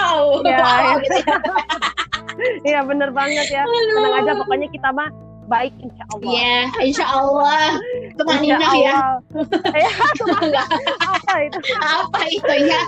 wow, 0.61 0.97
gitu 1.01 1.19
ya. 1.25 1.37
Iya 2.63 2.81
bener 2.87 3.11
banget 3.11 3.51
ya. 3.51 3.67
Tenang 3.67 4.15
aja 4.15 4.33
pokoknya 4.39 4.71
kita 4.71 4.95
mah 4.95 5.11
baik 5.49 5.75
insya 5.81 6.05
Allah. 6.13 6.29
Iya, 6.29 6.45
yeah, 6.45 6.63
insya 6.85 7.07
Allah. 7.09 7.65
Tumaninah 8.21 8.73
ya. 8.77 8.97
Ya, 9.79 10.65
apa 11.05 11.35
itu? 11.45 11.59
apa 11.79 12.21
itu 12.33 12.55
ya? 12.67 12.81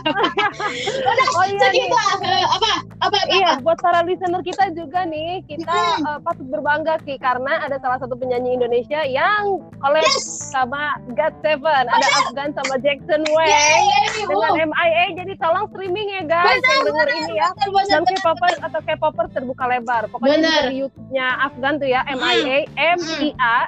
Udah, 1.10 1.28
oh, 1.36 1.44
iya, 1.46 1.60
segitu 1.70 1.96
apa? 1.96 2.32
Apa, 2.56 2.70
apa? 3.04 3.18
Iya, 3.30 3.50
buat 3.62 3.78
para 3.78 4.02
listener 4.02 4.42
kita 4.42 4.72
juga 4.74 5.06
nih, 5.06 5.44
kita 5.46 5.70
hmm. 5.70 6.08
uh, 6.08 6.18
patut 6.24 6.46
berbangga 6.48 6.98
Ki 7.04 7.20
karena 7.20 7.62
ada 7.62 7.78
salah 7.78 8.00
satu 8.00 8.16
penyanyi 8.16 8.58
Indonesia 8.58 9.04
yang 9.06 9.60
collab 9.78 10.02
yes. 10.02 10.50
sama 10.50 10.98
God 11.14 11.34
Seven, 11.44 11.84
ada 11.86 12.06
oh, 12.06 12.18
Afgan 12.26 12.50
sama 12.56 12.74
Jackson 12.82 13.22
Wang 13.30 13.48
yeah, 13.48 13.78
yeah, 13.78 14.04
yeah. 14.18 14.26
dengan 14.26 14.52
oh. 14.56 14.66
MIA. 14.72 15.04
Jadi 15.20 15.32
tolong 15.38 15.66
streaming 15.70 16.08
ya 16.10 16.22
guys, 16.26 16.58
bener, 16.58 16.66
yang 16.66 16.82
denger 16.90 17.06
bener, 17.06 17.20
ini 17.22 17.34
ya. 17.38 17.48
Dan 17.86 18.02
K-popers 18.08 18.58
atau 18.64 18.80
K-popers 18.82 19.30
terbuka 19.36 19.64
lebar. 19.70 20.10
Pokoknya 20.10 20.38
bener. 20.42 20.62
di 20.72 20.76
YouTube-nya 20.84 21.26
Afgan 21.46 21.74
tuh 21.78 21.88
ya, 21.88 22.00
MIA 22.08 22.49
M 22.76 22.98
I 23.22 23.30
A 23.38 23.58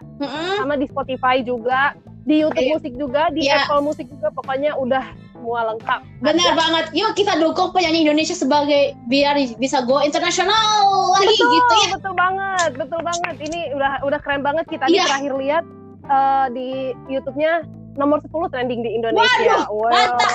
sama 0.58 0.74
di 0.76 0.86
Spotify 0.90 1.40
juga 1.42 1.94
di 2.22 2.38
YouTube 2.42 2.66
Ayo. 2.66 2.74
musik 2.78 2.92
juga 2.94 3.22
di 3.34 3.46
yeah. 3.46 3.66
Apple 3.66 3.82
musik 3.82 4.06
juga 4.06 4.30
pokoknya 4.30 4.78
udah 4.78 5.02
semua 5.34 5.74
lengkap 5.74 6.00
benar 6.22 6.54
banget 6.54 6.84
yuk 6.94 7.10
kita 7.18 7.34
dukung 7.42 7.74
penyanyi 7.74 8.06
Indonesia 8.06 8.34
sebagai 8.38 8.94
biar 9.10 9.34
bisa 9.58 9.82
go 9.82 9.98
internasional 9.98 10.86
lagi 11.18 11.34
betul, 11.34 11.50
gitu 11.50 11.74
ya 11.74 11.88
betul 11.98 12.14
banget 12.14 12.70
betul 12.78 13.00
banget 13.02 13.34
ini 13.42 13.60
udah 13.74 13.92
udah 14.06 14.18
keren 14.22 14.46
banget 14.46 14.70
kita 14.70 14.86
yeah. 14.86 15.02
terakhir 15.10 15.34
lihat 15.34 15.64
uh, 16.06 16.46
di 16.54 16.94
YouTube-nya 17.10 17.66
nomor 17.92 18.24
10 18.24 18.32
trending 18.48 18.80
di 18.80 18.96
Indonesia. 18.96 19.68
Waduh, 19.68 19.68
wow. 19.68 19.92
mantap. 19.92 20.32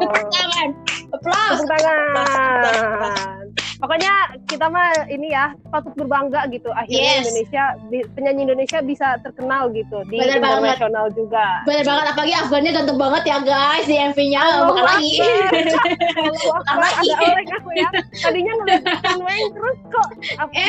Tepuk 0.00 0.24
tangan. 0.32 0.68
Tepuk 1.12 1.66
tangan 1.68 3.45
pokoknya 3.76 4.12
kita 4.48 4.66
mah 4.68 5.06
ini 5.08 5.32
ya 5.32 5.52
patut 5.68 5.92
berbangga 5.96 6.48
gitu. 6.52 6.72
Akhirnya 6.72 7.20
yes. 7.20 7.24
Indonesia 7.28 7.64
penyanyi 8.16 8.42
Indonesia 8.48 8.78
bisa 8.80 9.08
terkenal 9.20 9.68
gitu 9.72 10.02
di 10.08 10.20
Bener 10.20 10.40
internasional 10.40 11.06
banget. 11.10 11.18
juga. 11.18 11.46
Bener 11.68 11.84
banget 11.84 12.04
apalagi 12.12 12.34
Afgannya 12.36 12.70
ganteng 12.72 12.98
banget 12.98 13.22
ya 13.28 13.38
guys 13.42 13.86
di 13.88 13.96
MV-nya 13.96 14.42
bukan 14.68 14.84
lagi. 14.84 15.12
Bukan 16.46 16.76
lagi 16.84 17.08
ada 17.12 17.24
orang 17.32 17.48
aku 17.56 17.70
ya. 17.76 17.88
Tadinya 18.20 18.52
ngeliat 18.62 18.82
Weng 19.16 19.46
terus 19.52 19.76
kok 19.90 20.08
Af 20.38 20.50
eh, 20.52 20.68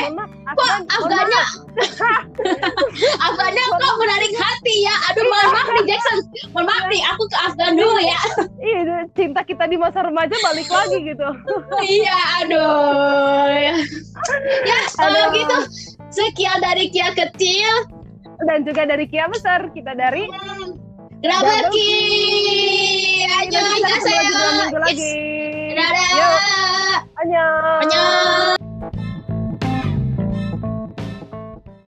kok 0.56 0.68
Afgannya 0.88 1.42
Afgannya 3.28 3.62
kok 3.70 3.94
menarik 4.00 4.32
hati 4.34 4.74
ya? 4.84 4.94
Aduh 5.12 5.24
mohon 5.26 5.48
maaf 5.54 5.68
nih 5.72 5.84
Jackson. 5.94 6.18
Mohon 6.52 6.64
maaf 6.66 6.84
nih 6.90 7.02
aku 7.06 7.22
ke 7.28 7.36
Afgan 7.46 7.72
dulu 7.76 8.00
ya. 8.02 8.20
Iya 8.58 8.98
cinta 9.14 9.40
kita 9.46 9.64
di 9.70 9.76
masa 9.78 10.02
remaja 10.04 10.34
balik 10.42 10.68
lagi 10.68 10.98
gitu. 11.04 11.28
Iya 11.78 12.16
aduh 12.42 12.97
ya 13.58 13.76
kalau 14.96 15.22
gitu 15.34 15.58
sekian 16.10 16.58
dari 16.62 16.90
Kia 16.92 17.12
kecil 17.14 17.88
dan 18.46 18.62
juga 18.64 18.86
dari 18.86 19.06
Kia 19.06 19.26
besar 19.30 19.70
kita 19.74 19.92
dari 19.94 20.26
Kenapa 21.18 21.66
Ki? 21.74 21.90
Ayo 23.26 23.58
aja 23.58 23.96
saya. 24.06 24.22
Dadah. 25.74 27.02
Annyeong. 27.18 28.57